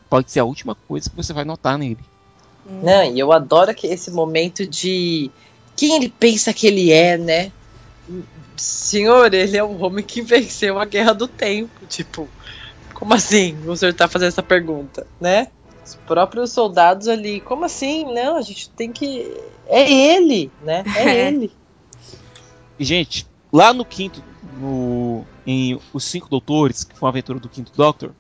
Pode 0.10 0.30
ser 0.30 0.42
a 0.42 0.44
última 0.44 0.76
coisa 0.76 1.10
que 1.10 1.16
você 1.16 1.32
vai 1.32 1.46
notar 1.46 1.78
nele. 1.78 2.02
Não, 2.66 3.06
e 3.06 3.18
eu 3.18 3.32
adoro 3.32 3.74
que 3.74 3.88
esse 3.88 4.12
momento 4.12 4.68
de 4.68 5.32
quem 5.78 5.96
ele 5.96 6.10
pensa 6.10 6.54
que 6.54 6.68
ele 6.68 6.92
é, 6.92 7.18
né? 7.18 7.50
Senhor, 8.58 9.34
ele 9.34 9.56
é 9.56 9.64
o 9.64 9.82
homem 9.82 10.04
que 10.04 10.22
venceu 10.22 10.78
a 10.78 10.84
guerra 10.84 11.14
do 11.14 11.30
tempo. 11.30 11.86
Tipo, 11.88 12.28
como 12.94 13.14
assim 13.14 13.58
o 13.66 13.78
senhor 13.78 13.94
tá 13.94 14.10
fazendo 14.10 14.28
essa 14.28 14.44
pergunta, 14.44 15.08
né? 15.22 15.48
Os 15.88 15.96
próprios 15.96 16.52
soldados 16.52 17.08
ali, 17.08 17.40
como 17.40 17.64
assim? 17.64 18.04
Não, 18.14 18.36
a 18.36 18.42
gente 18.42 18.70
tem 18.72 18.92
que. 18.92 19.34
É 19.68 19.90
ele, 19.90 20.52
né? 20.62 20.84
É 20.98 21.04
É. 21.08 21.28
ele. 21.30 21.52
E, 22.78 22.84
gente, 22.84 23.26
lá 23.52 23.74
no 23.74 23.86
quinto, 23.86 24.22
no, 24.60 25.24
em 25.46 25.80
Os 25.94 26.04
Cinco 26.04 26.28
Doutores, 26.28 26.84
que 26.84 26.94
foi 26.94 27.08
uma 27.08 27.12
aventura 27.12 27.40
do 27.40 27.48
quinto 27.48 27.72
Doctor, 27.74 28.12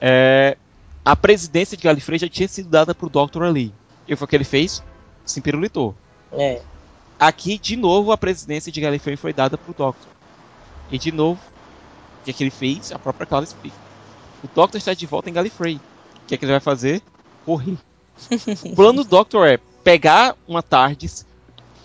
é, 0.00 0.56
a 1.04 1.14
presidência 1.14 1.76
de 1.76 1.84
Gallifrey 1.84 2.18
já 2.18 2.28
tinha 2.28 2.48
sido 2.48 2.68
dada 2.68 2.92
pro 2.94 3.08
Doctor 3.08 3.44
ali. 3.44 3.72
E 4.08 4.16
foi 4.16 4.24
o 4.24 4.28
que 4.28 4.34
ele 4.34 4.44
fez? 4.44 4.82
Se 5.24 5.40
pirulitou. 5.40 5.94
É. 6.32 6.62
Aqui, 7.18 7.58
de 7.58 7.76
novo, 7.76 8.10
a 8.10 8.18
presidência 8.18 8.72
de 8.72 8.80
Gallifrey 8.80 9.16
foi 9.16 9.32
dada 9.32 9.56
pro 9.56 9.72
Doctor. 9.72 10.10
E, 10.90 10.98
de 10.98 11.12
novo, 11.12 11.40
o 12.20 12.24
que, 12.24 12.30
é 12.32 12.34
que 12.34 12.42
ele 12.42 12.50
fez? 12.50 12.90
A 12.90 12.98
própria 12.98 13.24
Clara 13.24 13.44
explica. 13.44 13.76
O 14.42 14.48
Doctor 14.52 14.78
está 14.78 14.94
de 14.94 15.06
volta 15.06 15.30
em 15.30 15.32
Gallifrey. 15.32 15.80
O 16.28 16.28
que 16.28 16.34
é 16.34 16.38
que 16.38 16.44
ele 16.44 16.52
vai 16.52 16.60
fazer? 16.60 17.00
Correr. 17.46 17.78
o 18.66 18.76
plano 18.76 19.02
do 19.02 19.08
Doctor 19.08 19.48
é 19.48 19.58
pegar 19.82 20.36
uma 20.46 20.62
TARDIS, 20.62 21.24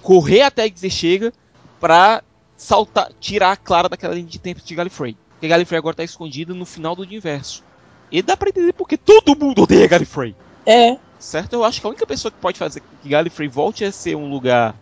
correr 0.01 0.41
até 0.41 0.69
que 0.69 0.89
chega 0.89 1.31
pra 1.79 2.21
saltar, 2.57 3.09
tirar 3.21 3.53
a 3.53 3.55
Clara 3.55 3.87
daquela 3.87 4.13
linha 4.13 4.27
de 4.27 4.37
tempo 4.37 4.59
de 4.59 4.75
Gallifrey. 4.75 5.15
Porque 5.31 5.47
Gallifrey 5.47 5.77
agora 5.77 5.95
tá 5.95 6.03
escondida 6.03 6.53
no 6.53 6.65
final 6.65 6.93
do 6.93 7.03
universo. 7.03 7.63
E 8.11 8.21
dá 8.21 8.35
pra 8.35 8.49
entender 8.49 8.73
porque 8.73 8.97
todo 8.97 9.33
mundo 9.33 9.61
odeia 9.61 9.87
Gallifrey. 9.87 10.35
É. 10.65 10.97
Certo? 11.17 11.53
Eu 11.53 11.63
acho 11.63 11.79
que 11.79 11.87
a 11.87 11.89
única 11.89 12.05
pessoa 12.05 12.29
que 12.29 12.37
pode 12.37 12.59
fazer 12.59 12.83
que 13.01 13.07
Gallifrey 13.07 13.47
volte 13.47 13.85
a 13.85 13.93
ser 13.93 14.17
um 14.17 14.29
lugar, 14.29 14.75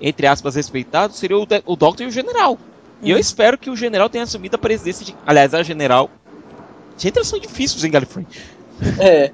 entre 0.00 0.26
aspas, 0.26 0.56
respeitado 0.56 1.14
seria 1.14 1.38
o, 1.38 1.46
o 1.64 1.76
Doctor 1.76 2.04
e 2.04 2.08
o 2.08 2.12
General. 2.12 2.58
E 3.00 3.12
eu 3.12 3.18
espero 3.18 3.56
que 3.56 3.70
o 3.70 3.76
General 3.76 4.10
tenha 4.10 4.24
assumido 4.24 4.56
a 4.56 4.58
presidência 4.58 5.04
de. 5.04 5.14
Aliás, 5.24 5.54
a 5.54 5.62
General. 5.62 6.10
Gente, 6.98 7.18
eles 7.18 7.28
são 7.28 7.38
difíceis 7.38 7.84
em 7.84 7.90
Gallifrey. 7.90 8.26
É. 8.98 9.32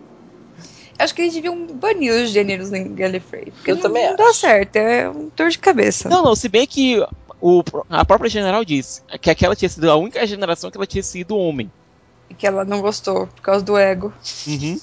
Acho 0.98 1.14
que 1.14 1.22
eles 1.22 1.34
deviam 1.34 1.66
banir 1.66 2.12
os 2.12 2.30
gêneros 2.30 2.72
em 2.72 2.94
Gallifrey. 2.94 3.50
Porque 3.50 3.70
Eu 3.70 3.76
não, 3.76 3.82
também 3.82 4.08
não 4.08 4.16
dá 4.16 4.32
certo, 4.32 4.76
é 4.76 5.08
um 5.08 5.30
dor 5.34 5.50
de 5.50 5.58
cabeça. 5.58 6.08
Não, 6.08 6.22
não, 6.22 6.36
se 6.36 6.48
bem 6.48 6.66
que 6.66 7.04
o, 7.40 7.62
a 7.90 8.04
própria 8.04 8.30
general 8.30 8.64
disse 8.64 9.02
que 9.20 9.28
aquela 9.28 9.56
tinha 9.56 9.68
sido 9.68 9.90
a 9.90 9.96
única 9.96 10.24
geração 10.24 10.70
que 10.70 10.76
ela 10.76 10.86
tinha 10.86 11.02
sido 11.02 11.36
homem. 11.36 11.70
E 12.30 12.34
que 12.34 12.46
ela 12.46 12.64
não 12.64 12.80
gostou 12.80 13.26
por 13.26 13.42
causa 13.42 13.64
do 13.64 13.76
ego. 13.76 14.12
Uhum. 14.46 14.78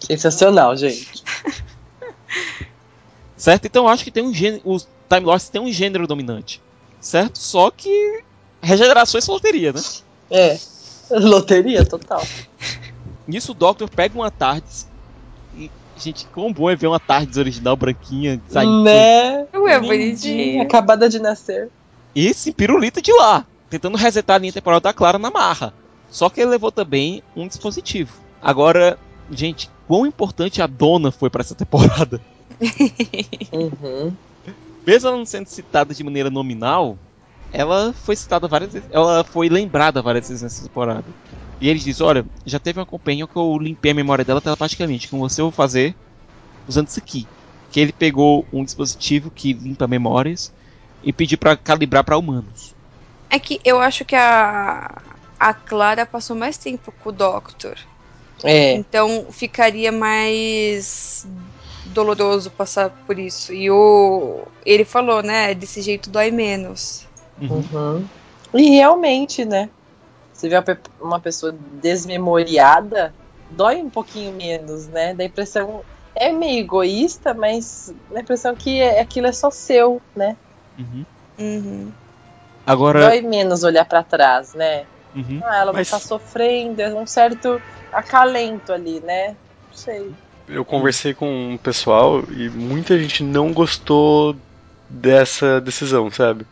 Sensacional, 0.00 0.76
gente. 0.76 1.22
Certo? 3.36 3.66
Então 3.66 3.84
eu 3.84 3.88
acho 3.88 4.04
que 4.04 4.10
tem 4.10 4.24
um 4.24 4.34
gênero. 4.34 4.62
Os 4.64 4.88
Time 5.08 5.26
Lords 5.26 5.48
tem 5.48 5.60
um 5.60 5.70
gênero 5.70 6.06
dominante. 6.06 6.60
Certo? 7.00 7.38
Só 7.38 7.70
que. 7.70 8.22
Regenerações 8.60 9.24
são 9.24 9.34
loteria, 9.34 9.72
né? 9.72 9.80
É. 10.30 10.58
Loteria 11.10 11.84
total. 11.84 12.24
Nisso 13.32 13.52
o 13.52 13.54
Doctor 13.54 13.88
pega 13.88 14.14
uma 14.14 14.30
Tardes. 14.30 14.86
E, 15.56 15.70
gente, 15.96 16.26
quão 16.26 16.52
bom 16.52 16.68
é 16.68 16.76
ver 16.76 16.86
uma 16.86 17.00
Tardes 17.00 17.38
original 17.38 17.74
branquinha 17.74 18.38
saindo. 18.50 18.82
Né? 18.82 19.46
Ué, 19.54 19.80
bonitinho. 19.80 20.60
Acabada 20.60 21.08
de 21.08 21.18
nascer. 21.18 21.70
E 22.14 22.26
esse 22.26 22.52
pirulito 22.52 23.00
de 23.00 23.10
lá. 23.10 23.46
Tentando 23.70 23.96
resetar 23.96 24.36
a 24.36 24.38
linha 24.38 24.52
temporal 24.52 24.80
da 24.80 24.92
Clara 24.92 25.18
na 25.18 25.30
marra. 25.30 25.72
Só 26.10 26.28
que 26.28 26.42
ele 26.42 26.50
levou 26.50 26.70
também 26.70 27.22
um 27.34 27.48
dispositivo. 27.48 28.12
Agora, 28.42 28.98
gente, 29.30 29.70
quão 29.88 30.04
importante 30.04 30.60
a 30.60 30.66
dona 30.66 31.10
foi 31.10 31.30
pra 31.30 31.40
essa 31.40 31.54
temporada. 31.54 32.20
Uhum. 33.52 34.12
Mesmo 34.86 35.08
ela 35.08 35.16
não 35.16 35.26
sendo 35.26 35.46
citada 35.46 35.92
de 35.92 36.04
maneira 36.04 36.30
nominal, 36.30 36.96
ela 37.52 37.92
foi 37.92 38.14
citada 38.14 38.46
várias 38.46 38.72
vezes. 38.72 38.88
Ela 38.92 39.24
foi 39.24 39.48
lembrada 39.48 40.00
várias 40.00 40.28
vezes 40.28 40.42
nessa 40.42 40.62
temporada. 40.62 41.04
E 41.62 41.68
eles 41.68 41.84
dizem, 41.84 42.04
olha, 42.04 42.26
já 42.44 42.58
teve 42.58 42.80
uma 42.80 42.84
companhia 42.84 43.24
que 43.24 43.36
eu 43.36 43.56
limpei 43.56 43.92
a 43.92 43.94
memória 43.94 44.24
dela 44.24 44.40
telepaticamente. 44.40 45.06
Com 45.06 45.20
você 45.20 45.40
eu 45.40 45.44
vou 45.44 45.52
fazer 45.52 45.94
usando 46.66 46.88
isso 46.88 46.98
aqui. 46.98 47.24
Que 47.70 47.78
ele 47.78 47.92
pegou 47.92 48.44
um 48.52 48.64
dispositivo 48.64 49.30
que 49.30 49.52
limpa 49.52 49.86
memórias 49.86 50.52
e 51.04 51.12
pediu 51.12 51.38
pra 51.38 51.56
calibrar 51.56 52.02
pra 52.02 52.18
humanos. 52.18 52.74
É 53.30 53.38
que 53.38 53.60
eu 53.64 53.78
acho 53.78 54.04
que 54.04 54.16
a, 54.16 54.90
a 55.38 55.54
Clara 55.54 56.04
passou 56.04 56.34
mais 56.34 56.58
tempo 56.58 56.92
com 57.00 57.10
o 57.10 57.12
Doctor. 57.12 57.78
É. 58.42 58.72
Então 58.74 59.26
ficaria 59.30 59.92
mais 59.92 61.24
doloroso 61.86 62.50
passar 62.50 62.90
por 63.06 63.20
isso. 63.20 63.52
E 63.52 63.70
o 63.70 64.40
ele 64.66 64.84
falou, 64.84 65.22
né? 65.22 65.54
Desse 65.54 65.80
jeito 65.80 66.10
dói 66.10 66.32
menos. 66.32 67.06
Uhum. 67.40 67.62
Uhum. 67.72 68.04
E 68.52 68.68
realmente, 68.70 69.44
né? 69.44 69.70
Você 70.42 70.48
vê 70.48 70.56
uma 70.56 70.62
pe- 70.62 70.78
uma 71.00 71.20
pessoa 71.20 71.52
desmemoriada, 71.80 73.14
dói 73.48 73.76
um 73.76 73.88
pouquinho 73.88 74.34
menos, 74.34 74.88
né? 74.88 75.14
Dá 75.14 75.22
a 75.22 75.26
impressão. 75.26 75.84
É 76.16 76.32
meio 76.32 76.58
egoísta, 76.64 77.32
mas 77.32 77.94
dá 78.10 78.18
a 78.18 78.22
impressão 78.22 78.56
que 78.56 78.80
é- 78.80 79.00
aquilo 79.00 79.28
é 79.28 79.32
só 79.32 79.52
seu, 79.52 80.02
né? 80.16 80.36
Uhum. 80.76 81.04
Uhum. 81.38 81.92
Agora. 82.66 83.08
Dói 83.08 83.20
menos 83.20 83.62
olhar 83.62 83.84
pra 83.84 84.02
trás, 84.02 84.52
né? 84.54 84.88
Uhum. 85.14 85.40
Ah, 85.44 85.58
ela 85.58 85.70
vai 85.72 85.82
Mas- 85.82 85.86
estar 85.86 86.00
sofrendo, 86.00 86.82
é 86.82 86.92
um 86.92 87.06
certo 87.06 87.62
acalento 87.92 88.72
ali, 88.72 89.00
né? 89.00 89.28
Não 89.28 89.72
sei. 89.72 90.12
Eu 90.48 90.64
conversei 90.64 91.14
com 91.14 91.52
um 91.52 91.56
pessoal 91.56 92.20
e 92.32 92.50
muita 92.50 92.98
gente 92.98 93.22
não 93.22 93.52
gostou 93.52 94.34
dessa 94.90 95.60
decisão, 95.60 96.10
sabe? 96.10 96.44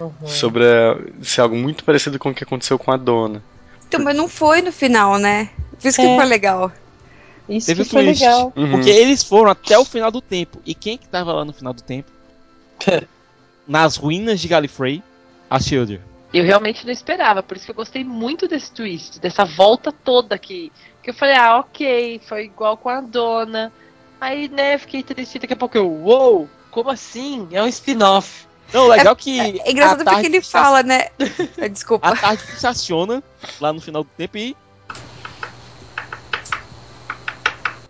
Uhum. 0.00 0.26
Sobre 0.26 0.64
a- 0.64 0.98
ser 1.22 1.42
algo 1.42 1.54
muito 1.56 1.84
parecido 1.84 2.18
com 2.18 2.30
o 2.30 2.34
que 2.34 2.44
aconteceu 2.44 2.78
com 2.78 2.90
a 2.90 2.96
dona. 2.96 3.42
Então, 3.86 4.00
mas 4.02 4.16
não 4.16 4.28
foi 4.28 4.62
no 4.62 4.72
final, 4.72 5.18
né? 5.18 5.50
Por 5.80 5.88
isso 5.88 6.00
que 6.00 6.06
É. 6.06 6.16
foi 6.16 6.24
legal. 6.26 6.72
Isso 7.48 7.66
Teve 7.66 7.82
que 7.84 7.90
foi 7.90 8.04
twist. 8.04 8.22
legal. 8.22 8.52
Uhum. 8.56 8.70
Porque 8.70 8.88
eles 8.90 9.22
foram 9.24 9.50
até 9.50 9.76
o 9.78 9.84
final 9.84 10.10
do 10.10 10.20
tempo. 10.20 10.60
E 10.64 10.74
quem 10.74 10.96
que 10.96 11.08
tava 11.08 11.32
lá 11.32 11.44
no 11.44 11.52
final 11.52 11.72
do 11.72 11.82
tempo? 11.82 12.08
Nas 13.66 13.96
ruínas 13.96 14.40
de 14.40 14.48
Gallifrey, 14.48 15.02
a 15.48 15.58
Shielder. 15.60 16.00
Eu 16.32 16.44
realmente 16.44 16.84
não 16.86 16.92
esperava, 16.92 17.42
por 17.42 17.56
isso 17.56 17.66
que 17.66 17.72
eu 17.72 17.76
gostei 17.76 18.04
muito 18.04 18.46
desse 18.46 18.70
twist, 18.72 19.18
dessa 19.20 19.44
volta 19.44 19.90
toda 19.90 20.34
aqui. 20.34 20.70
Que 21.02 21.10
eu 21.10 21.14
falei, 21.14 21.34
ah, 21.36 21.58
ok, 21.58 22.20
foi 22.28 22.44
igual 22.44 22.76
com 22.76 22.88
a 22.88 23.00
dona. 23.00 23.72
Aí, 24.20 24.48
né, 24.48 24.78
fiquei 24.78 25.02
triste, 25.02 25.38
daqui 25.40 25.52
a 25.54 25.56
pouco 25.56 25.76
eu, 25.76 25.90
uou, 25.90 26.48
como 26.70 26.88
assim? 26.90 27.48
É 27.50 27.60
um 27.62 27.66
spin-off. 27.66 28.46
Não, 28.72 28.86
legal 28.86 29.16
que. 29.16 29.60
É 29.64 29.70
engraçado 29.70 30.06
a 30.06 30.12
porque 30.12 30.26
ele 30.26 30.40
fala, 30.40 30.82
né? 30.82 31.08
Desculpa. 31.70 32.08
A 32.08 32.16
tarde 32.16 32.42
estaciona 32.54 33.22
lá 33.60 33.72
no 33.72 33.80
final 33.80 34.04
do 34.04 34.10
tempo 34.16 34.38
e. 34.38 34.56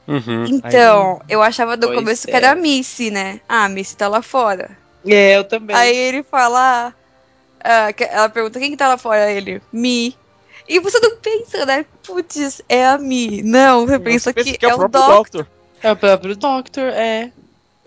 Uhum. 0.08 0.44
Então, 0.46 1.22
eu 1.28 1.40
achava 1.40 1.76
do 1.76 1.86
Pois 1.86 1.98
começo 1.98 2.26
que 2.26 2.32
é. 2.32 2.36
era 2.36 2.50
a 2.52 2.54
Missy, 2.56 3.10
né? 3.10 3.40
Ah, 3.48 3.64
a 3.64 3.68
Missy 3.68 3.96
tá 3.96 4.08
lá 4.08 4.20
fora. 4.22 4.76
É, 5.06 5.36
eu 5.36 5.44
também. 5.44 5.76
Aí 5.76 5.96
ele 5.96 6.22
fala. 6.22 6.92
ah, 7.62 7.92
que- 7.92 8.04
ela 8.04 8.28
pergunta 8.28 8.58
quem 8.58 8.70
que 8.70 8.76
tá 8.76 8.88
lá 8.88 8.98
fora? 8.98 9.24
Aí 9.24 9.36
Ele, 9.36 9.62
Mi. 9.72 10.16
E 10.68 10.78
você 10.80 10.98
não 11.00 11.16
pensa, 11.16 11.64
né? 11.66 11.84
Putz, 12.02 12.60
é 12.68 12.86
a 12.86 12.98
Mi. 12.98 13.42
Não, 13.42 13.86
você 13.86 13.98
pensa 13.98 14.32
Pensa 14.32 14.56
que, 14.58 14.66
é, 14.66 14.74
o 14.74 14.78
próprio 14.78 15.06
Doctor. 15.06 15.46
É 15.82 15.92
o 15.92 15.96
próprio 15.96 16.36
Doctor, 16.36 16.84
é. 16.88 17.30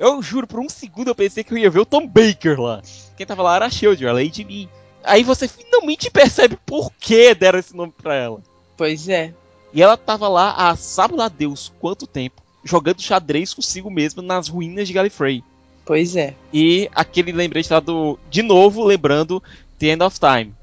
Eu 0.04 0.22
juro, 0.22 0.46
por 0.46 0.60
um 0.60 0.68
segundo 0.68 1.08
eu 1.08 1.16
pensei 1.16 1.46
que 1.46 1.54
eu 1.54 1.58
ia 1.58 1.70
ver 1.70 1.80
o 1.80 1.86
Tom 1.86 2.06
Baker 2.06 2.60
lá. 2.60 2.82
Quem 3.16 3.26
tava 3.26 3.42
lá 3.42 3.56
era 3.56 3.68
a 3.68 3.70
Shield, 3.70 4.06
a 4.06 4.12
Lady 4.12 4.44
Me. 4.44 4.70
Aí 5.02 5.24
você 5.24 5.48
finalmente 5.48 6.12
percebe 6.12 6.60
por 6.66 6.92
que 7.00 7.34
deram 7.34 7.58
esse 7.58 7.74
nome 7.74 7.94
pra 7.98 8.14
ela. 8.14 8.42
Pois 8.76 9.08
é. 9.08 9.34
E 9.74 9.82
ela 9.82 9.96
tava 9.96 10.28
lá 10.28 10.56
há 10.58 10.76
sabe 10.76 11.16
lá 11.16 11.30
Deus 11.30 11.72
quanto 11.80 12.06
tempo, 12.06 12.44
jogando 12.66 13.02
xadrez 13.02 13.54
consigo 13.54 13.90
mesma 13.90 14.22
nas 14.22 14.50
ruínas 14.50 14.90
de 14.90 14.94
Gallifrey. 14.94 15.42
Pois 15.86 16.18
é. 16.18 16.36
E 16.52 16.90
aquele 16.94 17.32
lembrete 17.32 17.72
lá 17.72 17.80
do. 17.80 18.20
De 18.30 18.42
novo, 18.42 18.84
lembrando 18.84 19.42
The 19.80 19.88
End 19.88 20.04
of 20.04 20.20
Time. 20.20 20.54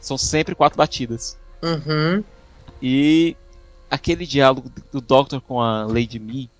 São 0.00 0.18
sempre 0.18 0.56
quatro 0.56 0.76
batidas. 0.76 1.38
Uhum. 1.62 2.24
E 2.82 3.36
aquele 3.88 4.26
diálogo 4.26 4.68
do 4.90 5.00
Doctor 5.00 5.40
com 5.40 5.60
a 5.60 5.84
Lady 5.84 6.18
Me 6.18 6.50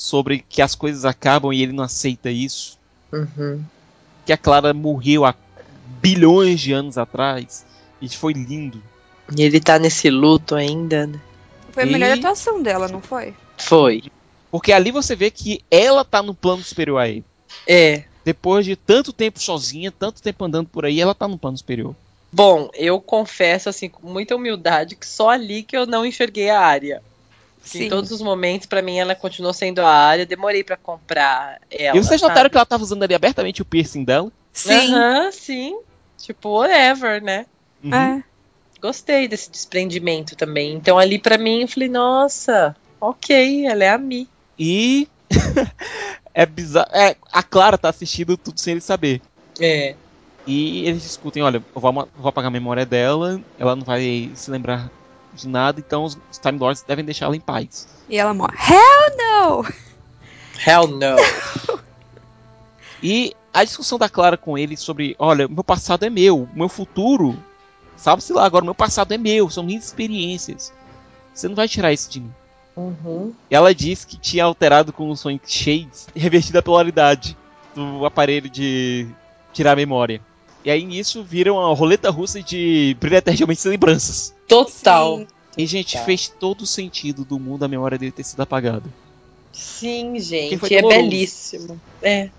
sobre 0.00 0.42
que 0.48 0.62
as 0.62 0.74
coisas 0.74 1.04
acabam 1.04 1.52
e 1.52 1.62
ele 1.62 1.72
não 1.72 1.84
aceita 1.84 2.30
isso. 2.30 2.78
Uhum. 3.12 3.62
Que 4.24 4.32
a 4.32 4.36
Clara 4.38 4.72
morreu 4.72 5.26
há 5.26 5.34
bilhões 6.00 6.58
de 6.58 6.72
anos 6.72 6.96
atrás. 6.96 7.66
E 8.00 8.08
foi 8.08 8.32
lindo. 8.32 8.82
E 9.36 9.42
ele 9.42 9.60
tá 9.60 9.78
nesse 9.78 10.08
luto 10.08 10.54
ainda, 10.54 11.06
né? 11.06 11.20
Foi 11.72 11.82
a 11.82 11.86
melhor 11.86 12.08
E- 12.08 12.18
atuação 12.18 12.62
dela, 12.62 12.88
não 12.88 13.02
foi? 13.02 13.34
Foi. 13.58 14.04
Porque 14.50 14.72
ali 14.72 14.90
você 14.90 15.14
vê 15.14 15.30
que 15.30 15.62
ela 15.70 16.02
tá 16.02 16.22
no 16.22 16.34
plano 16.34 16.64
superior 16.64 16.96
a 16.98 17.06
ele. 17.06 17.24
É. 17.66 18.04
Depois 18.24 18.64
de 18.64 18.76
tanto 18.76 19.12
tempo 19.12 19.38
sozinha, 19.38 19.92
tanto 19.92 20.22
tempo 20.22 20.42
andando 20.46 20.68
por 20.68 20.86
aí, 20.86 20.98
ela 20.98 21.14
tá 21.14 21.28
no 21.28 21.36
plano 21.36 21.58
superior. 21.58 21.94
Bom, 22.32 22.70
eu 22.74 22.98
confesso, 23.02 23.68
assim, 23.68 23.90
com 23.90 24.08
muita 24.08 24.34
humildade, 24.34 24.96
que 24.96 25.06
só 25.06 25.28
ali 25.28 25.62
que 25.62 25.76
eu 25.76 25.84
não 25.84 26.06
enxerguei 26.06 26.48
a 26.48 26.58
área. 26.60 27.02
Porque 27.60 27.78
Sim. 27.78 27.84
Em 27.84 27.88
todos 27.88 28.10
os 28.10 28.22
momentos, 28.22 28.66
pra 28.66 28.82
mim, 28.82 28.98
ela 28.98 29.14
continuou 29.14 29.52
sendo 29.52 29.80
a 29.80 29.90
área. 29.90 30.26
Demorei 30.26 30.64
pra 30.64 30.76
comprar 30.76 31.60
ela. 31.70 31.96
e 31.96 32.02
vocês 32.02 32.20
sabe? 32.20 32.30
notaram 32.30 32.50
que 32.50 32.56
ela 32.56 32.66
tava 32.66 32.82
usando 32.82 33.02
ali 33.02 33.14
abertamente 33.14 33.62
o 33.62 33.64
piercing 33.64 34.04
dela? 34.04 34.32
Sim. 34.52 34.94
Aham, 34.94 35.30
sim. 35.30 35.78
Tipo, 36.18 36.60
whatever, 36.60 37.22
né? 37.22 37.46
Uhum. 37.82 37.94
É. 37.94 38.24
Gostei 38.80 39.28
desse 39.28 39.50
desprendimento 39.50 40.34
também. 40.34 40.72
Então 40.74 40.98
ali 40.98 41.18
pra 41.18 41.36
mim 41.36 41.62
eu 41.62 41.68
falei, 41.68 41.88
nossa, 41.88 42.74
ok, 43.00 43.66
ela 43.66 43.84
é 43.84 43.90
a 43.90 43.98
Mi. 43.98 44.26
E 44.58 45.06
é 46.32 46.46
bizarro. 46.46 46.88
É, 46.92 47.14
a 47.30 47.42
Clara 47.42 47.76
tá 47.76 47.90
assistindo 47.90 48.36
tudo 48.38 48.58
sem 48.58 48.72
ele 48.72 48.80
saber. 48.80 49.20
É. 49.60 49.94
E 50.46 50.86
eles 50.88 51.02
discutem, 51.02 51.42
olha, 51.42 51.62
eu 51.74 51.80
vou, 51.80 51.92
vou 51.92 52.28
apagar 52.28 52.48
a 52.48 52.50
memória 52.50 52.86
dela, 52.86 53.40
ela 53.58 53.76
não 53.76 53.84
vai 53.84 54.30
se 54.34 54.50
lembrar 54.50 54.90
de 55.34 55.48
nada, 55.48 55.80
então 55.80 56.04
os, 56.04 56.18
Time 56.40 56.58
Lords 56.58 56.82
devem 56.82 57.04
deixar 57.04 57.26
ela 57.26 57.36
em 57.36 57.40
paz. 57.40 57.88
E 58.08 58.16
ela 58.16 58.34
morre. 58.34 58.56
Hell 58.56 59.16
no! 59.16 59.64
Hell 60.66 60.86
no. 60.88 61.80
E 63.02 63.34
a 63.52 63.64
discussão 63.64 63.98
da 63.98 64.08
Clara 64.08 64.36
com 64.36 64.58
ele 64.58 64.76
sobre, 64.76 65.16
olha, 65.18 65.48
meu 65.48 65.64
passado 65.64 66.04
é 66.04 66.10
meu, 66.10 66.48
meu 66.54 66.68
futuro, 66.68 67.36
sabe-se 67.96 68.32
lá, 68.32 68.44
agora 68.44 68.64
meu 68.64 68.74
passado 68.74 69.12
é 69.12 69.18
meu, 69.18 69.48
são 69.48 69.64
minhas 69.64 69.86
experiências. 69.86 70.72
Você 71.32 71.48
não 71.48 71.54
vai 71.54 71.66
tirar 71.66 71.92
isso 71.92 72.10
de 72.10 72.20
mim. 72.20 72.34
uhum. 72.76 73.32
E 73.50 73.54
ela 73.54 73.74
disse 73.74 74.06
que 74.06 74.18
tinha 74.18 74.44
alterado 74.44 74.92
com 74.92 75.08
o 75.08 75.16
Sonic 75.16 75.50
Shades, 75.50 76.08
revertido 76.14 76.58
a 76.58 76.62
polaridade 76.62 77.36
do 77.74 78.04
aparelho 78.04 78.50
de 78.50 79.08
tirar 79.52 79.72
a 79.72 79.76
memória. 79.76 80.20
E 80.64 80.70
aí 80.70 80.84
nisso 80.84 81.22
viram 81.22 81.56
uma 81.56 81.74
roleta 81.74 82.10
russa 82.10 82.42
de 82.42 82.96
brilha 83.00 83.18
eternamente 83.18 83.66
lembranças. 83.68 84.34
Total. 84.46 85.18
Sim. 85.18 85.26
E, 85.56 85.66
gente, 85.66 85.96
Tá. 85.96 86.04
fez 86.04 86.28
todo 86.28 86.62
o 86.62 86.66
sentido 86.66 87.24
do 87.24 87.38
mundo 87.38 87.64
a 87.64 87.68
memória 87.68 87.98
dele 87.98 88.12
ter 88.12 88.24
sido 88.24 88.40
apagada. 88.40 88.84
Sim, 89.52 90.18
gente, 90.18 90.74
é 90.74 90.82
belíssimo. 90.82 91.80
É. 92.02 92.30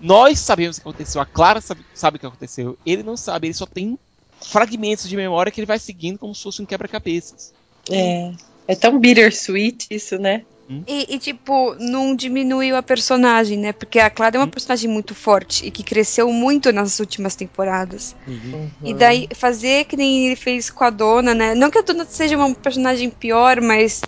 Nós 0.00 0.38
sabemos 0.40 0.76
o 0.76 0.80
que 0.80 0.88
aconteceu, 0.88 1.20
a 1.20 1.26
Clara 1.26 1.60
sabe, 1.60 1.80
sabe 1.94 2.16
o 2.16 2.20
que 2.20 2.26
aconteceu. 2.26 2.78
Ele 2.84 3.02
não 3.02 3.16
sabe, 3.16 3.46
ele 3.46 3.54
só 3.54 3.66
tem 3.66 3.98
fragmentos 4.40 5.08
de 5.08 5.16
memória 5.16 5.50
que 5.50 5.60
ele 5.60 5.66
vai 5.66 5.78
seguindo 5.78 6.18
como 6.18 6.34
se 6.34 6.42
fosse 6.42 6.62
um 6.62 6.66
quebra-cabeças. 6.66 7.52
É. 7.90 8.32
É 8.68 8.74
tão 8.74 8.98
bittersweet 8.98 9.86
isso, 9.90 10.18
né? 10.18 10.44
E, 10.86 11.14
e, 11.14 11.18
tipo, 11.18 11.76
não 11.78 12.16
diminuiu 12.16 12.76
a 12.76 12.82
personagem, 12.82 13.56
né? 13.56 13.72
Porque 13.72 14.00
a 14.00 14.10
Clara 14.10 14.36
é 14.36 14.40
uma 14.40 14.48
personagem 14.48 14.90
muito 14.90 15.14
forte 15.14 15.64
e 15.66 15.70
que 15.70 15.82
cresceu 15.84 16.32
muito 16.32 16.72
nas 16.72 16.98
últimas 16.98 17.36
temporadas. 17.36 18.16
Uhum. 18.26 18.68
E 18.82 18.92
daí, 18.92 19.28
fazer 19.34 19.84
que 19.84 19.96
nem 19.96 20.26
ele 20.26 20.36
fez 20.36 20.68
com 20.68 20.82
a 20.82 20.90
dona, 20.90 21.34
né? 21.34 21.54
Não 21.54 21.70
que 21.70 21.78
a 21.78 21.82
dona 21.82 22.04
seja 22.04 22.36
uma 22.36 22.52
personagem 22.54 23.10
pior, 23.10 23.60
mas 23.60 24.02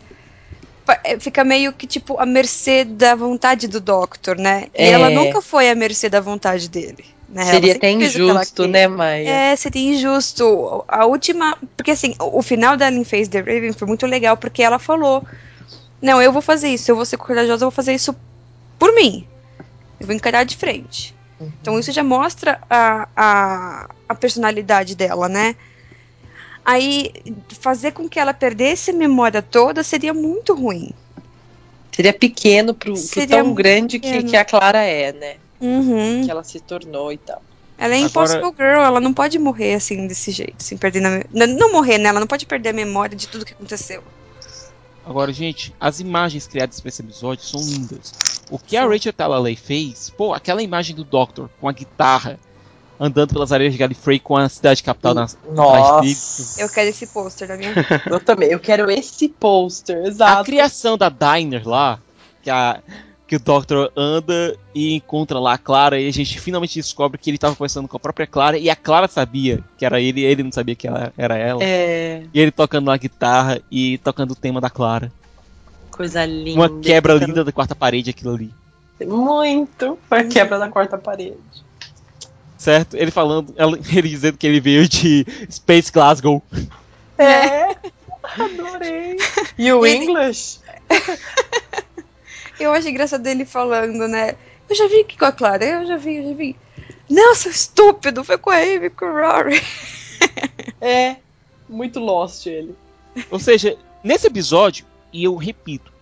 é, 1.05 1.19
fica 1.19 1.45
meio 1.45 1.73
que, 1.73 1.87
tipo, 1.87 2.19
à 2.19 2.27
mercê 2.27 2.85
da 2.85 3.15
vontade 3.15 3.69
do 3.69 3.81
Doctor, 3.81 4.37
né? 4.37 4.67
E 4.75 4.83
É. 4.83 4.91
ela 4.91 5.11
nunca 5.11 5.41
foi 5.41 5.71
à 5.71 5.75
mercê 5.75 6.09
da 6.09 6.21
vontade 6.21 6.69
dele. 6.69 7.05
Né? 7.29 7.45
Seria 7.45 7.75
até 7.75 7.91
injusto, 7.91 8.67
né, 8.67 8.89
Maia? 8.89 9.29
É, 9.29 9.57
seria 9.57 9.93
injusto. 9.95 10.83
A 10.89 11.05
última. 11.05 11.59
Porque 11.77 11.91
assim, 11.91 12.15
o 12.19 12.39
o 12.39 12.43
final 12.43 12.75
da 12.75 12.89
Ellen 12.89 13.05
Face 13.05 13.29
The 13.29 13.41
Raven 13.41 13.73
foi 13.75 13.87
muito 13.87 14.07
legal, 14.07 14.35
porque 14.37 14.63
ela 14.63 14.79
falou: 14.79 15.23
Não, 16.01 16.21
eu 16.23 16.33
vou 16.33 16.43
fazer 16.43 16.69
isso, 16.69 16.91
eu 16.91 16.97
vou 16.97 17.05
ser 17.05 17.17
corajosa, 17.17 17.65
eu 17.65 17.71
vou 17.71 17.75
fazer 17.75 17.95
isso 17.95 18.15
por 18.79 18.95
mim. 18.95 19.27
Eu 20.01 20.07
vou 20.07 20.15
encarar 20.15 20.45
de 20.45 20.57
frente. 20.57 21.15
Então 21.61 21.79
isso 21.79 21.93
já 21.93 22.03
mostra 22.03 22.61
a, 22.69 23.09
a, 23.17 23.89
a 24.09 24.15
personalidade 24.15 24.95
dela, 24.97 25.29
né? 25.29 25.55
Aí, 26.65 27.13
fazer 27.61 27.93
com 27.93 28.09
que 28.09 28.19
ela 28.21 28.35
perdesse 28.35 28.91
a 28.91 28.95
memória 28.95 29.41
toda 29.41 29.83
seria 29.83 30.13
muito 30.13 30.55
ruim. 30.55 30.91
Seria 31.93 32.13
pequeno 32.13 32.75
pro, 32.75 32.93
pro 32.93 33.01
Seria 33.01 33.39
tão 33.39 33.55
grande 33.55 33.99
que, 33.99 34.23
que 34.23 34.37
a 34.37 34.45
Clara 34.45 34.83
é, 34.83 35.13
né? 35.13 35.37
Uhum. 35.61 36.23
Que 36.25 36.31
ela 36.31 36.45
se 36.45 36.61
tornou 36.61 37.13
e 37.13 37.17
tal. 37.19 37.43
Ela 37.79 37.95
é 37.95 37.99
Agora- 37.99 38.09
Impossible 38.09 38.55
Girl, 38.57 38.83
ela 38.83 39.01
não 39.01 39.15
pode 39.15 39.39
morrer 39.39 39.75
assim, 39.75 40.07
desse 40.07 40.31
jeito, 40.31 40.57
assim, 40.61 40.77
perdendo 40.77 41.07
a 41.07 41.11
me- 41.11 41.25
não, 41.33 41.47
não 41.47 41.73
morrer, 41.73 41.97
né? 41.99 42.09
Ela 42.09 42.21
não 42.21 42.27
pode 42.27 42.45
perder 42.45 42.71
a 42.71 42.73
memória 42.73 43.17
de 43.17 43.27
tudo 43.29 43.45
que 43.45 43.53
aconteceu. 43.55 44.03
Agora, 45.09 45.33
gente, 45.33 45.75
as 45.81 46.01
imagens 46.01 46.47
criadas 46.47 46.81
para 46.81 46.91
esse 46.91 47.01
episódio 47.01 47.43
são 47.43 47.63
lindas. 47.63 48.13
O 48.51 48.59
que 48.59 48.77
a 48.77 48.87
Rachel 48.87 49.13
Talalay 49.13 49.57
fez, 49.57 50.11
pô, 50.11 50.35
aquela 50.35 50.63
imagem 50.63 50.95
do 50.95 51.03
Doctor 51.03 51.49
com 51.59 51.67
a 51.67 51.73
guitarra 51.73 52.39
andando 53.01 53.33
pelas 53.33 53.51
areias 53.53 53.73
de 53.73 53.79
Gallifrey 53.79 54.19
com 54.19 54.37
a 54.37 54.49
cidade 54.49 54.83
capital 54.83 55.15
nas 55.15 55.35
dele. 55.35 55.55
Nossa. 55.55 56.61
Eu 56.61 56.69
quero 56.69 56.91
esse 56.91 57.07
pôster 57.07 57.49
na 57.49 57.57
minha 57.57 57.73
Eu 58.07 58.21
também. 58.21 58.51
Eu 58.51 58.61
quero 58.61 58.91
esse 58.91 59.29
pôster, 59.29 59.97
A 59.97 60.09
exato. 60.09 60.45
criação 60.45 60.99
da 60.99 61.09
Diner 61.09 61.67
lá, 61.67 62.01
que, 62.43 62.51
a, 62.51 62.83
que 63.29 63.37
o 63.37 63.39
Doctor 63.39 63.93
anda 63.95 64.57
e 64.75 64.95
encontra 64.95 65.39
lá 65.39 65.53
a 65.53 65.59
Clara, 65.59 66.01
e 66.01 66.09
a 66.09 66.13
gente 66.13 66.41
finalmente 66.41 66.77
descobre 66.77 67.19
que 67.19 67.29
ele 67.29 67.37
estava 67.37 67.55
conversando 67.55 67.87
com 67.87 67.99
a 67.99 68.01
própria 68.01 68.27
Clara, 68.27 68.57
e 68.57 68.71
a 68.71 68.75
Clara 68.75 69.07
sabia 69.07 69.63
que 69.77 69.85
era 69.85 70.01
ele, 70.01 70.23
e 70.23 70.25
ele 70.25 70.43
não 70.43 70.51
sabia 70.51 70.75
que 70.75 70.89
ela 70.89 71.13
era 71.17 71.37
ela. 71.37 71.63
É, 71.63 72.23
E 72.33 72.41
ele 72.41 72.51
tocando 72.51 72.89
uma 72.89 72.97
guitarra 72.97 73.61
e 73.71 73.99
tocando 73.99 74.31
o 74.31 74.35
tema 74.35 74.63
da 74.63 74.71
Clara. 74.71 75.13
coisa 75.91 76.25
linda. 76.25 76.59
Uma 76.59 76.81
quebra 76.81 77.13
linda 77.15 77.45
da 77.45 77.53
quarta 77.53 77.75
parede, 77.75 78.09
aquilo 78.11 78.35
ali. 78.35 78.51
Muito. 79.05 79.99
Foi 80.09 80.21
a 80.21 80.25
quebra 80.25 80.59
da 80.59 80.69
quarta 80.69 80.97
parede. 80.97 81.37
Certo? 82.57 82.97
Ele 82.97 83.11
falando, 83.11 83.55
ele 83.95 84.09
dizendo 84.09 84.39
que 84.39 84.47
ele 84.47 84.59
veio 84.59 84.89
de 84.89 85.27
Space 85.51 85.93
Glasgow. 85.93 86.43
É. 87.19 87.77
Adorei. 88.25 89.19
E 89.59 89.71
o 89.71 89.87
English? 89.87 90.61
Eu 92.59 92.73
acho 92.73 92.89
engraçado 92.89 93.27
ele 93.27 93.45
falando, 93.45 94.09
né? 94.09 94.37
Eu 94.69 94.77
já 94.77 94.87
vi 94.89 95.01
aqui 95.01 95.17
com 95.17 95.25
a 95.25 95.33
Clara, 95.33 95.65
eu 95.65 95.87
já 95.87 95.97
vi, 95.97 96.17
eu 96.17 96.29
já 96.31 96.35
vi. 96.35 96.57
Não, 97.09 97.35
seu 97.35 97.51
estúpido, 97.51 98.23
foi 98.23 98.37
com 98.37 98.51
a 98.51 98.57
Amy, 98.57 98.91
com 98.91 99.07
o 99.07 99.13
Rory. 99.13 99.61
É. 100.81 101.17
Muito 101.69 101.99
lost 101.99 102.47
ele. 102.47 102.75
Ou 103.31 103.39
seja, 103.39 103.77
nesse 104.03 104.29
episódio, 104.29 104.87
e 105.13 105.25
eu 105.25 105.35
repito, 105.35 105.93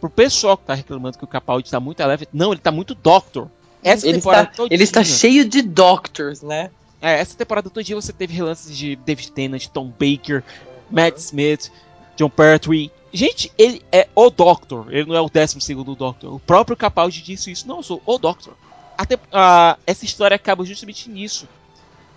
pro 0.00 0.08
pessoal 0.08 0.56
que 0.56 0.64
tá 0.64 0.74
reclamando 0.74 1.18
que 1.18 1.24
o 1.24 1.28
Capaldi 1.28 1.70
tá 1.70 1.80
muito 1.80 2.04
leve, 2.04 2.28
não, 2.32 2.52
ele 2.52 2.60
tá 2.60 2.70
muito 2.70 2.94
Doctor. 2.94 3.48
Essa 3.82 4.06
Ele 4.06 4.18
temporada 4.18 4.44
está, 4.44 4.56
todinha, 4.56 4.76
ele 4.76 4.84
está 4.84 5.02
cheio 5.02 5.44
de 5.44 5.60
doctors, 5.60 6.40
né? 6.40 6.70
É, 7.00 7.18
essa 7.18 7.36
temporada 7.36 7.68
todinha 7.68 8.00
você 8.00 8.12
teve 8.12 8.32
relances 8.32 8.76
de 8.76 8.94
David 8.94 9.32
Tennant, 9.32 9.66
Tom 9.66 9.88
Baker, 9.88 10.44
Matt 10.88 11.18
Smith, 11.18 11.70
John 12.16 12.30
Pertwee. 12.30 12.92
Gente, 13.12 13.52
ele 13.58 13.82
é 13.92 14.08
o 14.14 14.30
Doctor, 14.30 14.86
ele 14.90 15.06
não 15.06 15.14
é 15.14 15.20
o 15.20 15.28
12 15.28 15.74
Doctor. 15.96 16.34
O 16.34 16.40
próprio 16.40 16.76
Capaldi 16.76 17.22
disse 17.22 17.50
isso, 17.50 17.68
não, 17.68 17.78
eu 17.78 17.82
sou 17.82 18.02
o 18.06 18.18
Doctor. 18.18 18.54
Até, 18.96 19.18
ah, 19.30 19.76
essa 19.86 20.04
história 20.04 20.34
acaba 20.34 20.64
justamente 20.64 21.10
nisso. 21.10 21.46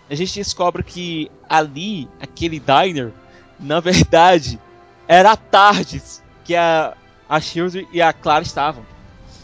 A 0.09 0.15
gente 0.15 0.35
descobre 0.35 0.83
que 0.83 1.29
ali, 1.49 2.07
aquele 2.19 2.59
diner, 2.59 3.11
na 3.59 3.79
verdade, 3.79 4.59
era 5.07 5.31
a 5.31 5.37
Tardes 5.37 6.21
que 6.43 6.55
a, 6.55 6.95
a 7.27 7.41
Shield 7.41 7.87
e 7.91 8.01
a 8.01 8.13
Clara 8.13 8.43
estavam. 8.43 8.85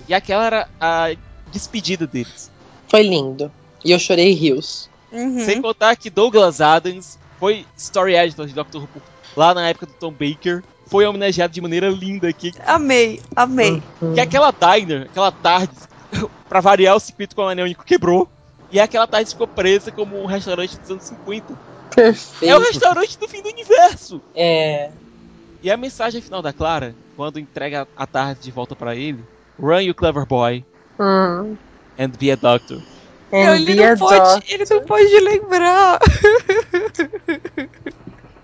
E 0.07 0.13
aquela 0.13 0.45
era 0.45 0.69
a 0.79 1.15
despedida 1.51 2.07
deles. 2.07 2.51
Foi 2.87 3.01
lindo. 3.01 3.51
E 3.83 3.91
eu 3.91 3.99
chorei 3.99 4.33
rios. 4.33 4.89
Uhum. 5.11 5.43
Sem 5.43 5.61
contar 5.61 5.95
que 5.95 6.09
Douglas 6.09 6.61
Adams 6.61 7.17
foi 7.39 7.65
story 7.75 8.15
editor 8.15 8.45
de 8.45 8.53
Doctor 8.53 8.83
Who 8.83 9.01
lá 9.35 9.53
na 9.53 9.67
época 9.67 9.87
do 9.87 9.93
Tom 9.93 10.11
Baker. 10.11 10.63
Foi 10.91 11.05
homenageado 11.05 11.53
de 11.53 11.61
maneira 11.61 11.87
linda 11.89 12.27
aqui. 12.27 12.51
Amei, 12.67 13.21
amei. 13.33 13.81
Que 14.13 14.19
aquela 14.19 14.51
diner, 14.51 15.03
aquela 15.03 15.31
tarde, 15.31 15.71
pra 16.49 16.59
variar 16.59 16.97
o 16.97 16.99
circuito 16.99 17.33
com 17.33 17.43
o 17.43 17.47
anel 17.47 17.63
único 17.63 17.85
quebrou. 17.85 18.29
E 18.69 18.77
aquela 18.77 19.07
tarde 19.07 19.29
ficou 19.29 19.47
presa 19.47 19.89
como 19.89 20.21
um 20.21 20.25
restaurante 20.25 20.77
dos 20.77 20.91
anos 20.91 21.03
50. 21.05 21.53
É 21.53 21.55
o 21.55 21.95
Perfeito. 21.95 22.59
restaurante 22.59 23.17
do 23.17 23.25
fim 23.27 23.41
do 23.41 23.47
universo. 23.47 24.21
É. 24.35 24.91
E 25.63 25.71
a 25.71 25.77
mensagem 25.77 26.21
final 26.21 26.41
da 26.41 26.51
Clara, 26.51 26.93
quando 27.15 27.39
entrega 27.39 27.87
a 27.95 28.05
tarde 28.05 28.41
de 28.41 28.51
volta 28.51 28.75
pra 28.75 28.93
ele: 28.93 29.23
Run, 29.57 29.79
you 29.79 29.95
clever 29.95 30.25
boy, 30.25 30.63
Hum. 30.99 31.55
and 31.97 32.09
be 32.19 32.31
a 32.31 32.35
doctor. 32.35 32.81
And 33.31 33.55
ele, 33.55 33.75
be 33.75 33.83
a 33.83 33.91
não 33.91 33.97
pode, 33.97 34.19
doctor. 34.19 34.43
ele 34.49 34.65
não 34.69 34.81
pode 34.85 35.19
lembrar. 35.21 35.99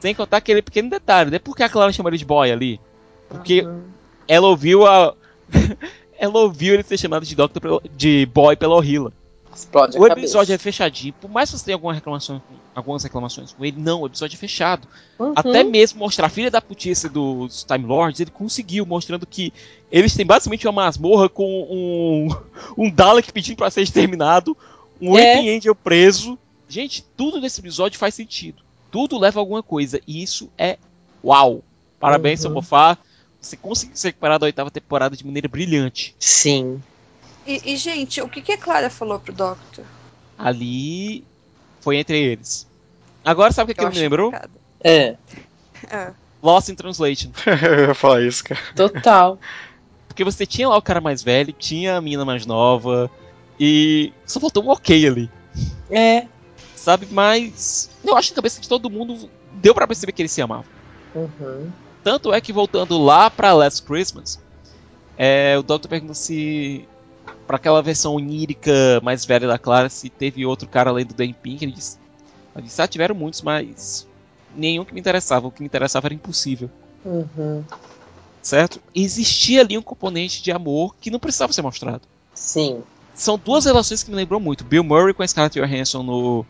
Sem 0.08 0.16
contar 0.16 0.38
aquele 0.38 0.62
pequeno 0.62 0.90
detalhe, 0.90 1.30
né? 1.30 1.38
Por 1.38 1.54
que 1.54 1.64
a 1.64 1.68
Clara 1.70 1.92
chama 1.92 2.10
ele 2.10 2.18
de 2.18 2.24
boy 2.24 2.50
ali? 2.50 2.80
Porque 3.28 3.62
Uhum. 3.62 3.82
ela 4.26 4.48
ouviu 4.48 4.88
a. 4.88 5.14
ela 6.18 6.40
ouviu 6.40 6.74
ele 6.76 6.84
ser 6.84 6.98
chamado 6.98 7.26
de 7.26 7.36
Doctor 7.36 7.62
pelo- 7.62 7.82
de 7.98 8.26
boy 8.34 8.56
pela 8.56 8.74
Orhila. 8.76 9.12
Explode 9.54 9.98
O 9.98 10.08
episódio 10.08 10.54
é 10.54 10.58
fechadinho. 10.58 11.14
Por 11.20 11.30
mais 11.30 11.50
que 11.52 11.58
você 11.58 11.66
tenha 11.66 11.76
alguma 11.76 11.94
reclamação, 11.94 12.42
algumas 12.74 13.04
reclamações 13.04 13.52
com 13.52 13.66
ele, 13.66 13.76
não, 13.82 14.02
o 14.04 14.06
episódio 14.06 14.36
é 14.36 14.40
fechado. 14.40 14.88
Uhum. 15.20 15.34
Até 15.36 15.62
mesmo 15.64 16.00
mostrar 16.00 16.28
a 16.28 16.30
filha 16.30 16.50
da 16.50 16.62
putice 16.62 17.10
dos 17.10 17.66
Time 17.66 17.84
Lords, 17.86 18.22
ele 18.22 18.32
conseguiu, 18.32 18.86
mostrando 18.86 19.26
que 19.28 19.52
eles 19.92 20.16
têm 20.16 20.26
basicamente 20.26 20.66
uma 20.68 20.84
masmorra 20.84 21.28
com 21.28 21.44
um, 21.70 22.30
um 22.86 22.90
Dalek 22.90 23.34
pedindo 23.34 23.58
pra 23.58 23.70
ser 23.70 23.82
exterminado, 23.82 24.56
um 25.02 25.18
É. 25.18 25.40
Angel 25.54 25.76
preso. 25.76 26.38
Gente, 26.70 27.04
tudo 27.18 27.42
nesse 27.42 27.60
episódio 27.60 28.00
faz 28.00 28.14
sentido. 28.16 28.62
Tudo 28.92 29.18
leva 29.20 29.40
a 29.40 29.42
alguma 29.42 29.62
coisa. 29.64 30.00
E 30.08 30.22
isso 30.24 30.50
é 30.58 30.78
uau. 31.24 31.64
Parabéns, 32.00 32.40
Uhum. 32.40 32.44
seu 32.44 32.52
Mofá. 32.52 32.98
Você 33.42 33.56
conseguiu 33.56 33.96
se 33.96 34.08
recuperar 34.08 34.40
da 34.40 34.46
oitava 34.46 34.70
temporada 34.72 35.16
de 35.16 35.26
maneira 35.26 35.48
brilhante. 35.48 36.16
Sim. 36.20 36.82
E, 37.46 37.74
e, 37.74 37.78
gente, 37.78 38.22
o 38.22 38.28
que, 38.28 38.42
que 38.42 38.52
a 38.52 38.58
Clara 38.58 38.90
falou 38.90 39.20
pro 39.20 39.32
Doctor? 39.34 39.86
Ali 40.38 41.24
foi 41.82 41.98
entre 41.98 42.18
eles. 42.20 42.68
Agora 43.24 43.52
sabe 43.54 43.72
o 43.72 43.76
que, 43.76 43.82
que 43.82 43.90
me 43.90 44.00
lembrou? 44.00 44.32
complicado. 44.32 44.52
É. 44.84 45.16
Ah, 45.92 46.12
Lost 46.42 46.70
in 46.70 46.76
Translation. 46.76 47.30
eu 47.46 47.88
ia 47.90 47.94
falar 47.94 48.24
isso, 48.24 48.44
cara. 48.44 48.60
Total. 48.76 49.40
Porque 50.08 50.24
você 50.24 50.44
tinha 50.44 50.68
lá 50.68 50.76
o 50.76 50.82
cara 50.82 51.00
mais 51.00 51.22
velho, 51.22 51.54
tinha 51.54 51.98
a 51.98 52.02
menina 52.02 52.26
mais 52.26 52.48
nova, 52.48 53.10
e 53.60 54.12
só 54.26 54.40
faltou 54.40 54.64
um 54.64 54.70
ok 54.70 55.08
ali, 55.08 55.30
É. 55.92 56.26
sabe? 56.76 57.08
Mas 57.12 57.92
eu 58.12 58.18
acho 58.18 58.30
que 58.30 58.34
na 58.34 58.38
cabeça 58.38 58.62
de 58.62 58.70
todo 58.70 58.90
mundo 58.90 59.30
deu 59.54 59.74
pra 59.74 59.88
perceber 59.88 60.12
que 60.12 60.22
eles 60.22 60.32
se 60.32 60.42
amavam. 60.42 60.66
Uhum. 61.16 61.72
Tanto 62.04 62.34
é 62.34 62.40
que 62.40 62.54
voltando 62.54 62.98
lá 62.98 63.30
pra 63.30 63.54
Last 63.54 63.84
Christmas, 63.84 64.40
é, 65.18 65.58
o 65.58 65.64
Doctor 65.64 65.90
pergunta 65.90 66.14
se 66.14 66.88
pra 67.46 67.56
aquela 67.56 67.82
versão 67.82 68.16
onírica 68.16 69.00
mais 69.02 69.26
velha 69.26 69.48
da 69.48 69.58
Clara, 69.58 69.90
se 69.90 70.10
teve 70.10 70.46
outro 70.46 70.68
cara 70.68 70.90
além 70.90 71.06
do 71.06 71.14
Dan 71.14 71.32
Pink, 71.32 71.64
ele 71.64 71.72
disse, 71.72 71.98
ele 72.56 72.66
disse, 72.66 72.82
ah, 72.82 72.88
tiveram 72.88 73.16
muitos, 73.16 73.42
mas 73.42 74.06
nenhum 74.56 74.84
que 74.84 74.94
me 74.94 75.00
interessava, 75.00 75.48
o 75.48 75.52
que 75.52 75.62
me 75.62 75.66
interessava 75.66 76.08
era 76.08 76.14
impossível. 76.14 76.70
Uhum. 77.06 77.64
Certo? 78.42 78.82
Existia 78.94 79.62
ali 79.62 79.78
um 79.78 79.82
componente 79.82 80.42
de 80.42 80.52
amor 80.52 80.96
que 81.00 81.10
não 81.10 81.20
precisava 81.20 81.54
ser 81.54 81.62
mostrado. 81.62 82.02
Sim. 82.34 82.84
São 83.14 83.38
duas 83.38 83.66
relações 83.66 84.04
que 84.04 84.12
me 84.12 84.16
lembram 84.16 84.40
muito. 84.40 84.64
Bill 84.64 84.84
Murray 84.84 85.14
com 85.14 85.24
a 85.24 85.28
Scarlett 85.28 85.60
Johansson 85.60 86.04
no 86.04 86.46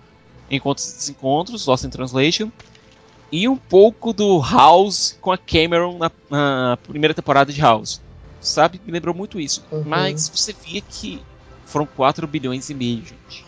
Encontros 0.50 0.92
e 0.92 0.96
Desencontros, 0.98 1.66
Lost 1.66 1.84
in 1.84 1.90
Translation. 1.90 2.52
E 3.32 3.48
um 3.48 3.58
pouco 3.58 4.14
do 4.14 4.40
House 4.40 5.18
com 5.20 5.32
a 5.32 5.38
Cameron 5.38 5.98
na, 5.98 6.12
na 6.30 6.78
primeira 6.78 7.14
temporada 7.14 7.52
de 7.52 7.60
House. 7.60 8.02
Sabe? 8.40 8.80
Me 8.86 8.92
lembrou 8.92 9.14
muito 9.14 9.40
isso. 9.40 9.64
Uhum. 9.72 9.84
Mas 9.86 10.30
você 10.30 10.54
via 10.54 10.82
que 10.82 11.22
foram 11.66 11.86
4 11.86 12.26
bilhões 12.26 12.70
e 12.70 12.74
meio, 12.74 13.00
gente. 13.00 13.46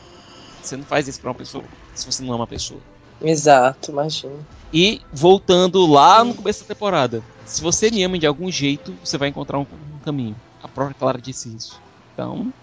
Você 0.62 0.76
não 0.76 0.84
faz 0.84 1.08
isso 1.08 1.22
pra 1.22 1.30
uma 1.30 1.36
pessoa 1.36 1.64
se 2.00 2.06
você 2.06 2.24
não 2.24 2.34
é 2.34 2.36
uma 2.36 2.48
pessoa. 2.48 2.80
Exato, 3.22 3.92
imagina. 3.92 4.36
E 4.72 5.02
voltando 5.12 5.86
lá 5.86 6.24
no 6.24 6.34
começo 6.34 6.62
da 6.62 6.74
temporada, 6.74 7.22
se 7.46 7.62
você 7.62 7.92
me 7.92 8.04
ama 8.04 8.18
de 8.18 8.26
algum 8.26 8.50
jeito, 8.52 8.96
você 9.04 9.18
vai 9.18 9.30
encontrar 9.30 9.60
um, 9.60 9.64
um 9.64 10.00
caminho. 10.04 10.36
A 10.64 10.68
própria 10.68 10.96
Clara 10.98 11.20
disse 11.20 11.50
isso. 11.50 11.82
Então, 12.14 12.54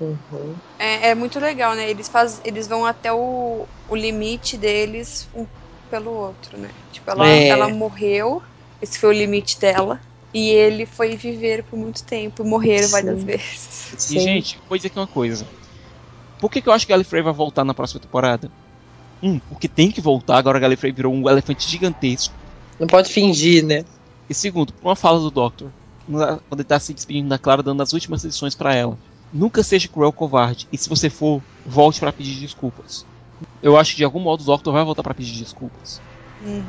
Uhum. 0.00 0.56
É, 0.78 1.10
é 1.10 1.14
muito 1.14 1.38
legal, 1.38 1.74
né? 1.74 1.88
Eles, 1.88 2.08
faz, 2.08 2.40
eles 2.44 2.66
vão 2.66 2.84
até 2.84 3.12
o, 3.12 3.66
o 3.88 3.96
limite 3.96 4.56
deles 4.56 5.28
um 5.34 5.46
pelo 5.90 6.12
outro, 6.12 6.58
né? 6.58 6.70
Tipo, 6.90 7.10
ela, 7.10 7.26
É. 7.26 7.48
ela 7.48 7.68
morreu, 7.68 8.42
esse 8.80 8.98
foi 8.98 9.10
o 9.10 9.12
limite 9.12 9.60
dela. 9.60 10.00
E 10.32 10.50
ele 10.50 10.84
foi 10.84 11.16
viver 11.16 11.62
por 11.62 11.78
muito 11.78 12.02
tempo 12.04 12.42
e 12.42 12.48
morrer 12.48 12.82
Sim. 12.82 12.90
várias 12.90 13.22
vezes. 13.22 14.10
e 14.10 14.18
gente, 14.18 14.60
vou 14.68 14.76
dizer 14.76 14.88
aqui 14.88 14.98
uma 14.98 15.06
coisa. 15.06 15.48
Por 16.40 16.50
que, 16.50 16.60
que 16.60 16.68
eu 16.68 16.72
acho 16.72 16.84
que 16.84 16.92
Gallifrey 16.92 17.22
vai 17.22 17.32
voltar 17.32 17.64
na 17.64 17.72
próxima 17.72 18.00
temporada? 18.00 18.50
Um, 19.22 19.38
porque 19.38 19.68
tem 19.68 19.92
que 19.92 20.00
voltar, 20.00 20.36
agora 20.36 20.58
Gallifrey 20.58 20.92
virou 20.92 21.14
um 21.14 21.28
elefante 21.28 21.70
gigantesco. 21.70 22.34
Não 22.78 22.88
pode 22.88 23.10
fingir, 23.12 23.64
né? 23.64 23.84
E 24.28 24.34
segundo, 24.34 24.72
por 24.74 24.88
uma 24.88 24.96
fala 24.96 25.20
do 25.20 25.30
Doctor, 25.30 25.72
quando 26.04 26.42
ele 26.52 26.64
tá 26.64 26.80
se 26.80 26.92
despedindo 26.92 27.28
da 27.28 27.38
Clara, 27.38 27.62
dando 27.62 27.82
as 27.82 27.92
últimas 27.92 28.24
lições 28.24 28.56
pra 28.56 28.74
ela. 28.74 28.98
Nunca 29.34 29.62
seja 29.64 29.88
cruel 29.88 30.06
ou 30.06 30.12
covarde, 30.12 30.68
e 30.72 30.78
se 30.78 30.88
você 30.88 31.10
for, 31.10 31.42
volte 31.66 31.98
pra 31.98 32.12
pedir 32.12 32.36
desculpas. 32.40 33.04
Eu 33.60 33.76
acho 33.76 33.90
que 33.90 33.96
de 33.96 34.04
algum 34.04 34.20
modo 34.20 34.42
o 34.42 34.46
Doctor 34.46 34.72
vai 34.72 34.84
voltar 34.84 35.02
pra 35.02 35.12
pedir 35.12 35.36
desculpas. 35.42 36.00
Uhum. 36.46 36.62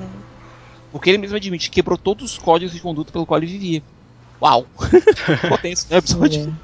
Porque 0.92 1.10
ele 1.12 1.20
mesmo 1.20 1.38
admite 1.38 1.70
que 1.70 1.76
quebrou 1.76 1.98
todos 1.98 2.32
os 2.32 2.38
códigos 2.40 2.74
de 2.74 2.80
conduta 2.82 3.12
pelo 3.12 3.26
qual 3.26 3.38
ele 3.38 3.46
vivia. 3.48 3.84
Uau! 4.42 4.66
Potência, 5.48 5.88
né, 5.92 5.98
episódio? 5.98 6.58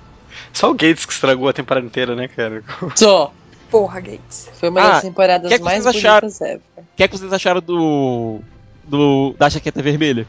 Só 0.53 0.71
o 0.71 0.73
Gates 0.73 1.05
que 1.05 1.13
estragou 1.13 1.47
a 1.47 1.53
temporada 1.53 1.85
inteira, 1.85 2.15
né, 2.15 2.27
cara? 2.27 2.63
Só. 2.95 3.31
Porra, 3.69 3.99
Gates. 3.99 4.49
Foi 4.53 4.69
uma 4.69 4.81
Ah, 4.81 4.89
das 4.93 5.01
temporadas 5.03 5.49
que 5.51 5.57
que 5.59 5.63
mais 5.63 5.83
vocês 5.83 5.95
acharam? 5.97 6.27
bonitas 6.27 6.41
ever. 6.41 6.61
O 6.77 6.83
que 6.95 7.03
é 7.03 7.07
que 7.07 7.17
vocês 7.17 7.31
acharam 7.31 7.61
do. 7.61 8.39
do 8.85 9.33
da 9.37 9.47
jaqueta 9.49 9.81
vermelha? 9.81 10.27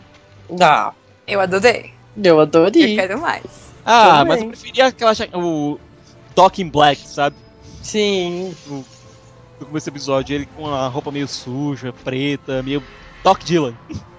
Ah, 0.61 0.93
Eu 1.27 1.41
adorei. 1.41 1.93
eu 2.23 2.39
adorei. 2.41 2.93
Eu 2.93 2.97
quero 2.97 3.21
mais. 3.21 3.43
Ah, 3.85 4.19
Também. 4.19 4.27
mas 4.29 4.41
eu 4.43 4.49
preferia 4.49 4.87
aquela 4.87 5.13
o 5.35 5.79
Doc 6.35 6.59
in 6.59 6.69
Black, 6.71 7.01
sabe? 7.09 7.37
Sim. 7.83 8.55
No, 8.67 8.85
no 9.61 9.67
começo 9.67 9.87
do 9.87 9.93
episódio, 9.95 10.35
ele 10.35 10.47
com 10.47 10.69
a 10.69 10.87
roupa 10.89 11.11
meio 11.11 11.27
suja, 11.29 11.93
preta, 11.93 12.63
meio 12.63 12.83
Doc 13.23 13.43
Dylan. 13.43 13.75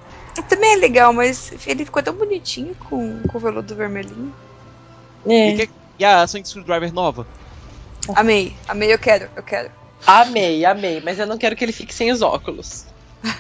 Também 0.50 0.74
é 0.74 0.78
legal, 0.78 1.14
mas 1.14 1.52
ele 1.68 1.86
ficou 1.86 2.02
tão 2.02 2.16
bonitinho 2.18 2.76
com, 2.76 3.22
com 3.22 3.38
o 3.38 3.42
veludo 3.42 3.76
vermelhinho. 3.76 4.34
É. 5.28 5.50
E, 5.50 5.58
que- 5.68 5.74
e 6.00 6.04
a 6.06 6.26
Sonic 6.26 6.50
Screwdriver 6.50 6.92
nova? 6.94 7.28
Amei, 8.16 8.58
amei, 8.68 8.92
eu 8.92 9.00
quero, 9.00 9.30
eu 9.36 9.44
quero. 9.44 9.70
Amei, 10.06 10.66
amei. 10.66 11.00
Mas 11.02 11.20
eu 11.20 11.28
não 11.28 11.38
quero 11.38 11.56
que 11.56 11.64
ele 11.64 11.72
fique 11.72 11.94
sem 11.94 12.12
os 12.12 12.22
óculos. 12.22 12.86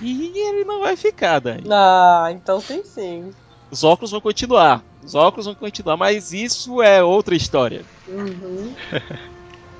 E 0.01 0.39
ele 0.39 0.63
não 0.63 0.79
vai 0.79 0.95
ficar, 0.95 1.39
Dani. 1.39 1.63
Ah, 1.69 2.27
então 2.31 2.61
tem 2.61 2.83
sim. 2.85 3.31
Os 3.73 3.83
óculos 3.83 4.11
vão 4.11 4.21
continuar. 4.21 4.83
Os 5.03 5.15
óculos 5.15 5.47
vão 5.47 5.55
continuar, 5.55 5.97
mas 5.97 6.31
isso 6.31 6.79
é 6.79 7.01
outra 7.03 7.33
história. 7.35 7.81
Uhum. 8.07 8.71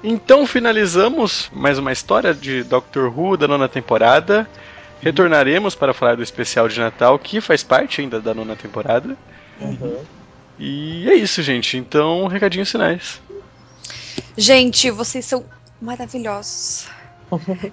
Então 0.06 0.46
finalizamos 0.46 1.50
mais 1.54 1.78
uma 1.80 1.90
história 1.94 2.34
de 2.34 2.62
Doctor 2.64 3.08
Who 3.18 3.38
da 3.38 3.48
nona 3.48 3.70
temporada. 3.70 4.50
Retornaremos 5.02 5.76
para 5.76 5.94
falar 5.94 6.18
do 6.18 6.22
especial 6.24 6.68
de 6.68 6.78
Natal, 6.78 7.18
que 7.18 7.40
faz 7.40 7.64
parte 7.64 8.02
ainda 8.02 8.20
da 8.20 8.34
nona 8.34 8.54
temporada. 8.54 9.16
Uhum. 9.62 10.04
E 10.60 11.10
é 11.10 11.14
isso, 11.16 11.42
gente. 11.42 11.78
Então, 11.78 12.28
recadinhos 12.28 12.70
finais. 12.70 13.22
Gente, 14.38 14.92
vocês 14.92 15.24
são 15.24 15.46
maravilhosos. 15.82 16.86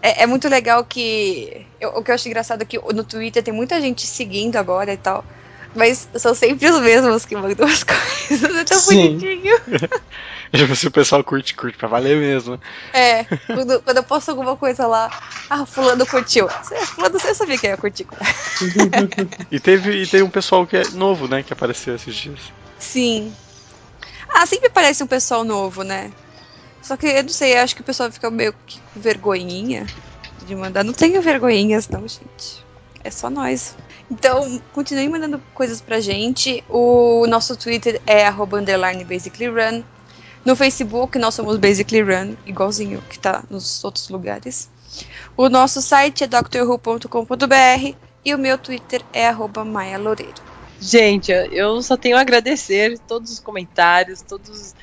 É, 0.00 0.22
é 0.22 0.26
muito 0.26 0.48
legal 0.48 0.84
que. 0.84 1.66
eu- 1.80 1.90
o 1.96 2.04
que 2.04 2.12
eu 2.12 2.14
acho 2.14 2.28
engraçado 2.28 2.62
é 2.62 2.64
que 2.64 2.78
no 2.78 3.02
Twitter 3.02 3.42
tem 3.42 3.52
muita 3.52 3.80
gente 3.80 4.06
seguindo 4.06 4.54
agora 4.54 4.92
e 4.92 4.96
tal. 4.96 5.24
Mas 5.74 6.08
são 6.16 6.34
sempre 6.34 6.68
os 6.68 6.80
mesmos 6.80 7.24
que 7.24 7.36
mandam 7.36 7.66
as 7.66 7.84
coisas. 7.84 8.56
É 8.56 8.64
tão 8.64 8.78
Sim. 8.78 9.18
bonitinho. 9.18 9.56
Se 10.74 10.88
o 10.88 10.90
pessoal 10.90 11.22
curte, 11.22 11.54
curte 11.54 11.78
pra 11.78 11.86
valer 11.86 12.16
mesmo. 12.16 12.60
É, 12.92 13.24
quando, 13.46 13.80
quando 13.82 13.96
eu 13.98 14.02
posto 14.02 14.30
alguma 14.30 14.56
coisa 14.56 14.86
lá, 14.86 15.08
ah, 15.48 15.64
fulano 15.64 16.04
curtiu. 16.04 16.48
Fulano, 16.48 17.20
você 17.20 17.34
sabia 17.34 17.56
que 17.56 17.66
ia 17.68 17.76
curtir. 17.76 18.06
E 19.50 19.58
teve, 19.58 20.02
e 20.02 20.06
teve 20.06 20.22
um 20.22 20.30
pessoal 20.30 20.66
que 20.66 20.76
é 20.76 20.82
novo, 20.92 21.26
né, 21.28 21.42
que 21.42 21.52
apareceu 21.52 21.94
esses 21.94 22.14
dias. 22.14 22.40
Sim. 22.78 23.32
Ah, 24.34 24.46
sempre 24.46 24.70
parece 24.70 25.02
um 25.02 25.06
pessoal 25.06 25.44
novo, 25.44 25.82
né? 25.82 26.12
Só 26.82 26.96
que 26.96 27.06
eu 27.06 27.22
não 27.22 27.28
sei, 27.28 27.56
eu 27.56 27.62
acho 27.62 27.74
que 27.74 27.82
o 27.82 27.84
pessoal 27.84 28.10
fica 28.10 28.30
meio 28.30 28.52
que 28.66 28.80
vergonhinha 28.96 29.86
de 30.44 30.54
mandar. 30.54 30.84
Não 30.84 30.92
tenho 30.92 31.20
vergonhinhas, 31.20 31.88
não, 31.88 32.00
gente. 32.00 32.59
É 33.02 33.10
só 33.10 33.30
nós. 33.30 33.76
Então, 34.10 34.60
continue 34.72 35.08
mandando 35.08 35.40
coisas 35.54 35.80
pra 35.80 36.00
gente. 36.00 36.62
O 36.68 37.26
nosso 37.26 37.56
Twitter 37.56 38.00
é 38.06 38.26
basicallyrun. 39.04 39.82
No 40.44 40.56
Facebook, 40.56 41.18
nós 41.18 41.34
somos 41.34 41.58
Basically 41.58 42.02
Run, 42.02 42.34
igualzinho 42.46 43.02
que 43.10 43.18
tá 43.18 43.44
nos 43.50 43.84
outros 43.84 44.08
lugares. 44.08 44.70
O 45.36 45.48
nosso 45.48 45.82
site 45.82 46.24
é 46.24 46.26
drwho.com.br 46.26 47.94
e 48.24 48.34
o 48.34 48.38
meu 48.38 48.56
Twitter 48.56 49.02
é 49.12 49.28
arroba 49.28 49.64
Maia 49.64 49.98
Loureiro. 49.98 50.42
Gente, 50.80 51.30
eu 51.30 51.82
só 51.82 51.94
tenho 51.94 52.16
a 52.16 52.22
agradecer 52.22 52.98
todos 53.00 53.30
os 53.32 53.38
comentários, 53.38 54.22
todos. 54.22 54.74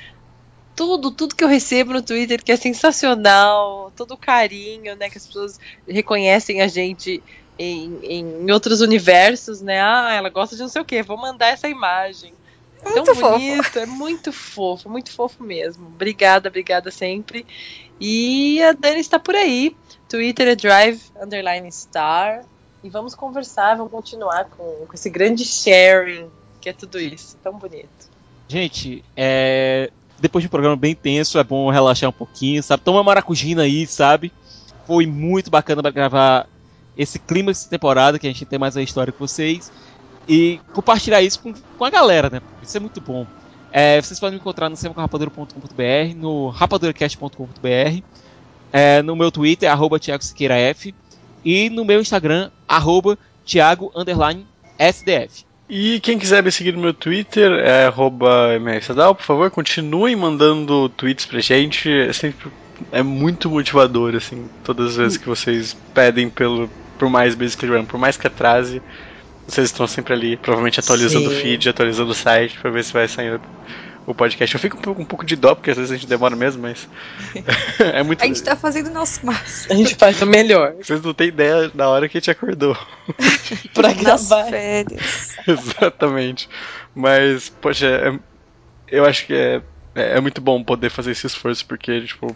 Tudo, 0.78 1.12
tudo 1.12 1.36
que 1.36 1.44
eu 1.44 1.48
recebo 1.48 1.92
no 1.92 2.02
Twitter, 2.02 2.42
que 2.42 2.52
é 2.52 2.56
sensacional, 2.56 3.92
todo 3.96 4.14
o 4.14 4.18
carinho, 4.18 4.96
né? 4.96 5.10
Que 5.10 5.18
as 5.18 5.26
pessoas 5.26 5.60
reconhecem 5.88 6.62
a 6.62 6.68
gente 6.68 7.22
em, 7.58 8.00
em 8.04 8.52
outros 8.52 8.80
universos, 8.80 9.60
né? 9.60 9.82
Ah, 9.82 10.14
ela 10.14 10.30
gosta 10.30 10.56
de 10.56 10.62
não 10.62 10.70
sei 10.70 10.82
o 10.82 10.86
quê, 10.86 11.02
vou 11.02 11.18
mandar 11.18 11.48
essa 11.48 11.68
imagem. 11.68 12.34
Tão 12.84 12.94
Muito 12.94 13.16
fofo. 13.16 13.32
bonito, 13.32 13.80
é 13.80 13.86
muito 13.86 14.32
fofo, 14.32 14.90
muito 14.90 15.12
fofo 15.12 15.44
mesmo. 15.44 15.88
Obrigada, 15.88 16.48
obrigada 16.48 16.92
sempre. 16.92 17.46
E 18.00 18.62
a 18.62 18.72
Dani 18.72 19.00
está 19.00 19.18
por 19.18 19.36
aí. 19.36 19.76
Twitter 20.08 20.48
é 20.48 20.56
drive 20.56 21.02
underline 21.20 21.72
star. 21.72 22.46
E 22.84 22.90
vamos 22.90 23.16
conversar, 23.16 23.76
vamos 23.76 23.92
continuar 23.92 24.46
com, 24.46 24.86
com 24.86 24.94
esse 24.94 25.10
grande 25.10 25.44
sharing, 25.44 26.30
que 26.62 26.70
é 26.70 26.74
tudo 26.74 27.00
isso. 27.00 27.36
Tão 27.44 27.54
bonito. 27.54 27.90
Gente, 28.48 29.04
é... 29.16 29.92
depois 30.20 30.42
de 30.42 30.48
um 30.48 30.50
programa 30.50 30.76
bem 30.76 30.96
tenso, 30.96 31.38
é 31.38 31.44
bom 31.44 31.70
relaxar 31.70 32.10
um 32.10 32.14
pouquinho, 32.14 32.62
sabe? 32.64 32.84
Toma 32.84 33.04
maracujina 33.04 33.64
aí, 33.64 33.86
sabe? 33.86 34.32
Foi 34.86 35.06
muito 35.06 35.50
bacana 35.52 35.82
pra 35.82 35.92
gravar 35.92 36.48
esse 36.98 37.20
clima 37.20 37.52
dessa 37.52 37.70
temporada, 37.70 38.18
que 38.18 38.28
a 38.28 38.30
gente 38.30 38.46
tem 38.46 38.58
mais 38.58 38.76
a 38.76 38.82
história 38.82 39.14
com 39.14 39.20
vocês. 39.20 39.72
E 40.28 40.60
compartilhar 40.74 41.22
isso 41.22 41.40
com, 41.40 41.54
com 41.54 41.86
a 41.86 41.90
galera, 41.90 42.30
né? 42.30 42.42
Isso 42.62 42.76
é 42.76 42.80
muito 42.80 43.00
bom. 43.00 43.26
É, 43.72 44.02
vocês 44.02 44.20
podem 44.20 44.36
me 44.36 44.42
encontrar 44.42 44.70
no 44.70 44.76
semacarapadura.com.br, 44.76 46.16
no 46.16 46.50
rapaduracast.com.br, 46.50 48.02
é, 48.74 49.02
no 49.02 49.16
meu 49.16 49.32
Twitter, 49.32 49.72
arroba 49.72 50.00
Thiago 50.00 50.24
Siqueira 50.24 50.56
F, 50.56 50.94
e 51.46 51.70
no 51.70 51.86
meu 51.86 52.02
Instagram, 52.02 52.50
arroba 52.68 53.18
Thiago 53.46 53.92
SDF. 54.80 55.47
E 55.70 56.00
quem 56.00 56.18
quiser 56.18 56.42
me 56.42 56.52
seguir 56.52 56.74
no 56.74 56.82
meu 56.82 56.94
Twitter 56.94 57.52
é 57.52 57.90
mrsadal, 58.60 59.14
por 59.14 59.24
favor, 59.24 59.52
continuem 59.52 60.16
mandando 60.16 60.88
tweets 60.90 61.26
pra 61.26 61.40
gente. 61.40 61.90
É 61.90 62.14
sempre 62.14 62.50
é 62.92 63.02
muito 63.02 63.50
motivador, 63.50 64.16
assim, 64.16 64.48
todas 64.64 64.92
as 64.92 64.96
vezes 64.98 65.18
que 65.18 65.28
vocês 65.28 65.76
pedem 65.94 66.30
pelo, 66.30 66.70
por 66.98 67.10
mais 67.10 67.36
Basically 67.36 67.76
Run, 67.76 67.86
por 67.86 68.00
mais 68.00 68.18
que 68.18 68.28
atrase, 68.28 68.82
vocês 69.48 69.70
estão 69.70 69.88
sempre 69.88 70.14
ali, 70.14 70.38
provavelmente 70.38 70.80
atualizando 70.80 71.30
o 71.30 71.32
feed, 71.34 71.70
atualizando 71.70 72.12
o 72.12 72.16
site 72.16 72.58
pra 72.60 72.70
ver 72.70 72.84
se 72.84 72.94
vai 72.94 73.08
sair 73.08 73.40
o 74.08 74.16
podcast. 74.16 74.56
Eu 74.56 74.60
fico 74.60 74.78
um 74.78 74.82
pouco, 74.82 75.02
um 75.02 75.06
pouco 75.06 75.26
de 75.26 75.36
dó, 75.36 75.54
porque 75.54 75.70
às 75.70 75.78
vezes 75.78 75.92
a 75.92 75.96
gente 75.96 76.08
demora 76.08 76.36
mesmo, 76.36 76.62
mas 76.62 76.88
é 77.94 78.02
muito. 78.02 78.24
A 78.24 78.26
gente 78.26 78.42
tá 78.42 78.56
fazendo 78.56 78.88
o 78.88 78.94
nosso 78.94 79.24
máximo. 79.26 79.74
A 79.74 79.76
gente 79.76 79.96
faz 79.96 80.20
o 80.22 80.26
melhor 80.26 80.74
Vocês 80.82 81.02
não 81.02 81.14
têm 81.14 81.28
ideia 81.28 81.70
da 81.70 81.90
hora 81.90 82.08
que 82.08 82.18
a 82.18 82.20
gente 82.22 82.32
acordou. 82.32 82.76
pra 83.76 83.90
Nas 83.90 83.98
gravar. 84.28 84.46
férias. 84.50 85.36
Exatamente. 85.46 86.50
Mas, 86.96 87.50
poxa, 87.50 87.86
é- 87.86 88.20
eu 88.90 89.06
acho 89.06 89.26
que 89.26 89.34
é, 89.34 89.62
é, 89.94 90.18
é 90.18 90.22
muito 90.22 90.40
bom 90.40 90.64
poder 90.64 90.90
fazer 90.90 91.12
esse 91.12 91.28
esforço, 91.28 91.66
porque, 91.66 92.02
tipo, 92.02 92.34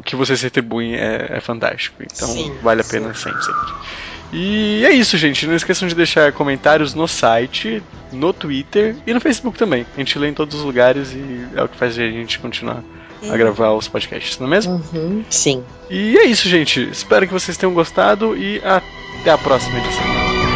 o 0.00 0.02
que 0.02 0.16
vocês 0.16 0.40
retribuem 0.40 0.94
é, 0.94 1.26
é 1.36 1.40
fantástico. 1.40 2.02
Então, 2.02 2.26
Sim, 2.26 2.52
vale 2.62 2.80
a 2.80 2.84
pena 2.84 3.12
sempre, 3.14 3.44
sempre. 3.44 3.74
E 4.32 4.82
é 4.86 4.92
isso, 4.92 5.18
gente. 5.18 5.46
Não 5.46 5.54
esqueçam 5.54 5.86
de 5.86 5.94
deixar 5.94 6.32
comentários 6.32 6.94
no 6.94 7.06
site, 7.06 7.82
no 8.10 8.32
Twitter 8.32 8.96
e 9.06 9.12
no 9.12 9.20
Facebook 9.20 9.58
também. 9.58 9.84
A 9.94 9.98
gente 9.98 10.18
lê 10.18 10.28
em 10.28 10.34
todos 10.34 10.58
os 10.58 10.64
lugares 10.64 11.12
e 11.12 11.46
é 11.54 11.62
o 11.62 11.68
que 11.68 11.76
faz 11.76 11.98
a 11.98 12.02
gente 12.02 12.38
continuar 12.38 12.82
a 13.30 13.36
gravar 13.36 13.72
os 13.72 13.86
podcasts, 13.86 14.38
não 14.38 14.46
é 14.46 14.50
mesmo? 14.50 14.82
Uhum, 14.94 15.22
sim. 15.28 15.62
E 15.90 16.16
é 16.16 16.24
isso, 16.24 16.48
gente. 16.48 16.88
Espero 16.90 17.26
que 17.26 17.32
vocês 17.32 17.58
tenham 17.58 17.74
gostado 17.74 18.34
e 18.34 18.62
até 18.64 19.30
a 19.30 19.36
próxima 19.36 19.78
edição. 19.78 20.49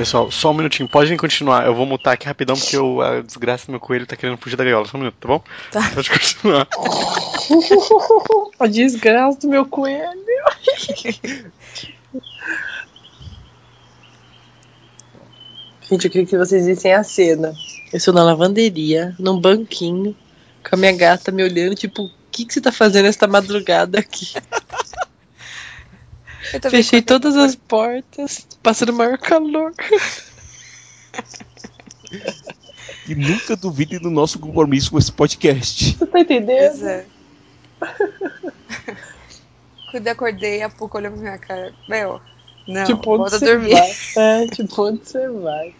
Pessoal, 0.00 0.30
só 0.30 0.50
um 0.50 0.54
minutinho, 0.54 0.88
podem 0.88 1.14
continuar. 1.14 1.66
Eu 1.66 1.74
vou 1.74 1.84
mutar 1.84 2.14
aqui 2.14 2.24
rapidão 2.24 2.56
porque 2.56 2.78
o, 2.78 3.02
a 3.02 3.20
desgraça 3.20 3.66
do 3.66 3.72
meu 3.72 3.80
coelho 3.80 4.06
tá 4.06 4.16
querendo 4.16 4.38
fugir 4.38 4.56
da 4.56 4.64
gaiola. 4.64 4.86
Só 4.86 4.96
um 4.96 5.00
minuto, 5.00 5.16
tá 5.20 5.28
bom? 5.28 5.42
Tá. 5.70 5.90
Pode 5.94 6.08
continuar. 6.08 6.66
A 8.58 8.66
desgraça 8.66 9.40
do 9.40 9.48
meu 9.48 9.66
coelho. 9.66 10.08
Gente, 15.82 16.06
eu 16.06 16.10
queria 16.10 16.26
que 16.26 16.38
vocês 16.38 16.64
vissem 16.64 16.94
a 16.94 17.04
cena. 17.04 17.52
Eu 17.92 17.98
estou 17.98 18.14
na 18.14 18.24
lavanderia, 18.24 19.14
num 19.18 19.38
banquinho, 19.38 20.16
com 20.66 20.76
a 20.76 20.78
minha 20.78 20.96
gata 20.96 21.30
me 21.30 21.44
olhando, 21.44 21.74
tipo, 21.74 22.04
o 22.04 22.10
que, 22.32 22.46
que 22.46 22.54
você 22.54 22.62
tá 22.62 22.72
fazendo 22.72 23.04
esta 23.04 23.26
madrugada 23.26 23.98
aqui? 23.98 24.32
Fechei 26.70 27.02
todas 27.02 27.36
as 27.36 27.54
portas, 27.54 28.46
passando 28.62 28.90
o 28.90 28.94
maior 28.94 29.18
calor. 29.18 29.72
E 33.08 33.14
nunca 33.14 33.56
duvide 33.56 33.98
do 33.98 34.10
nosso 34.10 34.38
compromisso 34.38 34.90
com 34.90 34.98
esse 34.98 35.12
podcast. 35.12 35.96
Você 35.96 36.06
tá 36.06 36.20
entendendo? 36.20 36.70
Pois 36.70 36.82
é. 36.82 37.06
Quando 39.90 40.06
eu 40.06 40.12
acordei, 40.12 40.62
a 40.62 40.68
pouco 40.68 40.98
olhou 40.98 41.10
pra 41.12 41.20
minha 41.20 41.38
cara. 41.38 41.74
Meu, 41.88 42.20
não, 42.66 42.84
tipo, 42.84 43.10
onde 43.10 43.18
volta 43.18 43.36
a 43.36 43.38
você 43.38 43.46
dormir. 43.46 43.72
vai? 43.72 43.90
É, 44.16 44.46
tipo, 44.46 44.82
onde 44.86 45.08
você 45.08 45.28
vai? 45.28 45.74